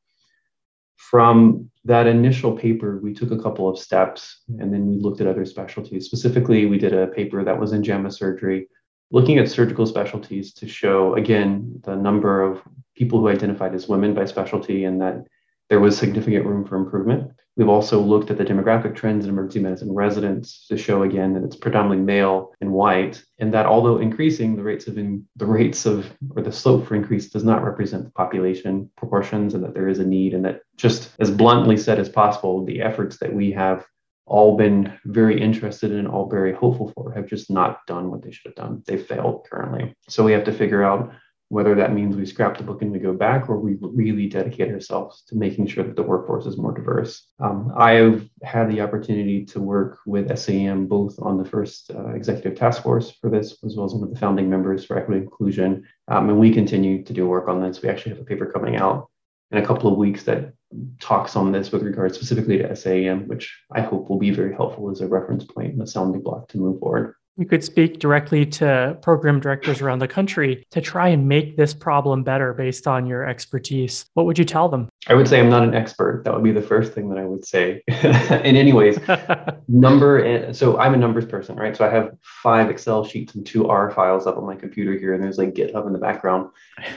From 0.96 1.70
that 1.84 2.06
initial 2.06 2.56
paper 2.56 3.00
we 3.02 3.12
took 3.14 3.30
a 3.30 3.42
couple 3.42 3.68
of 3.68 3.78
steps 3.78 4.42
and 4.58 4.72
then 4.72 4.86
we 4.86 4.96
looked 4.96 5.20
at 5.20 5.26
other 5.26 5.44
specialties. 5.44 6.06
Specifically 6.06 6.66
we 6.66 6.78
did 6.78 6.92
a 6.92 7.08
paper 7.08 7.44
that 7.44 7.58
was 7.58 7.72
in 7.72 7.82
JAMA 7.82 8.10
surgery 8.12 8.68
looking 9.10 9.38
at 9.38 9.50
surgical 9.50 9.86
specialties 9.86 10.54
to 10.54 10.68
show 10.68 11.14
again 11.14 11.80
the 11.84 11.96
number 11.96 12.42
of 12.42 12.62
people 12.94 13.18
who 13.18 13.28
identified 13.28 13.74
as 13.74 13.88
women 13.88 14.14
by 14.14 14.24
specialty 14.24 14.84
and 14.84 15.00
that 15.00 15.24
there 15.70 15.80
was 15.80 15.96
significant 15.96 16.44
room 16.44 16.66
for 16.66 16.76
improvement 16.76 17.32
We've 17.60 17.68
also 17.68 18.00
looked 18.00 18.30
at 18.30 18.38
the 18.38 18.44
demographic 18.44 18.96
trends 18.96 19.24
in 19.24 19.30
emergency 19.30 19.60
medicine 19.60 19.92
residents 19.92 20.66
to 20.68 20.78
show 20.78 21.02
again 21.02 21.34
that 21.34 21.42
it's 21.42 21.56
predominantly 21.56 22.02
male 22.02 22.52
and 22.62 22.72
white, 22.72 23.22
and 23.38 23.52
that 23.52 23.66
although 23.66 23.98
increasing, 23.98 24.56
the 24.56 24.62
rates 24.62 24.86
of 24.86 24.96
in, 24.96 25.26
the 25.36 25.44
rates 25.44 25.84
of 25.84 26.10
or 26.34 26.42
the 26.42 26.52
slope 26.52 26.86
for 26.86 26.94
increase 26.94 27.28
does 27.28 27.44
not 27.44 27.62
represent 27.62 28.04
the 28.04 28.10
population 28.12 28.90
proportions, 28.96 29.52
and 29.52 29.62
that 29.62 29.74
there 29.74 29.88
is 29.88 29.98
a 29.98 30.06
need, 30.06 30.32
and 30.32 30.44
that 30.44 30.62
just 30.76 31.10
as 31.18 31.30
bluntly 31.30 31.76
said 31.76 31.98
as 31.98 32.08
possible, 32.08 32.64
the 32.64 32.80
efforts 32.80 33.18
that 33.18 33.34
we 33.34 33.50
have 33.52 33.84
all 34.24 34.56
been 34.56 34.96
very 35.04 35.38
interested 35.38 35.90
in, 35.90 36.06
all 36.06 36.30
very 36.30 36.54
hopeful 36.54 36.92
for, 36.94 37.12
have 37.12 37.26
just 37.26 37.50
not 37.50 37.84
done 37.86 38.10
what 38.10 38.22
they 38.22 38.30
should 38.30 38.46
have 38.46 38.54
done. 38.54 38.82
They've 38.86 39.04
failed 39.04 39.46
currently. 39.50 39.94
So 40.08 40.24
we 40.24 40.32
have 40.32 40.44
to 40.44 40.52
figure 40.52 40.84
out 40.84 41.12
whether 41.50 41.74
that 41.74 41.92
means 41.92 42.14
we 42.14 42.24
scrap 42.24 42.56
the 42.56 42.62
book 42.62 42.80
and 42.80 42.92
we 42.92 43.00
go 43.00 43.12
back 43.12 43.48
or 43.48 43.58
we 43.58 43.76
really 43.80 44.28
dedicate 44.28 44.70
ourselves 44.70 45.24
to 45.26 45.34
making 45.34 45.66
sure 45.66 45.82
that 45.82 45.96
the 45.96 46.02
workforce 46.02 46.46
is 46.46 46.56
more 46.56 46.72
diverse. 46.72 47.26
Um, 47.40 47.72
I've 47.76 48.28
had 48.44 48.70
the 48.70 48.80
opportunity 48.80 49.44
to 49.46 49.60
work 49.60 49.98
with 50.06 50.28
SAEM 50.28 50.86
both 50.86 51.18
on 51.20 51.38
the 51.38 51.44
first 51.44 51.90
uh, 51.90 52.10
executive 52.10 52.56
task 52.56 52.84
force 52.84 53.10
for 53.20 53.30
this, 53.30 53.58
as 53.64 53.74
well 53.74 53.84
as 53.84 53.92
one 53.92 54.04
of 54.04 54.14
the 54.14 54.20
founding 54.20 54.48
members 54.48 54.84
for 54.84 54.96
equity 54.96 55.22
inclusion. 55.22 55.84
Um, 56.06 56.30
and 56.30 56.38
we 56.38 56.54
continue 56.54 57.02
to 57.02 57.12
do 57.12 57.26
work 57.26 57.48
on 57.48 57.60
this. 57.60 57.82
We 57.82 57.88
actually 57.88 58.12
have 58.12 58.20
a 58.20 58.24
paper 58.24 58.46
coming 58.46 58.76
out 58.76 59.10
in 59.50 59.58
a 59.58 59.66
couple 59.66 59.90
of 59.90 59.98
weeks 59.98 60.22
that 60.24 60.52
talks 61.00 61.34
on 61.34 61.50
this 61.50 61.72
with 61.72 61.82
regard 61.82 62.14
specifically 62.14 62.58
to 62.58 62.76
SAEM, 62.76 63.26
which 63.26 63.52
I 63.72 63.80
hope 63.80 64.08
will 64.08 64.20
be 64.20 64.30
very 64.30 64.54
helpful 64.54 64.88
as 64.88 65.00
a 65.00 65.08
reference 65.08 65.42
point 65.42 65.72
and 65.72 65.82
a 65.82 65.86
sounding 65.88 66.22
block 66.22 66.46
to 66.50 66.58
move 66.58 66.78
forward 66.78 67.16
you 67.40 67.46
could 67.46 67.64
speak 67.64 67.98
directly 67.98 68.44
to 68.44 68.96
program 69.00 69.40
directors 69.40 69.80
around 69.80 69.98
the 69.98 70.06
country 70.06 70.62
to 70.70 70.80
try 70.80 71.08
and 71.08 71.26
make 71.26 71.56
this 71.56 71.72
problem 71.72 72.22
better 72.22 72.52
based 72.52 72.86
on 72.86 73.06
your 73.06 73.26
expertise, 73.26 74.04
what 74.12 74.26
would 74.26 74.38
you 74.38 74.44
tell 74.44 74.68
them? 74.68 74.90
I 75.06 75.14
would 75.14 75.26
say 75.26 75.40
I'm 75.40 75.48
not 75.48 75.62
an 75.62 75.74
expert. 75.74 76.22
That 76.24 76.34
would 76.34 76.44
be 76.44 76.52
the 76.52 76.60
first 76.60 76.92
thing 76.92 77.08
that 77.08 77.18
I 77.18 77.24
would 77.24 77.46
say. 77.46 77.82
in 77.88 78.56
any 78.56 78.74
ways, 78.74 78.98
number. 79.68 80.52
So 80.52 80.78
I'm 80.78 80.92
a 80.92 80.98
numbers 80.98 81.24
person, 81.24 81.56
right? 81.56 81.74
So 81.74 81.86
I 81.86 81.90
have 81.90 82.10
five 82.20 82.68
Excel 82.68 83.04
sheets 83.04 83.34
and 83.34 83.46
two 83.46 83.68
R 83.68 83.90
files 83.90 84.26
up 84.26 84.36
on 84.36 84.44
my 84.44 84.54
computer 84.54 84.92
here, 84.98 85.14
and 85.14 85.22
there's 85.22 85.38
like 85.38 85.54
GitHub 85.54 85.86
in 85.86 85.94
the 85.94 85.98
background. 85.98 86.50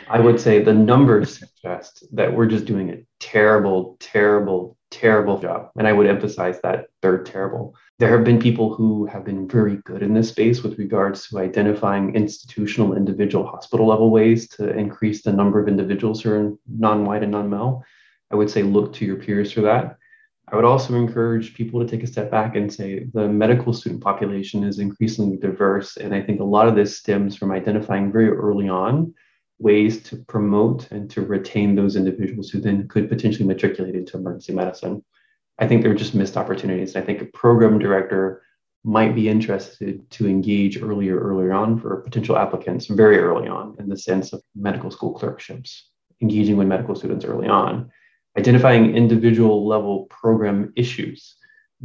I 0.10 0.20
would 0.20 0.42
say 0.42 0.62
the 0.62 0.74
numbers 0.74 1.40
suggest 1.64 2.06
that 2.12 2.36
we're 2.36 2.48
just 2.48 2.66
doing 2.66 2.90
a 2.90 2.98
terrible, 3.22 3.96
terrible, 4.02 4.78
terrible 4.92 5.40
job. 5.40 5.70
And 5.78 5.88
I 5.88 5.94
would 5.94 6.08
emphasize 6.08 6.60
that 6.64 6.88
they're 7.02 7.24
terrible. 7.24 7.76
There 8.00 8.10
have 8.10 8.26
been 8.26 8.40
people 8.40 8.74
who 8.74 9.06
have 9.06 9.24
been 9.24 9.48
very 9.48 9.78
good 9.86 10.02
in 10.02 10.14
this 10.14 10.30
space 10.30 10.64
with 10.64 10.80
regards 10.80 11.28
to 11.28 11.38
identifying 11.38 12.16
institutional, 12.16 12.98
individual, 12.98 13.46
hospital 13.46 13.88
level 13.88 14.10
ways 14.10 14.48
to 14.50 14.76
increase 14.76 15.22
the 15.22 15.32
number 15.32 15.60
of 15.62 15.68
individuals 15.68 16.22
who 16.22 16.32
are 16.32 16.54
non 16.68 17.06
white 17.06 17.22
and 17.22 17.32
non 17.32 17.50
male. 17.50 17.84
I 18.32 18.36
would 18.36 18.50
say 18.50 18.64
look 18.64 18.94
to 18.94 19.06
your 19.06 19.18
peers 19.18 19.52
for 19.52 19.62
that. 19.62 19.98
I 20.52 20.56
would 20.56 20.66
also 20.66 20.96
encourage 20.96 21.54
people 21.54 21.80
to 21.80 21.88
take 21.88 22.04
a 22.04 22.08
step 22.08 22.30
back 22.30 22.56
and 22.56 22.72
say 22.72 23.06
the 23.14 23.28
medical 23.28 23.74
student 23.74 24.02
population 24.02 24.64
is 24.64 24.80
increasingly 24.80 25.38
diverse. 25.38 25.98
And 25.98 26.14
I 26.14 26.22
think 26.22 26.42
a 26.42 26.44
lot 26.46 26.68
of 26.68 26.76
this 26.76 26.98
stems 26.98 27.36
from 27.36 27.52
identifying 27.52 28.12
very 28.12 28.30
early 28.30 28.70
on 28.70 29.14
ways 29.60 30.04
to 30.04 30.18
promote 30.18 30.92
and 30.92 31.10
to 31.12 31.22
retain 31.22 31.76
those 31.76 31.96
individuals 31.96 32.50
who 32.50 32.60
then 32.60 32.88
could 32.88 33.08
potentially 33.08 33.48
matriculate 33.48 33.96
into 33.96 34.18
emergency 34.18 34.54
medicine. 34.54 35.04
I 35.60 35.68
think 35.68 35.84
they're 35.84 35.94
just 35.94 36.16
missed 36.16 36.38
opportunities. 36.38 36.96
I 36.96 37.02
think 37.02 37.22
a 37.22 37.26
program 37.26 37.80
director 37.80 38.42
might 38.84 39.16
be 39.16 39.30
interested 39.30 40.10
to 40.12 40.28
engage 40.28 40.82
earlier, 40.82 41.18
earlier 41.18 41.54
on 41.54 41.80
for 41.80 42.02
potential 42.02 42.38
applicants 42.38 42.88
very 42.88 43.18
early 43.20 43.48
on 43.48 43.76
in 43.80 43.88
the 43.88 43.98
sense 43.98 44.34
of 44.34 44.42
medical 44.56 44.92
school 44.92 45.14
clerkships, 45.14 45.90
engaging 46.22 46.58
with 46.58 46.68
medical 46.68 46.96
students 46.96 47.24
early 47.24 47.48
on, 47.48 47.90
identifying 48.38 48.96
individual 48.96 49.66
level 49.66 50.06
program 50.10 50.74
issues. 50.76 51.36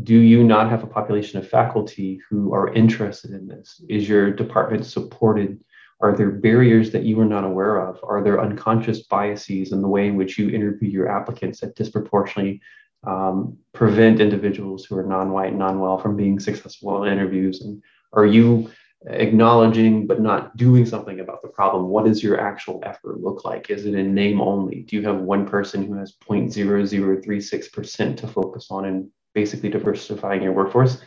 Do 0.03 0.17
you 0.17 0.43
not 0.43 0.71
have 0.71 0.83
a 0.83 0.89
population 0.89 1.39
of 1.39 1.49
faculty 1.49 2.21
who 2.29 2.53
are 2.53 2.73
interested 2.73 3.33
in 3.33 3.47
this? 3.47 3.81
Is 3.89 4.09
your 4.09 4.33
department 4.33 4.87
supported? 4.87 5.63
Are 6.01 6.17
there 6.17 6.31
barriers 6.31 6.91
that 6.93 7.03
you 7.03 7.21
are 7.21 7.25
not 7.25 7.45
aware 7.45 7.89
of? 7.89 7.99
Are 8.03 8.23
there 8.23 8.41
unconscious 8.41 9.03
biases 9.03 9.73
in 9.73 9.83
the 9.83 9.89
way 9.89 10.07
in 10.07 10.17
which 10.17 10.39
you 10.39 10.51
interview 10.51 10.89
your 10.89 11.09
applicants 11.09 11.61
that 11.61 11.75
disproportionately 11.75 12.61
um, 13.05 13.59
prevent 13.73 14.21
individuals 14.21 14.85
who 14.85 14.97
are 14.97 15.05
non-white, 15.05 15.51
and 15.51 15.59
non-well 15.59 15.99
from 15.99 16.17
being 16.17 16.41
successful 16.41 17.05
in 17.05 17.13
interviews? 17.13 17.63
And 17.63 17.83
are 18.13 18.27
you 18.27 18.71
acknowledging 19.07 20.07
but 20.07 20.21
not 20.21 20.57
doing 20.57 20.85
something 20.85 21.21
about 21.21 21.43
the 21.43 21.49
problem? 21.49 21.89
What 21.89 22.05
does 22.05 22.23
your 22.23 22.41
actual 22.41 22.81
effort 22.85 23.21
look 23.21 23.45
like? 23.45 23.71
Is 23.71 23.87
it 23.87 23.95
in 23.95 24.15
name 24.15 24.41
only? 24.41 24.83
Do 24.83 24.97
you 24.97 25.03
have 25.03 25.21
one 25.21 25.47
person 25.47 25.85
who 25.87 25.95
has 25.95 26.17
0.0036% 26.29 28.17
to 28.17 28.27
focus 28.27 28.69
on 28.71 28.87
and 28.87 29.09
basically 29.35 29.69
diversifying 29.69 30.43
your 30.43 30.53
workforce? 30.53 31.01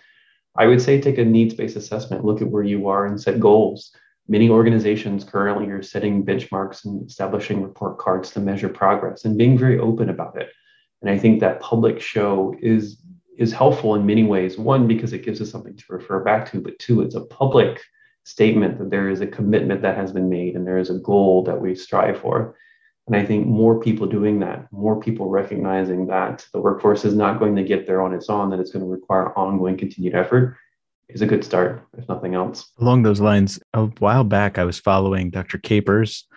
I 0.56 0.68
would 0.68 0.82
say 0.82 1.00
take 1.00 1.18
a 1.18 1.26
needs-based 1.26 1.78
assessment, 1.78 2.26
look 2.26 2.42
at 2.42 2.50
where 2.50 2.64
you 2.64 2.88
are 2.88 3.06
and 3.06 3.20
set 3.20 3.40
goals. 3.40 3.96
Many 4.28 4.50
organizations 4.50 5.24
currently 5.24 5.68
are 5.68 5.82
setting 5.82 6.26
benchmarks 6.26 6.86
and 6.86 7.10
establishing 7.10 7.62
report 7.62 7.98
cards 7.98 8.32
to 8.32 8.40
measure 8.40 8.70
progress 8.70 9.26
and 9.26 9.38
being 9.38 9.58
very 9.58 9.80
open 9.80 10.10
about 10.10 10.40
it. 10.40 10.50
And 11.02 11.10
I 11.10 11.18
think 11.18 11.40
that 11.40 11.60
public 11.60 12.00
show 12.02 12.56
is 12.62 12.98
is 13.38 13.52
helpful 13.52 13.96
in 13.96 14.06
many 14.06 14.24
ways. 14.24 14.58
One, 14.58 14.88
because 14.88 15.14
it 15.14 15.26
gives 15.26 15.42
us 15.42 15.50
something 15.50 15.76
to 15.76 15.84
refer 15.90 16.24
back 16.24 16.52
to, 16.52 16.62
but 16.62 16.78
two, 16.78 17.02
it's 17.02 17.16
a 17.16 17.22
public 17.22 17.82
statement 18.24 18.78
that 18.78 18.92
there 18.92 19.10
is 19.10 19.22
a 19.22 19.28
commitment 19.28 19.82
that 19.82 19.98
has 19.98 20.12
been 20.12 20.30
made 20.30 20.56
and 20.56 20.68
there 20.68 20.78
is 20.78 20.92
a 20.92 21.00
goal 21.00 21.44
that 21.46 21.60
we 21.60 21.74
strive 21.74 22.20
for. 22.20 22.56
And 23.08 23.16
I 23.16 23.26
think 23.26 23.48
more 23.48 23.80
people 23.80 24.06
doing 24.06 24.40
that, 24.42 24.72
more 24.72 25.00
people 25.00 25.28
recognizing 25.28 26.06
that 26.08 26.46
the 26.54 26.62
workforce 26.62 27.04
is 27.04 27.16
not 27.16 27.40
going 27.40 27.56
to 27.56 27.64
get 27.64 27.88
there 27.88 28.02
on 28.02 28.14
its 28.14 28.30
own, 28.30 28.52
that 28.52 28.60
it's 28.60 28.72
going 28.72 28.86
to 28.86 28.92
require 28.92 29.38
ongoing 29.38 29.76
continued 29.76 30.14
effort, 30.14 30.56
is 31.10 31.22
a 31.22 31.26
good 31.26 31.44
start, 31.44 31.86
if 31.98 32.08
nothing 32.08 32.36
else. 32.36 32.72
Along 32.80 33.02
those 33.02 33.20
lines, 33.20 33.60
a 33.74 33.86
while 33.86 34.24
back, 34.24 34.60
I 34.60 34.66
was 34.66 34.80
following 34.80 35.30
Dr. 35.32 35.58
Capers 35.58 36.28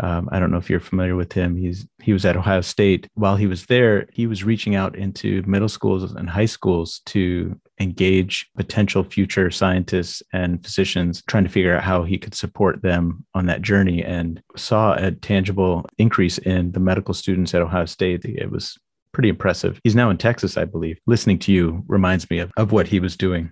um, 0.00 0.28
I 0.30 0.38
don't 0.38 0.50
know 0.50 0.58
if 0.58 0.68
you're 0.68 0.80
familiar 0.80 1.16
with 1.16 1.32
him. 1.32 1.56
He's 1.56 1.86
he 2.02 2.12
was 2.12 2.24
at 2.24 2.36
Ohio 2.36 2.60
State. 2.60 3.08
While 3.14 3.36
he 3.36 3.46
was 3.46 3.66
there, 3.66 4.06
he 4.12 4.26
was 4.26 4.44
reaching 4.44 4.74
out 4.74 4.96
into 4.96 5.42
middle 5.46 5.68
schools 5.68 6.12
and 6.12 6.28
high 6.28 6.46
schools 6.46 7.00
to 7.06 7.58
engage 7.80 8.48
potential 8.56 9.04
future 9.04 9.50
scientists 9.50 10.22
and 10.32 10.62
physicians, 10.62 11.22
trying 11.28 11.44
to 11.44 11.50
figure 11.50 11.74
out 11.74 11.82
how 11.82 12.02
he 12.02 12.18
could 12.18 12.34
support 12.34 12.82
them 12.82 13.24
on 13.34 13.46
that 13.46 13.62
journey, 13.62 14.02
and 14.02 14.42
saw 14.56 14.94
a 14.94 15.12
tangible 15.12 15.86
increase 15.98 16.38
in 16.38 16.72
the 16.72 16.80
medical 16.80 17.14
students 17.14 17.54
at 17.54 17.62
Ohio 17.62 17.86
State. 17.86 18.24
It 18.24 18.50
was 18.50 18.76
pretty 19.12 19.28
impressive. 19.30 19.80
He's 19.82 19.96
now 19.96 20.10
in 20.10 20.18
Texas, 20.18 20.58
I 20.58 20.66
believe. 20.66 20.98
Listening 21.06 21.38
to 21.40 21.52
you 21.52 21.84
reminds 21.88 22.28
me 22.28 22.38
of, 22.38 22.52
of 22.58 22.72
what 22.72 22.86
he 22.86 23.00
was 23.00 23.16
doing. 23.16 23.50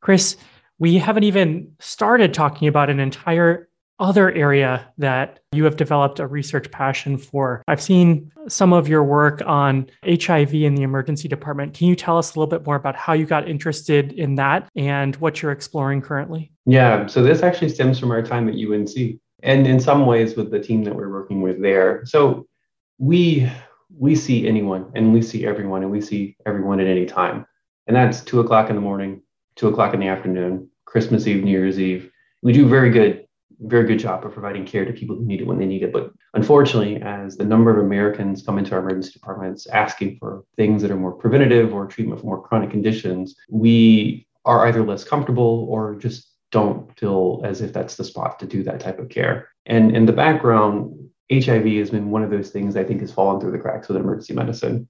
Chris, 0.00 0.36
we 0.78 0.98
haven't 0.98 1.22
even 1.22 1.72
started 1.78 2.34
talking 2.34 2.66
about 2.66 2.90
an 2.90 2.98
entire 2.98 3.68
other 3.98 4.32
area 4.32 4.92
that 4.98 5.40
you 5.52 5.64
have 5.64 5.76
developed 5.76 6.18
a 6.18 6.26
research 6.26 6.70
passion 6.70 7.16
for. 7.16 7.62
I've 7.68 7.80
seen 7.80 8.32
some 8.48 8.72
of 8.72 8.88
your 8.88 9.04
work 9.04 9.42
on 9.46 9.88
HIV 10.04 10.54
in 10.54 10.74
the 10.74 10.82
emergency 10.82 11.28
department. 11.28 11.74
Can 11.74 11.88
you 11.88 11.96
tell 11.96 12.18
us 12.18 12.34
a 12.34 12.38
little 12.38 12.50
bit 12.50 12.66
more 12.66 12.76
about 12.76 12.96
how 12.96 13.12
you 13.12 13.24
got 13.24 13.48
interested 13.48 14.12
in 14.12 14.34
that 14.36 14.68
and 14.74 15.14
what 15.16 15.42
you're 15.42 15.52
exploring 15.52 16.02
currently? 16.02 16.52
Yeah, 16.66 17.06
so 17.06 17.22
this 17.22 17.42
actually 17.42 17.68
stems 17.68 17.98
from 17.98 18.10
our 18.10 18.22
time 18.22 18.48
at 18.48 18.54
UNC 18.54 19.20
and 19.42 19.66
in 19.66 19.78
some 19.78 20.06
ways 20.06 20.36
with 20.36 20.50
the 20.50 20.58
team 20.58 20.82
that 20.84 20.94
we're 20.94 21.10
working 21.10 21.40
with 21.40 21.62
there. 21.62 22.04
So 22.06 22.46
we 22.98 23.50
we 23.96 24.16
see 24.16 24.48
anyone 24.48 24.90
and 24.94 25.12
we 25.12 25.22
see 25.22 25.46
everyone 25.46 25.82
and 25.82 25.90
we 25.92 26.00
see 26.00 26.36
everyone 26.46 26.80
at 26.80 26.86
any 26.86 27.06
time. 27.06 27.46
And 27.86 27.94
that's 27.94 28.22
two 28.22 28.40
o'clock 28.40 28.70
in 28.70 28.76
the 28.76 28.82
morning, 28.82 29.22
two 29.56 29.68
o'clock 29.68 29.94
in 29.94 30.00
the 30.00 30.08
afternoon, 30.08 30.68
Christmas 30.84 31.26
Eve, 31.26 31.44
New 31.44 31.50
Year's 31.50 31.78
Eve. 31.78 32.10
We 32.42 32.52
do 32.52 32.66
very 32.66 32.90
good 32.90 33.23
very 33.60 33.86
good 33.86 33.98
job 33.98 34.24
of 34.24 34.32
providing 34.32 34.64
care 34.64 34.84
to 34.84 34.92
people 34.92 35.16
who 35.16 35.24
need 35.24 35.40
it 35.40 35.46
when 35.46 35.58
they 35.58 35.66
need 35.66 35.82
it. 35.82 35.92
But 35.92 36.12
unfortunately, 36.34 37.00
as 37.02 37.36
the 37.36 37.44
number 37.44 37.70
of 37.70 37.84
Americans 37.84 38.42
come 38.42 38.58
into 38.58 38.74
our 38.74 38.80
emergency 38.80 39.12
departments 39.12 39.66
asking 39.66 40.18
for 40.18 40.44
things 40.56 40.82
that 40.82 40.90
are 40.90 40.96
more 40.96 41.12
preventative 41.12 41.72
or 41.72 41.86
treatment 41.86 42.20
for 42.20 42.26
more 42.26 42.42
chronic 42.42 42.70
conditions, 42.70 43.36
we 43.48 44.26
are 44.44 44.66
either 44.66 44.84
less 44.84 45.04
comfortable 45.04 45.66
or 45.68 45.96
just 45.96 46.30
don't 46.50 46.96
feel 46.98 47.40
as 47.44 47.60
if 47.60 47.72
that's 47.72 47.96
the 47.96 48.04
spot 48.04 48.38
to 48.38 48.46
do 48.46 48.62
that 48.62 48.80
type 48.80 48.98
of 48.98 49.08
care. 49.08 49.48
And 49.66 49.96
in 49.96 50.06
the 50.06 50.12
background, 50.12 50.94
HIV 51.32 51.66
has 51.78 51.90
been 51.90 52.10
one 52.10 52.22
of 52.22 52.30
those 52.30 52.50
things 52.50 52.76
I 52.76 52.84
think 52.84 53.00
has 53.00 53.12
fallen 53.12 53.40
through 53.40 53.52
the 53.52 53.58
cracks 53.58 53.88
with 53.88 53.96
emergency 53.96 54.34
medicine. 54.34 54.88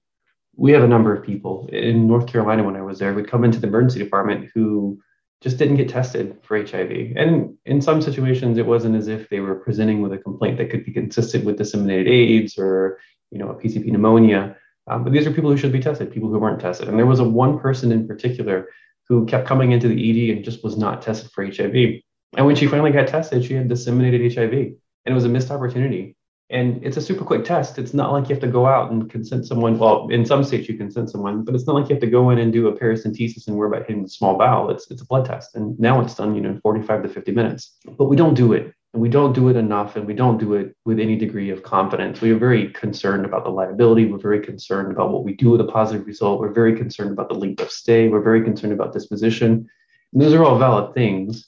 We 0.57 0.71
have 0.71 0.83
a 0.83 0.87
number 0.87 1.15
of 1.15 1.25
people 1.25 1.67
in 1.71 2.07
North 2.07 2.27
Carolina 2.27 2.63
when 2.63 2.75
I 2.75 2.81
was 2.81 2.99
there 2.99 3.13
would 3.13 3.29
come 3.29 3.43
into 3.43 3.59
the 3.59 3.67
emergency 3.67 3.99
department 3.99 4.49
who 4.53 4.99
just 5.41 5.57
didn't 5.57 5.77
get 5.77 5.89
tested 5.89 6.37
for 6.41 6.57
HIV. 6.57 7.13
And 7.15 7.57
in 7.65 7.81
some 7.81 8.01
situations, 8.01 8.57
it 8.57 8.65
wasn't 8.65 8.95
as 8.95 9.07
if 9.07 9.29
they 9.29 9.39
were 9.39 9.55
presenting 9.55 10.01
with 10.01 10.13
a 10.13 10.17
complaint 10.17 10.57
that 10.57 10.69
could 10.69 10.85
be 10.85 10.93
consistent 10.93 11.45
with 11.45 11.57
disseminated 11.57 12.07
AIDS 12.07 12.57
or, 12.57 12.99
you 13.31 13.37
know, 13.37 13.49
a 13.49 13.55
PCP 13.55 13.85
pneumonia. 13.85 14.55
Um, 14.87 15.03
but 15.03 15.13
these 15.13 15.27
are 15.27 15.31
people 15.31 15.49
who 15.49 15.57
should 15.57 15.71
be 15.71 15.79
tested, 15.79 16.11
people 16.11 16.29
who 16.29 16.39
weren't 16.39 16.61
tested. 16.61 16.87
And 16.87 16.97
there 16.97 17.05
was 17.05 17.19
a 17.19 17.23
one 17.23 17.59
person 17.59 17.91
in 17.91 18.07
particular 18.07 18.69
who 19.07 19.25
kept 19.25 19.47
coming 19.47 19.71
into 19.71 19.87
the 19.87 20.29
ED 20.29 20.35
and 20.35 20.45
just 20.45 20.63
was 20.63 20.77
not 20.77 21.01
tested 21.01 21.31
for 21.31 21.45
HIV. 21.45 22.01
And 22.35 22.45
when 22.45 22.55
she 22.55 22.67
finally 22.67 22.91
got 22.91 23.07
tested, 23.07 23.45
she 23.45 23.53
had 23.53 23.67
disseminated 23.67 24.33
HIV, 24.33 24.53
and 24.53 24.77
it 25.05 25.13
was 25.13 25.25
a 25.25 25.29
missed 25.29 25.51
opportunity. 25.51 26.14
And 26.51 26.83
it's 26.83 26.97
a 26.97 27.01
super 27.01 27.25
quick 27.25 27.43
test. 27.43 27.79
It's 27.79 27.93
not 27.93 28.11
like 28.11 28.29
you 28.29 28.35
have 28.35 28.41
to 28.41 28.47
go 28.47 28.67
out 28.67 28.91
and 28.91 29.09
consent 29.09 29.47
someone. 29.47 29.79
Well, 29.79 30.07
in 30.09 30.25
some 30.25 30.43
states 30.43 30.69
you 30.69 30.77
consent 30.77 31.09
someone, 31.09 31.43
but 31.43 31.55
it's 31.55 31.65
not 31.65 31.73
like 31.73 31.89
you 31.89 31.95
have 31.95 32.01
to 32.01 32.07
go 32.07 32.29
in 32.29 32.37
and 32.37 32.53
do 32.53 32.67
a 32.67 32.77
paracentesis 32.77 33.47
and 33.47 33.55
worry 33.55 33.69
about 33.69 33.87
hitting 33.87 34.03
the 34.03 34.09
small 34.09 34.37
bowel. 34.37 34.69
It's 34.69 34.89
it's 34.91 35.01
a 35.01 35.05
blood 35.05 35.25
test, 35.25 35.55
and 35.55 35.79
now 35.79 36.01
it's 36.01 36.13
done, 36.13 36.35
you 36.35 36.41
know, 36.41 36.49
in 36.49 36.61
45 36.61 37.03
to 37.03 37.09
50 37.09 37.31
minutes. 37.31 37.77
But 37.97 38.05
we 38.05 38.15
don't 38.15 38.35
do 38.35 38.53
it, 38.53 38.75
and 38.93 39.01
we 39.01 39.09
don't 39.09 39.33
do 39.33 39.49
it 39.49 39.55
enough, 39.55 39.95
and 39.95 40.05
we 40.05 40.13
don't 40.13 40.37
do 40.37 40.53
it 40.53 40.75
with 40.85 40.99
any 40.99 41.15
degree 41.15 41.49
of 41.49 41.63
confidence. 41.63 42.21
We 42.21 42.29
are 42.31 42.37
very 42.37 42.69
concerned 42.73 43.25
about 43.25 43.43
the 43.43 43.49
liability. 43.49 44.05
We're 44.05 44.19
very 44.19 44.39
concerned 44.39 44.91
about 44.91 45.09
what 45.09 45.23
we 45.23 45.33
do 45.33 45.49
with 45.49 45.61
a 45.61 45.65
positive 45.65 46.05
result. 46.05 46.39
We're 46.39 46.53
very 46.53 46.77
concerned 46.77 47.11
about 47.11 47.29
the 47.29 47.35
length 47.35 47.61
of 47.61 47.71
stay. 47.71 48.07
We're 48.07 48.21
very 48.21 48.43
concerned 48.43 48.73
about 48.73 48.93
disposition. 48.93 49.67
And 50.13 50.21
those 50.21 50.33
are 50.35 50.43
all 50.43 50.59
valid 50.59 50.93
things. 50.93 51.47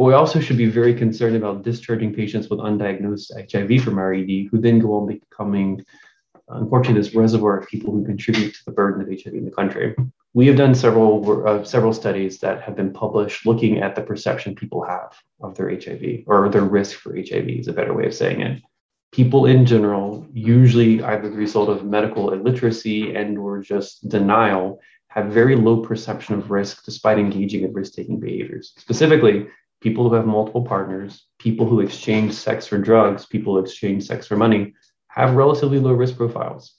But 0.00 0.06
we 0.06 0.14
also 0.14 0.40
should 0.40 0.56
be 0.56 0.64
very 0.64 0.94
concerned 0.94 1.36
about 1.36 1.62
discharging 1.62 2.14
patients 2.14 2.48
with 2.48 2.58
undiagnosed 2.58 3.32
HIV 3.52 3.84
from 3.84 3.98
RED, 3.98 4.48
who 4.50 4.58
then 4.58 4.78
go 4.78 4.94
on 4.94 5.06
becoming, 5.06 5.84
unfortunately, 6.48 7.02
this 7.02 7.14
reservoir 7.14 7.58
of 7.58 7.68
people 7.68 7.92
who 7.92 8.02
contribute 8.06 8.54
to 8.54 8.64
the 8.64 8.72
burden 8.72 9.02
of 9.02 9.08
HIV 9.08 9.34
in 9.34 9.44
the 9.44 9.50
country. 9.50 9.94
We 10.32 10.46
have 10.46 10.56
done 10.56 10.74
several 10.74 11.46
uh, 11.46 11.64
several 11.64 11.92
studies 11.92 12.38
that 12.38 12.62
have 12.62 12.76
been 12.76 12.94
published 12.94 13.44
looking 13.44 13.82
at 13.82 13.94
the 13.94 14.00
perception 14.00 14.54
people 14.54 14.82
have 14.84 15.12
of 15.42 15.54
their 15.54 15.68
HIV 15.68 16.24
or 16.26 16.48
their 16.48 16.64
risk 16.64 16.98
for 16.98 17.14
HIV 17.14 17.48
is 17.50 17.68
a 17.68 17.74
better 17.74 17.92
way 17.92 18.06
of 18.06 18.14
saying 18.14 18.40
it. 18.40 18.62
People 19.12 19.44
in 19.44 19.66
general, 19.66 20.26
usually 20.32 21.02
either 21.02 21.28
the 21.28 21.36
result 21.36 21.68
of 21.68 21.84
medical 21.84 22.32
illiteracy 22.32 23.14
and 23.14 23.36
or 23.36 23.60
just 23.60 24.08
denial, 24.08 24.80
have 25.08 25.26
very 25.26 25.56
low 25.56 25.82
perception 25.82 26.36
of 26.36 26.50
risk 26.50 26.86
despite 26.86 27.18
engaging 27.18 27.64
in 27.64 27.74
risk-taking 27.74 28.18
behaviors. 28.18 28.72
Specifically, 28.78 29.46
people 29.80 30.08
who 30.08 30.14
have 30.14 30.26
multiple 30.26 30.62
partners, 30.62 31.26
people 31.38 31.66
who 31.66 31.80
exchange 31.80 32.32
sex 32.32 32.66
for 32.66 32.78
drugs, 32.78 33.26
people 33.26 33.54
who 33.54 33.60
exchange 33.60 34.06
sex 34.06 34.26
for 34.26 34.36
money 34.36 34.74
have 35.08 35.34
relatively 35.34 35.78
low 35.78 35.92
risk 35.92 36.16
profiles. 36.16 36.74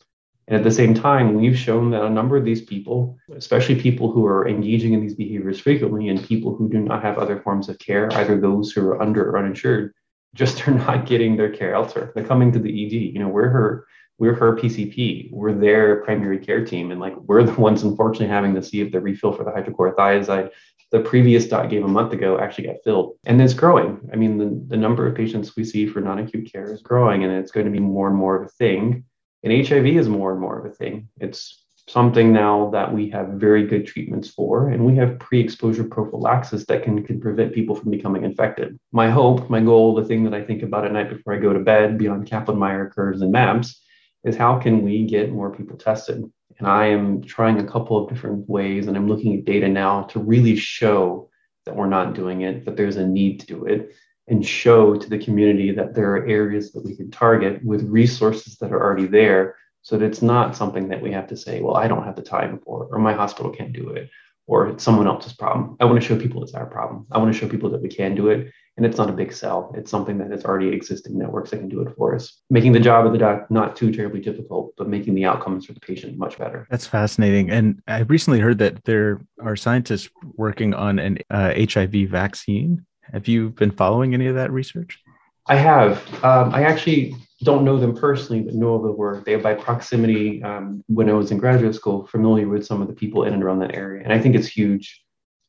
And 0.48 0.58
at 0.58 0.64
the 0.64 0.72
same 0.72 0.94
time, 0.94 1.36
we've 1.36 1.58
shown 1.58 1.92
that 1.92 2.04
a 2.04 2.10
number 2.10 2.36
of 2.36 2.44
these 2.44 2.62
people, 2.62 3.18
especially 3.36 3.80
people 3.80 4.12
who 4.12 4.26
are 4.26 4.48
engaging 4.48 4.94
in 4.94 5.02
these 5.02 5.16
behaviors 5.16 5.60
frequently 5.60 6.10
and 6.10 6.24
people 6.24 6.56
who 6.56 6.68
do 6.68 6.80
not 6.80 7.04
have 7.04 7.18
other 7.18 7.40
forms 7.40 7.70
of 7.70 7.80
care, 7.80 8.12
either 8.14 8.40
those 8.40 8.72
who 8.72 8.86
are 8.86 9.02
under 9.02 9.30
or 9.30 9.38
uninsured, 9.38 9.94
just 10.36 10.68
are 10.68 10.74
not 10.74 11.06
getting 11.12 11.38
their 11.38 11.52
care 11.52 11.74
elsewhere. 11.74 12.12
They're 12.14 12.26
coming 12.26 12.52
to 12.52 12.60
the 12.60 12.70
ED. 12.70 13.14
You 13.14 13.20
know, 13.20 13.30
we're 13.30 13.50
her, 13.50 13.86
we're 14.18 14.34
her 14.34 14.56
PCP. 14.56 15.32
We're 15.32 15.54
their 15.54 16.04
primary 16.04 16.40
care 16.40 16.66
team. 16.66 16.92
And 16.92 17.00
like 17.00 17.16
we're 17.16 17.44
the 17.44 17.60
ones 17.60 17.84
unfortunately 17.84 18.28
having 18.28 18.56
to 18.56 18.64
see 18.64 18.82
if 18.82 18.92
the 18.92 19.00
refill 19.00 19.32
for 19.32 19.44
the 19.44 19.52
hydrochlorothiazide 19.52 20.50
the 20.92 21.00
previous 21.00 21.48
dot 21.48 21.70
game 21.70 21.84
a 21.84 21.88
month 21.88 22.14
ago 22.14 22.38
actually 22.38 22.68
got 22.68 22.84
filled. 22.84 23.18
And 23.26 23.42
it's 23.42 23.54
growing. 23.54 24.10
I 24.12 24.18
mean, 24.18 24.38
the, 24.38 24.62
the 24.68 24.78
number 24.78 25.08
of 25.08 25.16
patients 25.16 25.56
we 25.56 25.64
see 25.64 25.88
for 25.88 26.02
non 26.02 26.20
acute 26.20 26.52
care 26.52 26.72
is 26.72 26.82
growing, 26.82 27.24
and 27.24 27.34
it's 27.34 27.52
going 27.52 27.66
to 27.66 27.72
be 27.72 27.80
more 27.80 28.08
and 28.08 28.16
more 28.16 28.36
of 28.36 28.46
a 28.46 28.50
thing. 28.50 29.06
And 29.44 29.68
HIV 29.68 29.86
is 29.86 30.10
more 30.10 30.32
and 30.32 30.40
more 30.40 30.60
of 30.60 30.66
a 30.66 30.76
thing. 30.76 31.08
It's 31.20 31.64
something 31.88 32.32
now 32.32 32.70
that 32.72 32.94
we 32.94 33.10
have 33.10 33.30
very 33.30 33.66
good 33.66 33.88
treatments 33.88 34.30
for, 34.30 34.70
and 34.70 34.86
we 34.86 34.96
have 34.98 35.20
pre 35.20 35.40
exposure 35.40 35.86
prophylaxis 35.86 36.66
that 36.66 36.84
can, 36.84 37.04
can 37.06 37.22
prevent 37.22 37.54
people 37.54 37.76
from 37.76 37.90
becoming 37.90 38.24
infected. 38.24 38.78
My 38.92 39.10
hope, 39.10 39.50
my 39.50 39.62
goal, 39.62 39.96
the 39.96 40.06
thing 40.06 40.24
that 40.26 40.34
I 40.34 40.44
think 40.44 40.62
about 40.62 40.86
at 40.86 40.92
night 40.92 41.10
before 41.10 41.34
I 41.34 41.40
go 41.40 41.54
to 41.54 41.60
bed 41.60 41.98
beyond 41.98 42.28
Kaplan 42.28 42.60
Meier 42.60 42.92
curves 42.94 43.22
and 43.22 43.32
MAPS 43.32 43.82
is 44.24 44.36
how 44.36 44.60
can 44.60 44.84
we 44.84 45.06
get 45.06 45.32
more 45.32 45.56
people 45.56 45.78
tested? 45.78 46.24
And 46.62 46.70
I 46.70 46.86
am 46.86 47.24
trying 47.24 47.60
a 47.60 47.64
couple 47.64 47.98
of 47.98 48.08
different 48.08 48.48
ways, 48.48 48.86
and 48.86 48.96
I'm 48.96 49.08
looking 49.08 49.36
at 49.36 49.46
data 49.46 49.68
now 49.68 50.04
to 50.04 50.20
really 50.20 50.56
show 50.56 51.28
that 51.66 51.76
we're 51.76 51.88
not 51.88 52.14
doing 52.14 52.42
it, 52.42 52.66
that 52.66 52.78
there's 52.78 52.98
a 52.98 53.08
need 53.08 53.40
to 53.40 53.48
do 53.48 53.66
it, 53.66 53.96
and 54.28 54.46
show 54.46 54.96
to 54.96 55.10
the 55.10 55.18
community 55.18 55.72
that 55.72 55.96
there 55.96 56.16
are 56.16 56.28
areas 56.28 56.72
that 56.74 56.86
we 56.86 56.96
can 56.96 57.10
target 57.10 57.66
with 57.66 57.90
resources 57.90 58.58
that 58.58 58.72
are 58.72 58.80
already 58.80 59.08
there 59.08 59.56
so 59.82 59.98
that 59.98 60.06
it's 60.06 60.22
not 60.22 60.56
something 60.56 60.88
that 60.90 61.02
we 61.02 61.12
have 61.12 61.26
to 61.30 61.36
say, 61.36 61.62
well, 61.62 61.76
I 61.76 61.88
don't 61.88 62.04
have 62.04 62.16
the 62.16 62.22
time 62.22 62.60
for, 62.64 62.88
or 62.92 63.00
my 63.00 63.14
hospital 63.14 63.52
can't 63.52 63.74
do 63.74 63.90
it, 63.90 64.12
or 64.46 64.68
it's 64.68 64.84
someone 64.84 65.08
else's 65.08 65.34
problem. 65.34 65.78
I 65.80 65.86
want 65.86 66.00
to 66.00 66.08
show 66.08 66.16
people 66.16 66.44
it's 66.44 66.54
our 66.54 66.68
problem. 66.68 67.08
I 67.12 67.18
want 67.18 67.34
to 67.34 67.40
show 67.40 67.50
people 67.50 67.72
that 67.72 67.82
we 67.82 67.90
can 67.90 68.14
do 68.14 68.30
it. 68.30 68.52
And 68.78 68.86
it's 68.86 68.98
not 68.98 69.10
a 69.10 69.14
big 69.14 69.34
sell. 69.34 69.74
It's 69.76 69.92
something 69.92 70.18
that 70.20 70.32
has 70.32 70.46
already 70.46 70.70
existing 70.70 71.18
networks 71.18 71.52
that 71.52 71.58
can 71.58 71.68
do 71.68 71.82
it 71.82 71.94
for 71.98 72.16
us, 72.16 72.42
making 72.50 72.72
the 72.72 72.80
job 72.80 73.06
of 73.06 73.12
the 73.12 73.18
doc 73.18 73.52
not 73.52 73.76
too 73.76 73.92
terribly 73.92 74.22
difficult, 74.22 74.74
but 74.78 74.88
making 74.88 75.14
the 75.14 75.26
outcomes 75.26 75.66
for 75.66 75.74
the 75.74 75.80
patient 75.82 76.18
much 76.18 76.38
better. 76.38 76.66
That's 76.70 76.88
fascinating. 76.88 77.52
And 77.52 77.82
I 77.88 78.00
recently 78.00 78.40
heard 78.40 78.60
that 78.60 78.86
there 78.86 79.20
are 79.42 79.56
scientists 79.56 80.10
working 80.36 80.74
on 80.74 81.00
an 81.00 81.20
uh, 81.30 81.54
HIV 81.58 82.10
vaccine. 82.10 82.86
Have 83.12 83.28
you 83.28 83.50
been 83.50 83.72
following 83.72 84.14
any 84.14 84.28
of 84.28 84.36
that 84.36 84.52
research? 84.52 85.00
I 85.48 85.56
have. 85.56 86.02
Um, 86.24 86.54
I 86.54 86.64
actually 86.64 87.16
don't 87.44 87.66
know 87.66 87.78
them 87.78 87.96
personally, 87.96 88.42
but 88.42 88.54
know 88.54 88.76
of 88.76 88.84
the 88.84 88.92
work. 88.92 89.26
They, 89.26 89.36
by 89.36 89.54
proximity, 89.56 90.42
um, 90.44 90.84
when 90.88 91.10
I 91.10 91.14
was 91.14 91.32
in 91.32 91.38
graduate 91.38 91.76
school, 91.76 92.06
familiar 92.08 92.48
with 92.48 92.66
some 92.66 92.82
of 92.82 92.88
the 92.88 92.94
people 92.94 93.24
in 93.24 93.34
and 93.34 93.44
around 93.44 93.60
that 93.60 93.76
area. 93.76 94.04
And 94.04 94.14
I 94.14 94.20
think 94.20 94.36
it's 94.36 94.48
huge. 94.48 95.04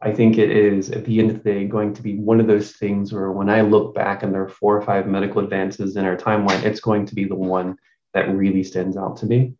I 0.05 0.13
think 0.13 0.37
it 0.37 0.51
is, 0.51 0.91
at 0.91 1.05
the 1.05 1.21
end 1.21 1.31
of 1.31 1.43
the 1.43 1.53
day, 1.53 1.65
going 1.65 1.95
to 1.95 2.03
be 2.03 2.17
one 2.17 2.41
of 2.41 2.49
those 2.49 2.73
things 2.73 3.13
where 3.13 3.31
when 3.31 3.49
I 3.49 3.61
look 3.61 3.95
back 3.95 4.23
and 4.23 4.35
there 4.35 4.43
are 4.43 4.49
four 4.49 4.77
or 4.77 4.83
five 4.83 5.07
medical 5.07 5.41
advances 5.41 5.97
in 5.97 6.05
our 6.05 6.17
timeline, 6.17 6.65
it's 6.65 6.81
going 6.81 7.07
to 7.07 7.15
be 7.15 7.25
the 7.25 7.37
one 7.37 7.77
that 8.13 8.35
really 8.35 8.65
stands 8.65 8.97
out 8.97 9.17
to 9.19 9.27
me. 9.27 9.55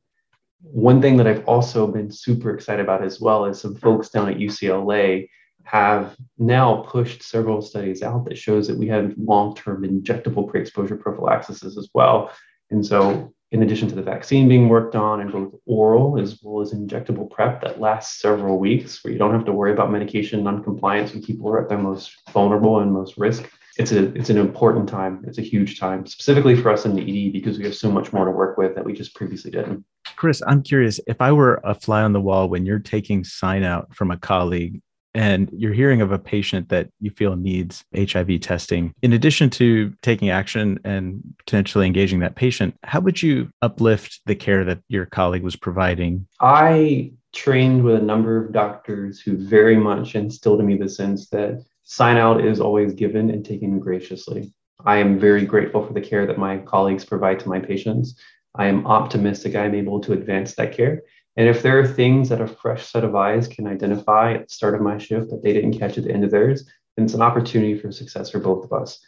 One 0.61 1.01
thing 1.01 1.17
that 1.19 1.29
I've 1.29 1.47
also 1.47 1.87
been 1.87 2.11
super 2.11 2.53
excited 2.53 2.83
about 2.83 3.05
as 3.05 3.21
well 3.21 3.45
is 3.45 3.61
some 3.61 3.77
folks 3.77 4.09
down 4.09 4.29
at 4.29 4.39
UCLA 4.39 5.29
have 5.65 6.17
now 6.39 6.83
pushed 6.89 7.23
several 7.23 7.63
studies 7.63 8.03
out 8.03 8.25
that 8.25 8.37
shows 8.37 8.67
that 8.67 8.77
we 8.77 8.89
have 8.89 9.15
long-term 9.17 9.85
injectable 9.85 10.49
pre-exposure 10.49 10.97
prophylaxis 10.97 11.63
as 11.63 11.89
well. 11.95 12.33
And 12.71 12.85
so 12.85 13.33
in 13.53 13.63
addition 13.63 13.87
to 13.87 13.95
the 13.95 14.03
vaccine 14.03 14.49
being 14.49 14.69
worked 14.69 14.97
on 14.97 15.21
in 15.21 15.31
both 15.31 15.55
oral 15.67 16.19
as 16.19 16.41
well 16.43 16.63
as 16.63 16.73
injectable 16.73 17.31
PrEP 17.31 17.61
that 17.61 17.81
lasts 17.81 18.21
several 18.21 18.59
weeks 18.59 19.05
where 19.05 19.13
you 19.13 19.19
don't 19.19 19.35
have 19.35 19.45
to 19.45 19.53
worry 19.53 19.73
about 19.73 19.93
medication 19.93 20.43
noncompliance 20.43 21.13
when 21.13 21.23
people 21.23 21.49
are 21.51 21.63
at 21.63 21.69
their 21.69 21.79
most 21.79 22.17
vulnerable 22.33 22.81
and 22.81 22.91
most 22.91 23.19
risk. 23.19 23.49
It's 23.77 23.93
a 23.93 24.15
it's 24.15 24.31
an 24.31 24.39
important 24.39 24.89
time. 24.89 25.25
It's 25.27 25.39
a 25.39 25.43
huge 25.43 25.79
time, 25.79 26.05
specifically 26.07 26.57
for 26.57 26.71
us 26.71 26.85
in 26.85 26.95
the 26.95 27.03
ED 27.03 27.33
because 27.33 27.59
we 27.59 27.65
have 27.65 27.75
so 27.75 27.91
much 27.91 28.13
more 28.13 28.25
to 28.25 28.31
work 28.31 28.59
with 28.59 28.75
that 28.75 28.85
we 28.85 28.93
just 28.93 29.15
previously 29.15 29.51
didn't. 29.51 29.85
Chris, 30.17 30.43
I'm 30.47 30.63
curious 30.63 31.01
if 31.07 31.21
I 31.21 31.33
were 31.33 31.61
a 31.65 31.75
fly 31.75 32.03
on 32.03 32.13
the 32.13 32.21
wall 32.21 32.49
when 32.49 32.67
you're 32.67 32.79
taking 32.79 33.25
sign 33.25 33.65
out 33.65 33.95
from 33.95 34.11
a 34.11 34.19
colleague 34.19 34.83
and 35.15 35.51
you're 35.53 35.73
hearing 35.73 36.01
of 36.01 36.13
a 36.13 36.19
patient 36.19 36.69
that 36.71 36.89
you 37.01 37.11
feel 37.11 37.37
needs 37.37 37.85
HIV 37.95 38.41
testing, 38.41 38.95
in 39.03 39.13
addition 39.13 39.51
to 39.51 39.93
taking 40.03 40.31
action 40.31 40.79
and 40.85 41.23
potentially 41.39 41.87
engaging 41.87 42.21
that 42.21 42.37
patient, 42.37 42.75
how 42.83 43.01
would 43.01 43.23
you 43.23 43.51
uplift 43.61 44.21
the 44.27 44.35
care 44.35 44.65
that 44.65 44.81
your 44.89 45.07
colleague 45.07 45.43
was 45.43 45.57
providing? 45.57 46.27
I 46.41 47.13
trained 47.33 47.83
with 47.83 47.97
a 47.97 48.03
number 48.03 48.43
of 48.43 48.53
doctors 48.53 49.21
who 49.21 49.37
very 49.37 49.77
much 49.77 50.15
instilled 50.15 50.61
in 50.61 50.67
me 50.67 50.77
the 50.77 50.89
sense 50.89 51.29
that 51.31 51.65
sign 51.83 52.17
out 52.17 52.45
is 52.45 52.61
always 52.61 52.95
given 52.95 53.31
and 53.31 53.45
taken 53.45 53.79
graciously. 53.79 54.53
I 54.85 54.97
am 54.97 55.19
very 55.19 55.45
grateful 55.45 55.87
for 55.87 55.93
the 55.93 56.01
care 56.01 56.27
that 56.27 56.39
my 56.39 56.59
colleagues 56.59 57.05
provide 57.05 57.39
to 57.41 57.49
my 57.49 57.61
patients. 57.61 58.19
I 58.55 58.67
am 58.67 58.87
optimistic 58.87 59.55
I'm 59.55 59.75
able 59.75 60.01
to 60.01 60.13
advance 60.13 60.55
that 60.55 60.73
care. 60.73 61.03
And 61.37 61.49
if 61.49 61.63
there 61.63 61.79
are 61.79 61.87
things 61.87 62.29
that 62.29 62.41
a 62.41 62.47
fresh 62.47 62.87
set 62.87 63.05
of 63.05 63.15
eyes 63.15 63.49
can 63.49 63.67
identify 63.67 64.35
at 64.35 64.49
the 64.49 64.55
start 64.55 64.75
of 64.75 64.83
my 64.83 64.99
shift 64.99 65.31
that 65.31 65.43
they 65.43 65.53
didn't 65.53 65.79
catch 65.79 65.97
at 65.97 66.05
the 66.05 66.13
end 66.13 66.25
of 66.25 66.31
theirs, 66.31 66.69
then 66.97 67.07
it's 67.07 67.15
an 67.15 67.23
opportunity 67.23 67.79
for 67.79 67.91
success 67.91 68.31
for 68.31 68.39
both 68.39 68.65
of 68.65 68.73
us. 68.73 68.99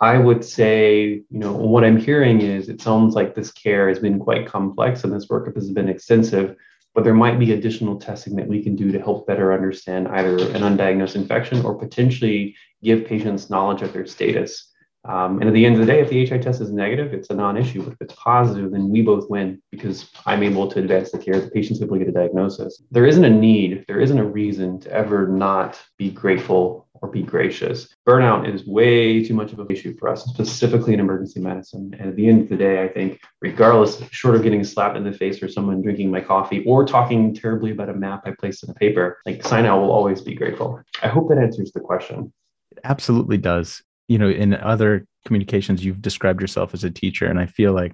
I 0.00 0.18
would 0.18 0.44
say, 0.44 1.22
you 1.30 1.38
know, 1.38 1.52
what 1.52 1.84
I'm 1.84 1.96
hearing 1.96 2.40
is 2.40 2.68
it 2.68 2.82
sounds 2.82 3.14
like 3.14 3.34
this 3.34 3.52
care 3.52 3.88
has 3.88 4.00
been 4.00 4.18
quite 4.18 4.46
complex 4.46 5.04
and 5.04 5.12
this 5.12 5.28
workup 5.28 5.54
has 5.54 5.70
been 5.70 5.88
extensive, 5.88 6.56
but 6.94 7.04
there 7.04 7.14
might 7.14 7.38
be 7.38 7.52
additional 7.52 7.98
testing 7.98 8.36
that 8.36 8.48
we 8.48 8.62
can 8.62 8.74
do 8.76 8.92
to 8.92 9.00
help 9.00 9.26
better 9.26 9.52
understand 9.52 10.08
either 10.08 10.36
an 10.50 10.62
undiagnosed 10.62 11.14
infection 11.14 11.64
or 11.64 11.78
potentially 11.78 12.54
give 12.82 13.06
patients 13.06 13.48
knowledge 13.48 13.82
of 13.82 13.92
their 13.92 14.06
status. 14.06 14.71
Um, 15.04 15.40
and 15.40 15.48
at 15.48 15.54
the 15.54 15.66
end 15.66 15.74
of 15.74 15.80
the 15.80 15.86
day, 15.86 16.00
if 16.00 16.10
the 16.10 16.24
HI 16.24 16.38
test 16.38 16.60
is 16.60 16.70
negative, 16.70 17.12
it's 17.12 17.30
a 17.30 17.34
non-issue. 17.34 17.82
But 17.82 17.94
if 17.94 18.00
it's 18.00 18.14
positive, 18.14 18.70
then 18.70 18.88
we 18.88 19.02
both 19.02 19.28
win 19.28 19.60
because 19.70 20.10
I'm 20.26 20.42
able 20.42 20.68
to 20.68 20.78
advance 20.78 21.10
the 21.10 21.18
care. 21.18 21.40
The 21.40 21.50
patient's 21.50 21.82
able 21.82 21.98
to 21.98 22.04
get 22.04 22.08
a 22.08 22.12
diagnosis. 22.12 22.82
There 22.90 23.06
isn't 23.06 23.24
a 23.24 23.30
need, 23.30 23.84
there 23.88 24.00
isn't 24.00 24.18
a 24.18 24.24
reason 24.24 24.78
to 24.80 24.92
ever 24.92 25.26
not 25.26 25.80
be 25.98 26.10
grateful 26.10 26.86
or 27.00 27.08
be 27.08 27.22
gracious. 27.22 27.88
Burnout 28.06 28.48
is 28.48 28.64
way 28.64 29.24
too 29.24 29.34
much 29.34 29.52
of 29.52 29.58
an 29.58 29.66
issue 29.70 29.96
for 29.98 30.08
us, 30.08 30.24
specifically 30.26 30.94
in 30.94 31.00
emergency 31.00 31.40
medicine. 31.40 31.92
And 31.98 32.10
at 32.10 32.16
the 32.16 32.28
end 32.28 32.42
of 32.42 32.48
the 32.48 32.56
day, 32.56 32.84
I 32.84 32.88
think, 32.88 33.20
regardless, 33.40 34.00
short 34.12 34.36
of 34.36 34.44
getting 34.44 34.62
slapped 34.62 34.96
in 34.96 35.02
the 35.02 35.12
face 35.12 35.40
for 35.40 35.48
someone 35.48 35.82
drinking 35.82 36.12
my 36.12 36.20
coffee 36.20 36.62
or 36.64 36.86
talking 36.86 37.34
terribly 37.34 37.72
about 37.72 37.88
a 37.88 37.94
map 37.94 38.22
I 38.24 38.34
placed 38.38 38.62
in 38.62 38.70
a 38.70 38.74
paper, 38.74 39.18
like 39.26 39.44
sign 39.44 39.66
out 39.66 39.80
will 39.80 39.90
always 39.90 40.20
be 40.20 40.34
grateful. 40.36 40.80
I 41.02 41.08
hope 41.08 41.28
that 41.30 41.38
answers 41.38 41.72
the 41.72 41.80
question. 41.80 42.32
It 42.70 42.78
absolutely 42.84 43.36
does 43.36 43.82
you 44.08 44.18
know 44.18 44.28
in 44.28 44.54
other 44.54 45.06
communications 45.26 45.84
you've 45.84 46.02
described 46.02 46.40
yourself 46.40 46.74
as 46.74 46.84
a 46.84 46.90
teacher 46.90 47.26
and 47.26 47.38
i 47.38 47.46
feel 47.46 47.72
like 47.72 47.92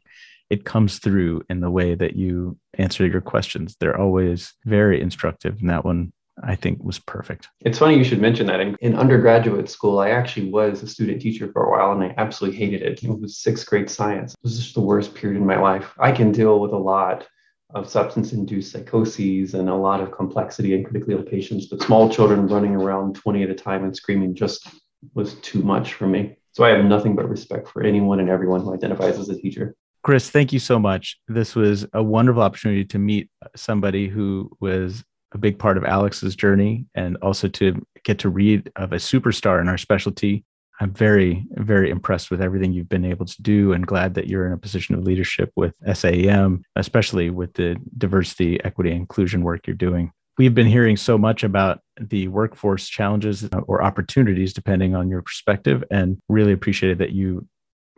it 0.50 0.64
comes 0.64 0.98
through 0.98 1.42
in 1.50 1.60
the 1.60 1.70
way 1.70 1.94
that 1.94 2.16
you 2.16 2.56
answer 2.74 3.06
your 3.06 3.20
questions 3.20 3.76
they're 3.78 3.98
always 3.98 4.54
very 4.64 5.00
instructive 5.00 5.58
and 5.60 5.70
that 5.70 5.84
one 5.84 6.12
I 6.42 6.54
think 6.54 6.82
was 6.82 6.98
perfect. 6.98 7.48
It's 7.62 7.78
funny 7.78 7.96
you 7.96 8.04
should 8.04 8.20
mention 8.20 8.46
that. 8.46 8.60
In, 8.60 8.76
in, 8.80 8.94
undergraduate 8.94 9.68
school, 9.68 9.98
I 9.98 10.10
actually 10.10 10.50
was 10.50 10.82
a 10.82 10.86
student 10.86 11.20
teacher 11.20 11.50
for 11.52 11.64
a 11.64 11.70
while 11.70 11.92
and 11.92 12.02
I 12.02 12.14
absolutely 12.16 12.58
hated 12.58 12.82
it. 12.82 13.02
It 13.02 13.20
was 13.20 13.38
sixth 13.38 13.66
grade 13.66 13.90
science. 13.90 14.34
It 14.34 14.38
was 14.42 14.58
just 14.58 14.74
the 14.74 14.80
worst 14.80 15.14
period 15.14 15.40
in 15.40 15.46
my 15.46 15.58
life. 15.58 15.92
I 15.98 16.12
can 16.12 16.32
deal 16.32 16.60
with 16.60 16.72
a 16.72 16.78
lot 16.78 17.26
of 17.74 17.88
substance 17.88 18.32
induced 18.32 18.72
psychoses 18.72 19.54
and 19.54 19.68
a 19.68 19.74
lot 19.74 20.00
of 20.00 20.12
complexity 20.12 20.74
in 20.74 20.84
critically 20.84 21.14
ill 21.14 21.22
patients, 21.22 21.66
but 21.66 21.82
small 21.82 22.08
children 22.08 22.46
running 22.46 22.74
around 22.74 23.14
20 23.14 23.42
at 23.42 23.50
a 23.50 23.54
time 23.54 23.84
and 23.84 23.94
screaming 23.94 24.34
just 24.34 24.66
was 25.14 25.34
too 25.34 25.62
much 25.62 25.94
for 25.94 26.06
me. 26.06 26.36
So 26.52 26.64
I 26.64 26.70
have 26.70 26.84
nothing 26.84 27.14
but 27.14 27.28
respect 27.28 27.68
for 27.68 27.82
anyone 27.82 28.20
and 28.20 28.28
everyone 28.28 28.60
who 28.60 28.74
identifies 28.74 29.18
as 29.18 29.28
a 29.28 29.40
teacher. 29.40 29.76
Chris, 30.02 30.30
thank 30.30 30.52
you 30.52 30.58
so 30.58 30.78
much. 30.78 31.18
This 31.28 31.54
was 31.54 31.86
a 31.92 32.02
wonderful 32.02 32.42
opportunity 32.42 32.84
to 32.86 32.98
meet 32.98 33.30
somebody 33.54 34.08
who 34.08 34.50
was 34.60 35.04
a 35.32 35.38
big 35.38 35.58
part 35.58 35.76
of 35.76 35.84
Alex's 35.84 36.34
journey 36.34 36.86
and 36.94 37.16
also 37.18 37.48
to 37.48 37.84
get 38.04 38.18
to 38.20 38.28
read 38.28 38.70
of 38.76 38.92
a 38.92 38.96
superstar 38.96 39.60
in 39.60 39.68
our 39.68 39.76
specialty. 39.76 40.44
I'm 40.80 40.92
very, 40.92 41.44
very 41.50 41.90
impressed 41.90 42.30
with 42.30 42.40
everything 42.40 42.72
you've 42.72 42.88
been 42.88 43.04
able 43.04 43.26
to 43.26 43.42
do 43.42 43.72
and 43.72 43.86
glad 43.86 44.14
that 44.14 44.28
you're 44.28 44.46
in 44.46 44.52
a 44.52 44.58
position 44.58 44.94
of 44.94 45.02
leadership 45.02 45.52
with 45.56 45.74
SAEM, 45.86 46.62
especially 46.76 47.30
with 47.30 47.52
the 47.54 47.76
diversity, 47.98 48.62
equity, 48.64 48.92
inclusion 48.92 49.42
work 49.42 49.66
you're 49.66 49.76
doing. 49.76 50.12
We've 50.38 50.54
been 50.54 50.68
hearing 50.68 50.96
so 50.96 51.18
much 51.18 51.42
about 51.42 51.80
the 52.00 52.28
workforce 52.28 52.88
challenges 52.88 53.44
uh, 53.44 53.58
or 53.66 53.82
opportunities, 53.82 54.52
depending 54.52 54.94
on 54.94 55.08
your 55.08 55.22
perspective, 55.22 55.84
and 55.90 56.20
really 56.28 56.52
appreciated 56.52 56.98
that 56.98 57.12
you 57.12 57.46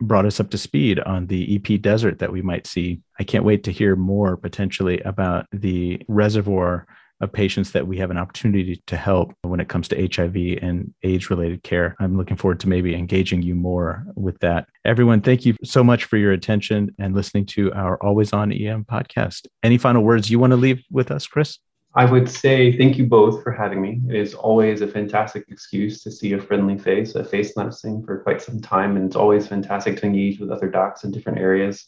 brought 0.01 0.25
us 0.25 0.39
up 0.39 0.49
to 0.49 0.57
speed 0.57 0.99
on 0.99 1.27
the 1.27 1.55
EP 1.55 1.79
desert 1.79 2.19
that 2.19 2.31
we 2.31 2.41
might 2.41 2.65
see. 2.65 3.01
I 3.19 3.23
can't 3.23 3.45
wait 3.45 3.63
to 3.65 3.71
hear 3.71 3.95
more 3.95 4.35
potentially 4.35 4.99
about 5.01 5.45
the 5.51 6.01
reservoir 6.07 6.87
of 7.21 7.31
patients 7.31 7.71
that 7.71 7.87
we 7.87 7.97
have 7.97 8.09
an 8.09 8.17
opportunity 8.17 8.81
to 8.87 8.97
help 8.97 9.33
when 9.43 9.59
it 9.59 9.69
comes 9.69 9.87
to 9.87 10.09
HIV 10.11 10.63
and 10.63 10.91
AIDS 11.03 11.29
related 11.29 11.61
care. 11.61 11.95
I'm 11.99 12.17
looking 12.17 12.35
forward 12.35 12.59
to 12.61 12.69
maybe 12.69 12.95
engaging 12.95 13.43
you 13.43 13.53
more 13.53 14.05
with 14.15 14.39
that. 14.39 14.67
Everyone, 14.83 15.21
thank 15.21 15.45
you 15.45 15.55
so 15.63 15.83
much 15.83 16.05
for 16.05 16.17
your 16.17 16.31
attention 16.31 16.95
and 16.97 17.13
listening 17.13 17.45
to 17.47 17.71
our 17.73 18.01
Always 18.03 18.33
On 18.33 18.51
EM 18.51 18.85
podcast. 18.85 19.45
Any 19.61 19.77
final 19.77 20.03
words 20.03 20.31
you 20.31 20.39
want 20.39 20.51
to 20.51 20.57
leave 20.57 20.83
with 20.89 21.11
us, 21.11 21.27
Chris? 21.27 21.59
I 21.93 22.05
would 22.05 22.29
say 22.29 22.77
thank 22.77 22.97
you 22.97 23.05
both 23.05 23.43
for 23.43 23.51
having 23.51 23.81
me. 23.81 23.99
It 24.07 24.15
is 24.15 24.33
always 24.33 24.79
a 24.79 24.87
fantastic 24.87 25.45
excuse 25.49 26.01
to 26.03 26.11
see 26.11 26.31
a 26.33 26.41
friendly 26.41 26.77
face, 26.77 27.15
a 27.15 27.23
face 27.23 27.57
not 27.57 27.75
seen 27.75 28.01
for 28.03 28.19
quite 28.19 28.41
some 28.41 28.61
time, 28.61 28.95
and 28.95 29.05
it's 29.05 29.17
always 29.17 29.47
fantastic 29.47 29.97
to 29.97 30.05
engage 30.05 30.39
with 30.39 30.51
other 30.51 30.69
docs 30.69 31.03
in 31.03 31.11
different 31.11 31.39
areas. 31.39 31.87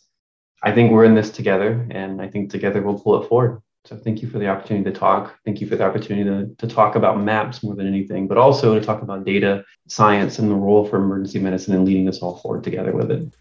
I 0.61 0.73
think 0.73 0.91
we're 0.91 1.05
in 1.05 1.15
this 1.15 1.29
together, 1.29 1.87
and 1.89 2.21
I 2.21 2.27
think 2.27 2.51
together 2.51 2.81
we'll 2.81 2.99
pull 2.99 3.21
it 3.21 3.29
forward. 3.29 3.61
So 3.85 3.95
thank 3.95 4.21
you 4.21 4.29
for 4.29 4.39
the 4.39 4.47
opportunity 4.47 4.89
to 4.91 4.97
talk. 4.97 5.37
Thank 5.45 5.61
you 5.61 5.67
for 5.67 5.77
the 5.77 5.85
opportunity 5.85 6.23
to, 6.29 6.53
to 6.55 6.73
talk 6.73 6.95
about 6.95 7.21
maps 7.21 7.63
more 7.63 7.75
than 7.75 7.87
anything, 7.87 8.27
but 8.27 8.37
also 8.37 8.77
to 8.77 8.85
talk 8.85 9.03
about 9.03 9.25
data 9.25 9.63
science 9.87 10.39
and 10.39 10.51
the 10.51 10.55
role 10.55 10.85
for 10.85 10.97
emergency 10.97 11.39
medicine 11.39 11.75
and 11.75 11.85
leading 11.85 12.09
us 12.09 12.19
all 12.19 12.37
forward 12.37 12.63
together 12.63 12.93
with 12.93 13.09
it. 13.11 13.33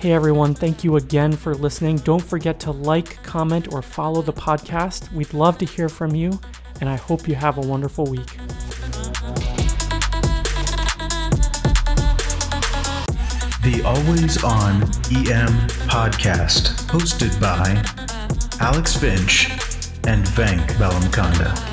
Hey 0.00 0.12
everyone, 0.12 0.54
thank 0.54 0.82
you 0.82 0.96
again 0.96 1.32
for 1.36 1.54
listening. 1.54 1.96
Don't 1.96 2.22
forget 2.22 2.58
to 2.60 2.70
like, 2.70 3.22
comment, 3.22 3.70
or 3.70 3.82
follow 3.82 4.22
the 4.22 4.32
podcast. 4.32 5.12
We'd 5.12 5.34
love 5.34 5.58
to 5.58 5.66
hear 5.66 5.90
from 5.90 6.14
you, 6.14 6.40
and 6.80 6.88
I 6.88 6.96
hope 6.96 7.28
you 7.28 7.34
have 7.34 7.58
a 7.58 7.60
wonderful 7.60 8.06
week. 8.06 8.26
The 13.60 13.82
Always 13.84 14.42
On 14.42 14.84
EM 15.12 15.68
podcast, 15.90 16.80
hosted 16.88 17.38
by 17.38 17.84
Alex 18.58 18.96
Finch 18.96 19.50
and 20.06 20.24
Venk 20.24 20.66
Bellamkonda. 20.78 21.69